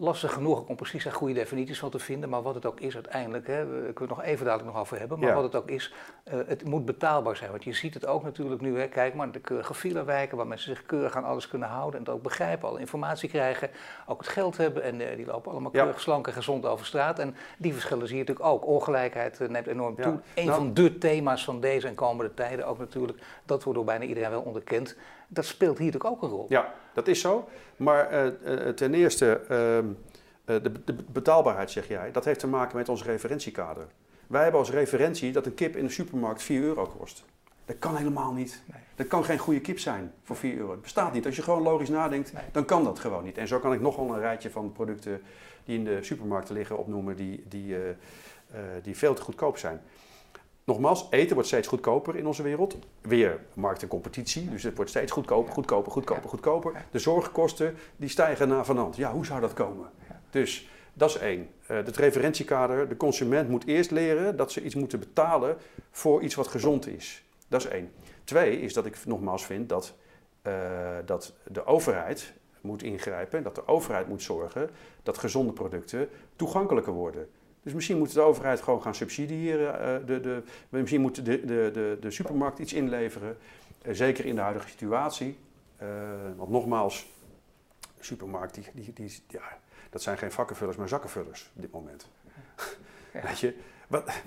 lastig 0.00 0.32
genoeg 0.32 0.66
om 0.66 0.76
precies 0.76 1.04
daar 1.04 1.12
goede 1.12 1.34
definities 1.34 1.78
van 1.78 1.90
te 1.90 1.98
vinden, 1.98 2.28
maar 2.28 2.42
wat 2.42 2.54
het 2.54 2.66
ook 2.66 2.80
is 2.80 2.94
uiteindelijk, 2.94 3.46
hè, 3.46 3.66
we 3.66 3.92
kunnen 3.92 3.96
het 3.96 4.08
nog 4.08 4.22
even 4.22 4.44
dadelijk 4.44 4.72
nog 4.72 4.80
over 4.80 4.98
hebben, 4.98 5.18
maar 5.18 5.34
wat 5.34 5.42
het 5.42 5.54
ook 5.54 5.70
is, 5.70 5.94
uh, 6.32 6.40
het 6.46 6.64
moet 6.64 6.84
betaalbaar 6.84 7.36
zijn. 7.36 7.50
Want 7.50 7.64
je 7.64 7.72
ziet 7.72 7.94
het 7.94 8.06
ook 8.06 8.22
natuurlijk 8.22 8.60
nu, 8.60 8.78
hè, 8.78 8.88
kijk 8.88 9.14
maar, 9.14 9.32
de 9.32 9.40
keurige 9.40 9.74
filewijken 9.74 10.36
waar 10.36 10.46
mensen 10.46 10.76
zich 10.76 10.86
keurig 10.86 11.16
aan 11.16 11.24
alles 11.24 11.48
kunnen 11.48 11.68
houden 11.68 12.00
en 12.00 12.06
het 12.06 12.14
ook 12.14 12.22
begrijpen, 12.22 12.68
alle 12.68 12.80
informatie 12.80 13.28
krijgen, 13.28 13.70
ook 14.06 14.18
het 14.18 14.28
geld 14.28 14.56
hebben 14.56 14.82
en 14.82 15.00
uh, 15.00 15.16
die 15.16 15.26
lopen 15.26 15.52
allemaal 15.52 15.70
keurig 15.70 15.94
ja. 15.94 16.00
slank 16.00 16.26
en 16.26 16.32
gezond 16.32 16.66
over 16.66 16.86
straat. 16.86 17.18
En 17.18 17.34
die 17.58 17.72
verschillen 17.72 18.06
zie 18.06 18.16
je 18.16 18.22
natuurlijk 18.22 18.46
ook. 18.46 18.66
Ongelijkheid 18.66 19.40
uh, 19.40 19.48
neemt 19.48 19.66
enorm 19.66 19.96
toe. 19.96 20.18
Een 20.34 20.44
nou, 20.46 20.58
van 20.58 20.74
de 20.74 20.98
thema's 20.98 21.44
van 21.44 21.60
deze 21.60 21.86
en 21.88 21.94
komende 21.94 22.34
tijden 22.34 22.59
ook 22.64 22.78
natuurlijk. 22.78 23.18
Dat 23.44 23.62
wordt 23.62 23.78
door 23.78 23.86
bijna 23.86 24.04
iedereen 24.04 24.30
wel 24.30 24.42
onderkend. 24.42 24.96
Dat 25.28 25.44
speelt 25.44 25.78
hier 25.78 25.86
natuurlijk 25.86 26.14
ook 26.14 26.22
een 26.22 26.36
rol. 26.36 26.46
Ja, 26.48 26.74
dat 26.94 27.08
is 27.08 27.20
zo. 27.20 27.48
Maar 27.76 28.32
uh, 28.44 28.68
ten 28.68 28.94
eerste, 28.94 29.40
uh, 29.42 29.48
de, 30.62 30.84
de, 30.84 30.94
betaalbaarheid 31.12 31.70
zeg 31.70 31.88
jij, 31.88 32.10
dat 32.10 32.24
heeft 32.24 32.40
te 32.40 32.46
maken 32.46 32.76
met 32.76 32.88
ons 32.88 33.04
referentiekader. 33.04 33.86
Wij 34.26 34.42
hebben 34.42 34.60
als 34.60 34.70
referentie 34.70 35.32
dat 35.32 35.46
een 35.46 35.54
kip 35.54 35.76
in 35.76 35.84
de 35.84 35.92
supermarkt 35.92 36.42
4 36.42 36.62
euro 36.62 36.86
kost. 36.98 37.24
Dat 37.64 37.78
kan 37.78 37.96
helemaal 37.96 38.32
niet. 38.32 38.62
Nee. 38.64 38.80
Dat 38.94 39.06
kan 39.06 39.24
geen 39.24 39.38
goede 39.38 39.60
kip 39.60 39.78
zijn 39.78 40.12
voor 40.22 40.36
4 40.36 40.56
euro. 40.56 40.70
Het 40.70 40.82
bestaat 40.82 41.12
niet. 41.12 41.26
Als 41.26 41.36
je 41.36 41.42
gewoon 41.42 41.62
logisch 41.62 41.88
nadenkt, 41.88 42.32
nee. 42.32 42.42
dan 42.52 42.64
kan 42.64 42.84
dat 42.84 42.98
gewoon 42.98 43.24
niet. 43.24 43.38
En 43.38 43.48
zo 43.48 43.58
kan 43.58 43.72
ik 43.72 43.80
nog 43.80 43.96
wel 43.96 44.14
een 44.14 44.20
rijtje 44.20 44.50
van 44.50 44.72
producten 44.72 45.22
die 45.64 45.78
in 45.78 45.84
de 45.84 45.98
supermarkten 46.02 46.54
liggen 46.54 46.78
opnoemen 46.78 47.16
die, 47.16 47.44
die, 47.48 47.66
uh, 47.66 47.78
uh, 47.88 48.60
die 48.82 48.96
veel 48.96 49.14
te 49.14 49.22
goedkoop 49.22 49.58
zijn. 49.58 49.80
Nogmaals, 50.70 51.06
eten 51.10 51.34
wordt 51.34 51.48
steeds 51.48 51.68
goedkoper 51.68 52.16
in 52.16 52.26
onze 52.26 52.42
wereld. 52.42 52.76
Weer 53.00 53.40
markt 53.54 53.82
en 53.82 53.88
competitie, 53.88 54.50
dus 54.50 54.62
het 54.62 54.76
wordt 54.76 54.90
steeds 54.90 55.12
goedkoper, 55.12 55.52
goedkoper, 55.52 55.92
goedkoper, 55.92 56.28
goedkoper. 56.28 56.84
De 56.90 56.98
zorgkosten 56.98 57.76
die 57.96 58.08
stijgen 58.08 58.48
naar 58.48 58.64
vanand. 58.64 58.96
Ja, 58.96 59.12
hoe 59.12 59.26
zou 59.26 59.40
dat 59.40 59.52
komen? 59.52 59.90
Dus 60.30 60.68
dat 60.92 61.08
is 61.08 61.16
één. 61.16 61.48
Uh, 61.70 61.76
het 61.76 61.96
referentiekader, 61.96 62.88
de 62.88 62.96
consument 62.96 63.48
moet 63.48 63.66
eerst 63.66 63.90
leren 63.90 64.36
dat 64.36 64.52
ze 64.52 64.62
iets 64.62 64.74
moeten 64.74 64.98
betalen 64.98 65.56
voor 65.90 66.22
iets 66.22 66.34
wat 66.34 66.48
gezond 66.48 66.86
is. 66.86 67.24
Dat 67.48 67.60
is 67.60 67.68
één. 67.68 67.92
Twee 68.24 68.60
is 68.60 68.72
dat 68.72 68.86
ik 68.86 69.06
nogmaals 69.06 69.44
vind 69.44 69.68
dat, 69.68 69.94
uh, 70.46 70.52
dat 71.04 71.32
de 71.46 71.64
overheid 71.64 72.32
moet 72.60 72.82
ingrijpen, 72.82 73.42
dat 73.42 73.54
de 73.54 73.66
overheid 73.66 74.08
moet 74.08 74.22
zorgen 74.22 74.70
dat 75.02 75.18
gezonde 75.18 75.52
producten 75.52 76.08
toegankelijker 76.36 76.92
worden. 76.92 77.28
Dus 77.62 77.72
misschien 77.72 77.98
moet 77.98 78.12
de 78.12 78.20
overheid 78.20 78.60
gewoon 78.60 78.82
gaan 78.82 78.94
subsidiëren. 78.94 80.00
Uh, 80.00 80.06
de, 80.06 80.20
de, 80.20 80.42
misschien 80.68 81.00
moet 81.00 81.24
de, 81.24 81.44
de, 81.44 81.70
de, 81.72 81.96
de 82.00 82.10
supermarkt 82.10 82.58
iets 82.58 82.72
inleveren. 82.72 83.38
Uh, 83.82 83.94
zeker 83.94 84.24
in 84.24 84.34
de 84.34 84.40
huidige 84.40 84.68
situatie. 84.68 85.38
Uh, 85.82 85.88
want 86.36 86.50
nogmaals, 86.50 87.06
de 87.80 88.04
supermarkt, 88.04 88.54
die, 88.54 88.64
die, 88.74 88.92
die, 88.92 89.22
ja, 89.28 89.58
dat 89.90 90.02
zijn 90.02 90.18
geen 90.18 90.32
vakkenvullers, 90.32 90.76
maar 90.76 90.88
zakkenvullers 90.88 91.50
op 91.54 91.62
dit 91.62 91.72
moment. 91.72 92.08
Ja. 93.12 93.20
Weet 93.26 93.40
je, 93.40 93.54
wat, 93.86 94.22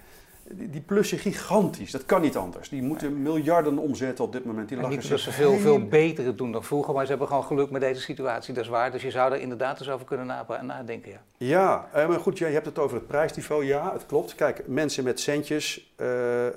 die 0.52 0.82
plussen 0.82 1.18
gigantisch. 1.18 1.92
Dat 1.92 2.06
kan 2.06 2.22
niet 2.22 2.38
anders. 2.38 2.70
Die 2.70 2.82
moeten 2.82 3.22
miljarden 3.22 3.78
omzetten 3.78 4.26
op 4.26 4.32
dit 4.32 4.46
moment. 4.46 4.70
Die 4.70 4.78
en 4.78 4.90
niet 4.90 5.10
dat 5.10 5.20
ze 5.20 5.32
veel, 5.32 5.58
veel 5.58 5.88
beter 5.88 6.36
doen 6.36 6.52
dan 6.52 6.64
vroeger, 6.64 6.94
maar 6.94 7.04
ze 7.04 7.10
hebben 7.10 7.28
gewoon 7.28 7.44
geluk 7.44 7.70
met 7.70 7.82
deze 7.82 8.02
situatie. 8.02 8.54
Dat 8.54 8.64
is 8.64 8.70
waar. 8.70 8.92
Dus 8.92 9.02
je 9.02 9.12
zou 9.12 9.34
er 9.34 9.40
inderdaad 9.40 9.80
eens 9.80 9.90
over 9.90 10.06
kunnen 10.06 10.26
nadenken. 10.62 11.12
Ja, 11.12 11.20
ja 11.38 11.90
eh, 11.94 12.08
maar 12.08 12.20
goed, 12.20 12.38
je 12.38 12.46
hebt 12.46 12.66
het 12.66 12.80
over 12.80 12.98
het 12.98 13.08
prijsniveau. 13.08 13.66
Ja, 13.66 13.94
het 13.94 14.06
klopt. 14.06 14.36
Kijk, 14.36 14.68
mensen 14.68 15.04
met 15.04 15.20
centjes, 15.20 15.94
uh, 15.98 16.46
uh, 16.46 16.52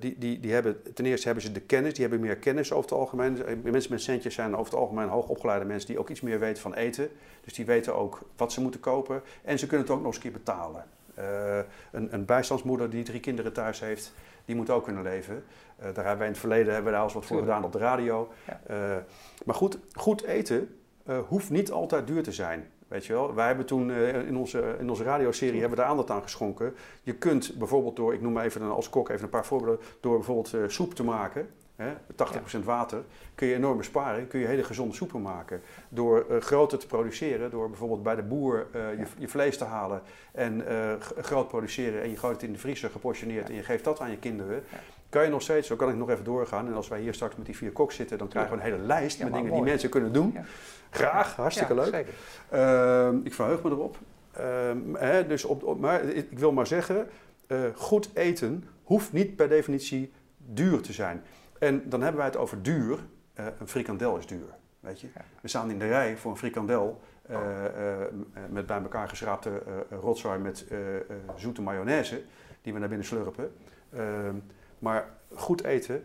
die, 0.00 0.16
die, 0.18 0.40
die 0.40 0.52
hebben, 0.52 0.82
ten 0.94 1.06
eerste 1.06 1.26
hebben 1.26 1.44
ze 1.44 1.52
de 1.52 1.60
kennis, 1.60 1.92
die 1.92 2.02
hebben 2.02 2.20
meer 2.20 2.36
kennis 2.36 2.72
over 2.72 2.90
het 2.90 2.98
algemeen. 2.98 3.38
Mensen 3.62 3.92
met 3.92 4.02
centjes 4.02 4.34
zijn 4.34 4.56
over 4.56 4.72
het 4.72 4.80
algemeen 4.80 5.08
hoogopgeleide 5.08 5.64
mensen 5.64 5.88
die 5.88 5.98
ook 5.98 6.08
iets 6.08 6.20
meer 6.20 6.38
weten 6.38 6.62
van 6.62 6.74
eten. 6.74 7.08
Dus 7.44 7.54
die 7.54 7.64
weten 7.64 7.96
ook 7.96 8.20
wat 8.36 8.52
ze 8.52 8.60
moeten 8.60 8.80
kopen. 8.80 9.22
En 9.42 9.58
ze 9.58 9.66
kunnen 9.66 9.86
het 9.86 9.94
ook 9.94 10.02
nog 10.02 10.06
eens 10.06 10.16
een 10.16 10.22
keer 10.22 10.32
betalen. 10.32 10.84
Een, 11.90 12.14
een 12.14 12.24
bijstandsmoeder 12.24 12.90
die 12.90 13.04
drie 13.04 13.20
kinderen 13.20 13.52
thuis 13.52 13.80
heeft, 13.80 14.12
die 14.44 14.56
moet 14.56 14.70
ook 14.70 14.84
kunnen 14.84 15.02
leven. 15.02 15.44
daar 15.76 15.94
hebben 15.94 16.16
wij 16.16 16.26
in 16.26 16.32
het 16.32 16.38
verleden 16.38 16.74
hebben 16.74 16.92
we 16.92 16.98
daar 16.98 17.12
wat 17.12 17.24
voor 17.24 17.38
gedaan 17.38 17.64
op 17.64 17.72
de 17.72 17.78
radio. 17.78 18.32
maar 19.44 19.54
goed, 19.54 19.78
goed 19.92 20.22
eten 20.22 20.76
hoeft 21.28 21.50
niet 21.50 21.70
altijd 21.70 22.06
duur 22.06 22.22
te 22.22 22.32
zijn. 22.32 22.70
Weet 22.88 23.06
je 23.06 23.12
wel? 23.12 23.34
Wij 23.34 23.46
hebben 23.46 23.66
toen 23.66 23.90
in 24.26 24.36
onze, 24.36 24.76
in 24.78 24.90
onze 24.90 25.04
radioserie 25.04 25.60
hebben 25.60 25.78
we 25.78 25.82
daar 25.82 25.90
aandacht 25.90 26.10
aan 26.10 26.22
geschonken. 26.22 26.74
Je 27.02 27.14
kunt 27.14 27.54
bijvoorbeeld 27.58 27.96
door, 27.96 28.14
ik 28.14 28.20
noem 28.20 28.38
even 28.38 28.70
als 28.70 28.88
kok 28.88 29.08
even 29.08 29.24
een 29.24 29.30
paar 29.30 29.46
voorbeelden, 29.46 29.80
door 30.00 30.16
bijvoorbeeld 30.16 30.72
soep 30.72 30.94
te 30.94 31.04
maken. 31.04 31.48
80% 31.80 32.64
water, 32.64 33.02
kun 33.34 33.46
je 33.46 33.54
enorm 33.54 33.76
besparen. 33.76 34.26
Kun 34.28 34.40
je 34.40 34.46
hele 34.46 34.64
gezonde 34.64 34.94
soepen 34.94 35.22
maken. 35.22 35.60
Door 35.88 36.26
uh, 36.30 36.40
groter 36.40 36.78
te 36.78 36.86
produceren, 36.86 37.50
door 37.50 37.68
bijvoorbeeld 37.68 38.02
bij 38.02 38.14
de 38.14 38.22
boer 38.22 38.66
uh, 38.74 38.98
je, 38.98 39.06
je, 39.18 39.28
vlees 39.28 39.58
te 39.58 39.64
halen 39.64 40.02
en 40.32 40.64
uh, 40.68 40.92
groot 41.20 41.48
produceren 41.48 42.02
en 42.02 42.10
je 42.10 42.16
gooit 42.16 42.34
het 42.34 42.42
in 42.42 42.52
de 42.52 42.58
vriezer 42.58 42.90
geportioneerd 42.90 43.48
en 43.48 43.54
je 43.54 43.62
geeft 43.62 43.84
dat 43.84 44.00
aan 44.00 44.10
je 44.10 44.16
kinderen. 44.16 44.64
Kan 45.08 45.24
je 45.24 45.30
nog 45.30 45.42
steeds, 45.42 45.68
zo 45.68 45.76
kan 45.76 45.88
ik 45.88 45.96
nog 45.96 46.10
even 46.10 46.24
doorgaan. 46.24 46.66
En 46.66 46.74
als 46.74 46.88
wij 46.88 47.00
hier 47.00 47.14
straks 47.14 47.36
met 47.36 47.46
die 47.46 47.56
vier 47.56 47.72
koks 47.72 47.96
zitten, 47.96 48.18
dan 48.18 48.28
krijgen 48.28 48.52
we 48.52 48.56
een 48.56 48.70
hele 48.70 48.82
lijst 48.82 49.22
met 49.22 49.32
dingen 49.32 49.52
die 49.52 49.62
mensen 49.62 49.88
kunnen 49.88 50.12
doen. 50.12 50.38
Graag, 50.90 51.36
hartstikke 51.36 51.74
leuk. 51.74 52.06
Ehm, 52.48 53.16
ik 53.22 53.34
verheug 53.34 53.62
me 53.62 53.70
erop. 53.70 53.96
Ehm, 54.32 54.94
hè, 54.94 55.26
dus 55.26 55.44
op, 55.44 55.80
maar 55.80 56.04
ik 56.04 56.38
wil 56.38 56.52
maar 56.52 56.66
zeggen, 56.66 57.08
goed 57.74 58.10
eten 58.14 58.64
hoeft 58.82 59.12
niet 59.12 59.36
per 59.36 59.48
definitie 59.48 60.12
duur 60.36 60.80
te 60.80 60.92
zijn. 60.92 61.22
En 61.62 61.88
dan 61.88 62.00
hebben 62.00 62.20
wij 62.20 62.26
het 62.26 62.36
over 62.36 62.62
duur. 62.62 62.98
Uh, 63.40 63.46
een 63.58 63.68
frikandel 63.68 64.16
is 64.16 64.26
duur. 64.26 64.54
Weet 64.80 65.00
je? 65.00 65.08
We 65.40 65.48
staan 65.48 65.70
in 65.70 65.78
de 65.78 65.86
rij 65.86 66.16
voor 66.16 66.30
een 66.30 66.36
frikandel 66.36 67.00
uh, 67.30 67.38
uh, 67.38 67.96
met 68.50 68.66
bij 68.66 68.82
elkaar 68.82 69.08
geschraapte 69.08 69.62
rotzooi 69.90 70.38
met 70.38 70.66
zoete 71.36 71.62
mayonaise, 71.62 72.22
die 72.62 72.72
we 72.72 72.78
naar 72.78 72.88
binnen 72.88 73.06
slurpen. 73.06 73.52
Ehm, 73.92 74.36
maar 74.78 75.08
goed 75.34 75.64
eten 75.64 76.04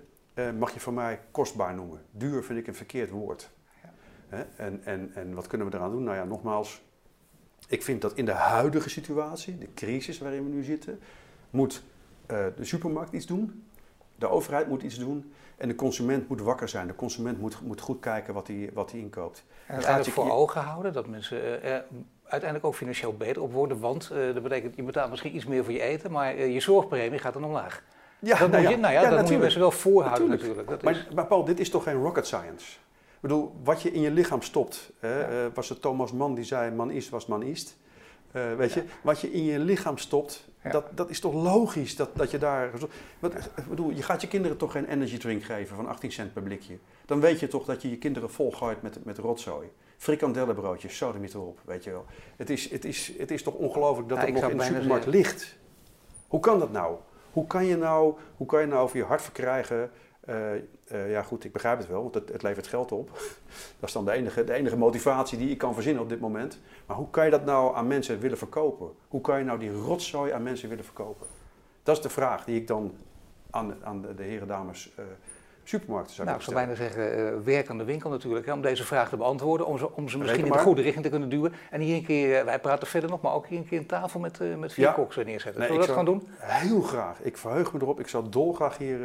mag 0.57 0.73
je 0.73 0.79
van 0.79 0.93
mij 0.93 1.19
kostbaar 1.31 1.75
noemen. 1.75 2.01
Duur 2.11 2.43
vind 2.43 2.59
ik 2.59 2.67
een 2.67 2.75
verkeerd 2.75 3.09
woord. 3.09 3.49
Ja. 4.29 4.45
En, 4.55 4.81
en, 4.83 5.11
en 5.13 5.33
wat 5.33 5.47
kunnen 5.47 5.69
we 5.69 5.75
eraan 5.75 5.91
doen? 5.91 6.03
Nou 6.03 6.17
ja, 6.17 6.23
nogmaals, 6.23 6.83
ik 7.67 7.83
vind 7.83 8.01
dat 8.01 8.13
in 8.13 8.25
de 8.25 8.31
huidige 8.31 8.89
situatie, 8.89 9.57
de 9.57 9.73
crisis 9.73 10.19
waarin 10.19 10.43
we 10.43 10.49
nu 10.49 10.63
zitten, 10.63 10.99
moet 11.49 11.83
de 12.27 12.53
supermarkt 12.61 13.13
iets 13.13 13.25
doen. 13.25 13.67
De 14.15 14.27
overheid 14.27 14.67
moet 14.67 14.83
iets 14.83 14.99
doen 14.99 15.31
en 15.57 15.67
de 15.67 15.75
consument 15.75 16.29
moet 16.29 16.41
wakker 16.41 16.69
zijn. 16.69 16.87
De 16.87 16.95
consument 16.95 17.39
moet, 17.39 17.61
moet 17.61 17.81
goed 17.81 17.99
kijken 17.99 18.33
wat 18.33 18.47
hij 18.47 18.69
wat 18.73 18.91
inkoopt. 18.91 19.43
En 19.65 19.73
uiteindelijk 19.73 20.13
voor 20.13 20.31
ogen 20.31 20.61
houden 20.61 20.93
dat 20.93 21.07
mensen 21.07 21.65
uh, 21.65 21.71
uiteindelijk 22.23 22.65
ook 22.65 22.75
financieel 22.75 23.13
beter 23.13 23.41
op 23.41 23.53
worden. 23.53 23.79
Want 23.79 24.11
uh, 24.13 24.33
dat 24.33 24.43
betekent, 24.43 24.75
je 24.75 24.83
betaalt 24.83 25.09
misschien 25.09 25.35
iets 25.35 25.45
meer 25.45 25.63
voor 25.63 25.73
je 25.73 25.81
eten, 25.81 26.11
maar 26.11 26.39
je 26.39 26.59
zorgpremie 26.59 27.19
gaat 27.19 27.33
dan 27.33 27.43
omlaag. 27.43 27.83
Ja, 28.19 28.37
dat 28.37 28.51
nou 28.51 28.61
moet 28.61 28.71
je, 28.71 28.77
nou 28.77 28.93
ja, 28.93 29.01
ja 29.01 29.09
dat 29.09 29.19
moet 29.19 29.29
je 29.29 29.37
mensen 29.37 29.59
wel 29.59 29.71
voorhouden 29.71 30.29
natuurlijk. 30.29 30.69
Dat 30.69 30.81
maar, 30.81 30.95
is... 30.95 31.07
maar 31.15 31.25
Paul, 31.25 31.43
dit 31.43 31.59
is 31.59 31.69
toch 31.69 31.83
geen 31.83 32.01
rocket 32.01 32.25
science? 32.25 32.77
Ik 33.13 33.23
bedoel, 33.23 33.55
wat 33.63 33.81
je 33.81 33.91
in 33.91 34.01
je 34.01 34.11
lichaam 34.11 34.41
stopt. 34.41 34.91
Hè, 34.99 35.51
was 35.53 35.69
het 35.69 35.81
Thomas 35.81 36.11
Mann 36.11 36.35
die 36.35 36.43
zei, 36.43 36.71
man 36.71 36.91
is 36.91 37.09
was 37.09 37.25
man 37.25 37.43
is. 37.43 37.75
Weet 38.31 38.73
je, 38.73 38.83
wat 39.01 39.19
je 39.21 39.31
in 39.31 39.43
je 39.43 39.59
lichaam 39.59 39.97
stopt, 39.97 40.47
dat, 40.71 40.85
dat 40.95 41.09
is 41.09 41.19
toch 41.19 41.33
logisch 41.33 41.95
dat, 41.95 42.09
dat 42.13 42.31
je 42.31 42.37
daar. 42.37 42.71
Wat, 43.19 43.33
bedoel, 43.69 43.89
je 43.89 44.01
gaat 44.01 44.21
je 44.21 44.27
kinderen 44.27 44.57
toch 44.57 44.71
geen 44.71 44.85
energy 44.85 45.17
drink 45.17 45.43
geven 45.43 45.75
van 45.75 45.87
18 45.87 46.11
cent 46.11 46.33
per 46.33 46.41
blikje. 46.41 46.77
Dan 47.05 47.19
weet 47.19 47.39
je 47.39 47.47
toch 47.47 47.65
dat 47.65 47.81
je 47.81 47.89
je 47.89 47.97
kinderen 47.97 48.29
volgooit 48.29 48.81
met, 48.81 49.05
met 49.05 49.17
rotzooi. 49.17 49.67
Frikandellenbroodjes, 49.97 50.97
sodemiet 50.97 51.33
erop, 51.33 51.59
weet 51.65 51.83
je 51.83 51.91
wel. 51.91 52.05
Het 52.35 52.49
is, 52.49 52.69
het 52.69 52.85
is, 52.85 53.13
het 53.17 53.31
is 53.31 53.43
toch 53.43 53.53
ongelooflijk 53.53 54.09
dat 54.09 54.17
ja, 54.17 54.25
het 54.25 54.33
nog 54.33 54.51
in 54.51 54.57
de 54.57 54.63
supermarkt 54.63 55.05
ligt. 55.05 55.57
Hoe 56.27 56.39
kan 56.39 56.59
dat 56.59 56.71
nou? 56.71 56.95
Hoe 57.31 57.47
kan 57.47 57.65
je 57.65 57.77
nou, 57.77 58.13
hoe 58.37 58.47
kan 58.47 58.61
je 58.61 58.67
nou 58.67 58.81
over 58.81 58.97
je 58.97 59.03
hart 59.03 59.21
verkrijgen 59.21 59.91
uh, 60.29 60.35
uh, 60.91 61.11
ja, 61.11 61.21
goed, 61.23 61.43
ik 61.43 61.51
begrijp 61.51 61.77
het 61.77 61.87
wel, 61.87 62.01
want 62.01 62.13
het, 62.13 62.29
het, 62.29 62.43
levert 62.43 62.67
geld 62.67 62.91
op. 62.91 63.09
dat 63.79 63.89
is 63.89 63.91
dan 63.91 64.05
de 64.05 64.11
enige, 64.11 64.43
de 64.43 64.53
enige 64.53 64.77
motivatie 64.77 65.37
die 65.37 65.49
ik 65.49 65.57
kan 65.57 65.73
verzinnen 65.73 66.03
op 66.03 66.09
dit 66.09 66.19
moment. 66.19 66.59
Maar 66.85 66.97
hoe 66.97 67.09
kan 67.09 67.25
je 67.25 67.31
dat 67.31 67.45
nou 67.45 67.75
aan 67.75 67.87
mensen 67.87 68.19
willen 68.19 68.37
verkopen? 68.37 68.89
Hoe 69.07 69.21
kan 69.21 69.39
je 69.39 69.45
nou 69.45 69.59
die 69.59 69.71
rotzooi 69.71 70.31
aan 70.31 70.43
mensen 70.43 70.69
willen 70.69 70.83
verkopen? 70.83 71.27
Dat 71.83 71.97
is 71.97 72.01
de 72.01 72.09
vraag 72.09 72.45
die 72.45 72.55
ik 72.55 72.67
dan 72.67 72.93
aan, 73.49 73.75
aan 73.83 74.01
de, 74.01 74.15
de 74.15 74.23
heren, 74.23 74.47
dames, 74.47 74.91
uh, 74.99 75.05
supermarkten 75.63 76.15
zou 76.15 76.27
nou, 76.27 76.39
ik 76.39 76.45
zou 76.45 76.55
bijna 76.55 76.75
zeggen, 76.75 77.43
werk 77.43 77.69
aan 77.69 77.77
de 77.77 77.83
winkel 77.83 78.09
natuurlijk, 78.09 78.45
hè, 78.45 78.53
om 78.53 78.61
deze 78.61 78.83
vraag 78.83 79.09
te 79.09 79.17
beantwoorden, 79.17 79.67
om 79.67 79.77
ze, 79.77 79.95
om 79.95 80.09
ze 80.09 80.17
misschien 80.17 80.45
in 80.45 80.51
de 80.51 80.57
goede 80.57 80.81
richting 80.81 81.03
te 81.03 81.09
kunnen 81.09 81.29
duwen. 81.29 81.53
En 81.71 81.81
hier 81.81 81.95
een 81.95 82.05
keer, 82.05 82.45
wij 82.45 82.59
praten 82.59 82.87
verder 82.87 83.09
nog, 83.09 83.21
maar 83.21 83.33
ook 83.33 83.47
hier 83.47 83.57
een 83.57 83.67
keer 83.67 83.79
een 83.79 83.85
tafel 83.85 84.19
met, 84.19 84.57
met 84.57 84.73
vier 84.73 84.85
ja. 84.85 84.91
koks 84.91 85.15
neerzetten. 85.15 85.59
Nee, 85.59 85.67
Zullen 85.67 85.81
we 85.81 85.87
dat 85.87 85.95
gaan 85.95 86.05
doen? 86.05 86.27
Heel 86.37 86.81
graag. 86.81 87.21
Ik 87.21 87.37
verheug 87.37 87.73
me 87.73 87.79
erop. 87.81 87.99
Ik 87.99 88.07
zou 88.07 88.29
dolgraag 88.29 88.77
hier 88.77 88.99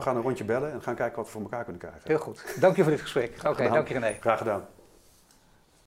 we 0.00 0.06
gaan 0.06 0.16
een 0.16 0.22
rondje 0.22 0.44
bellen 0.44 0.72
en 0.72 0.82
gaan 0.82 0.94
kijken 0.94 1.16
wat 1.16 1.26
we 1.26 1.32
voor 1.32 1.40
elkaar 1.40 1.64
kunnen 1.64 1.80
krijgen. 1.80 2.00
Heel 2.04 2.18
goed. 2.18 2.56
Dank 2.60 2.76
je 2.76 2.82
voor 2.82 2.92
dit 2.92 3.00
gesprek. 3.00 3.34
Oké, 3.38 3.48
okay, 3.48 3.68
dank 3.68 3.88
je 3.88 3.94
René. 3.94 4.16
Graag 4.20 4.38
gedaan. 4.38 4.66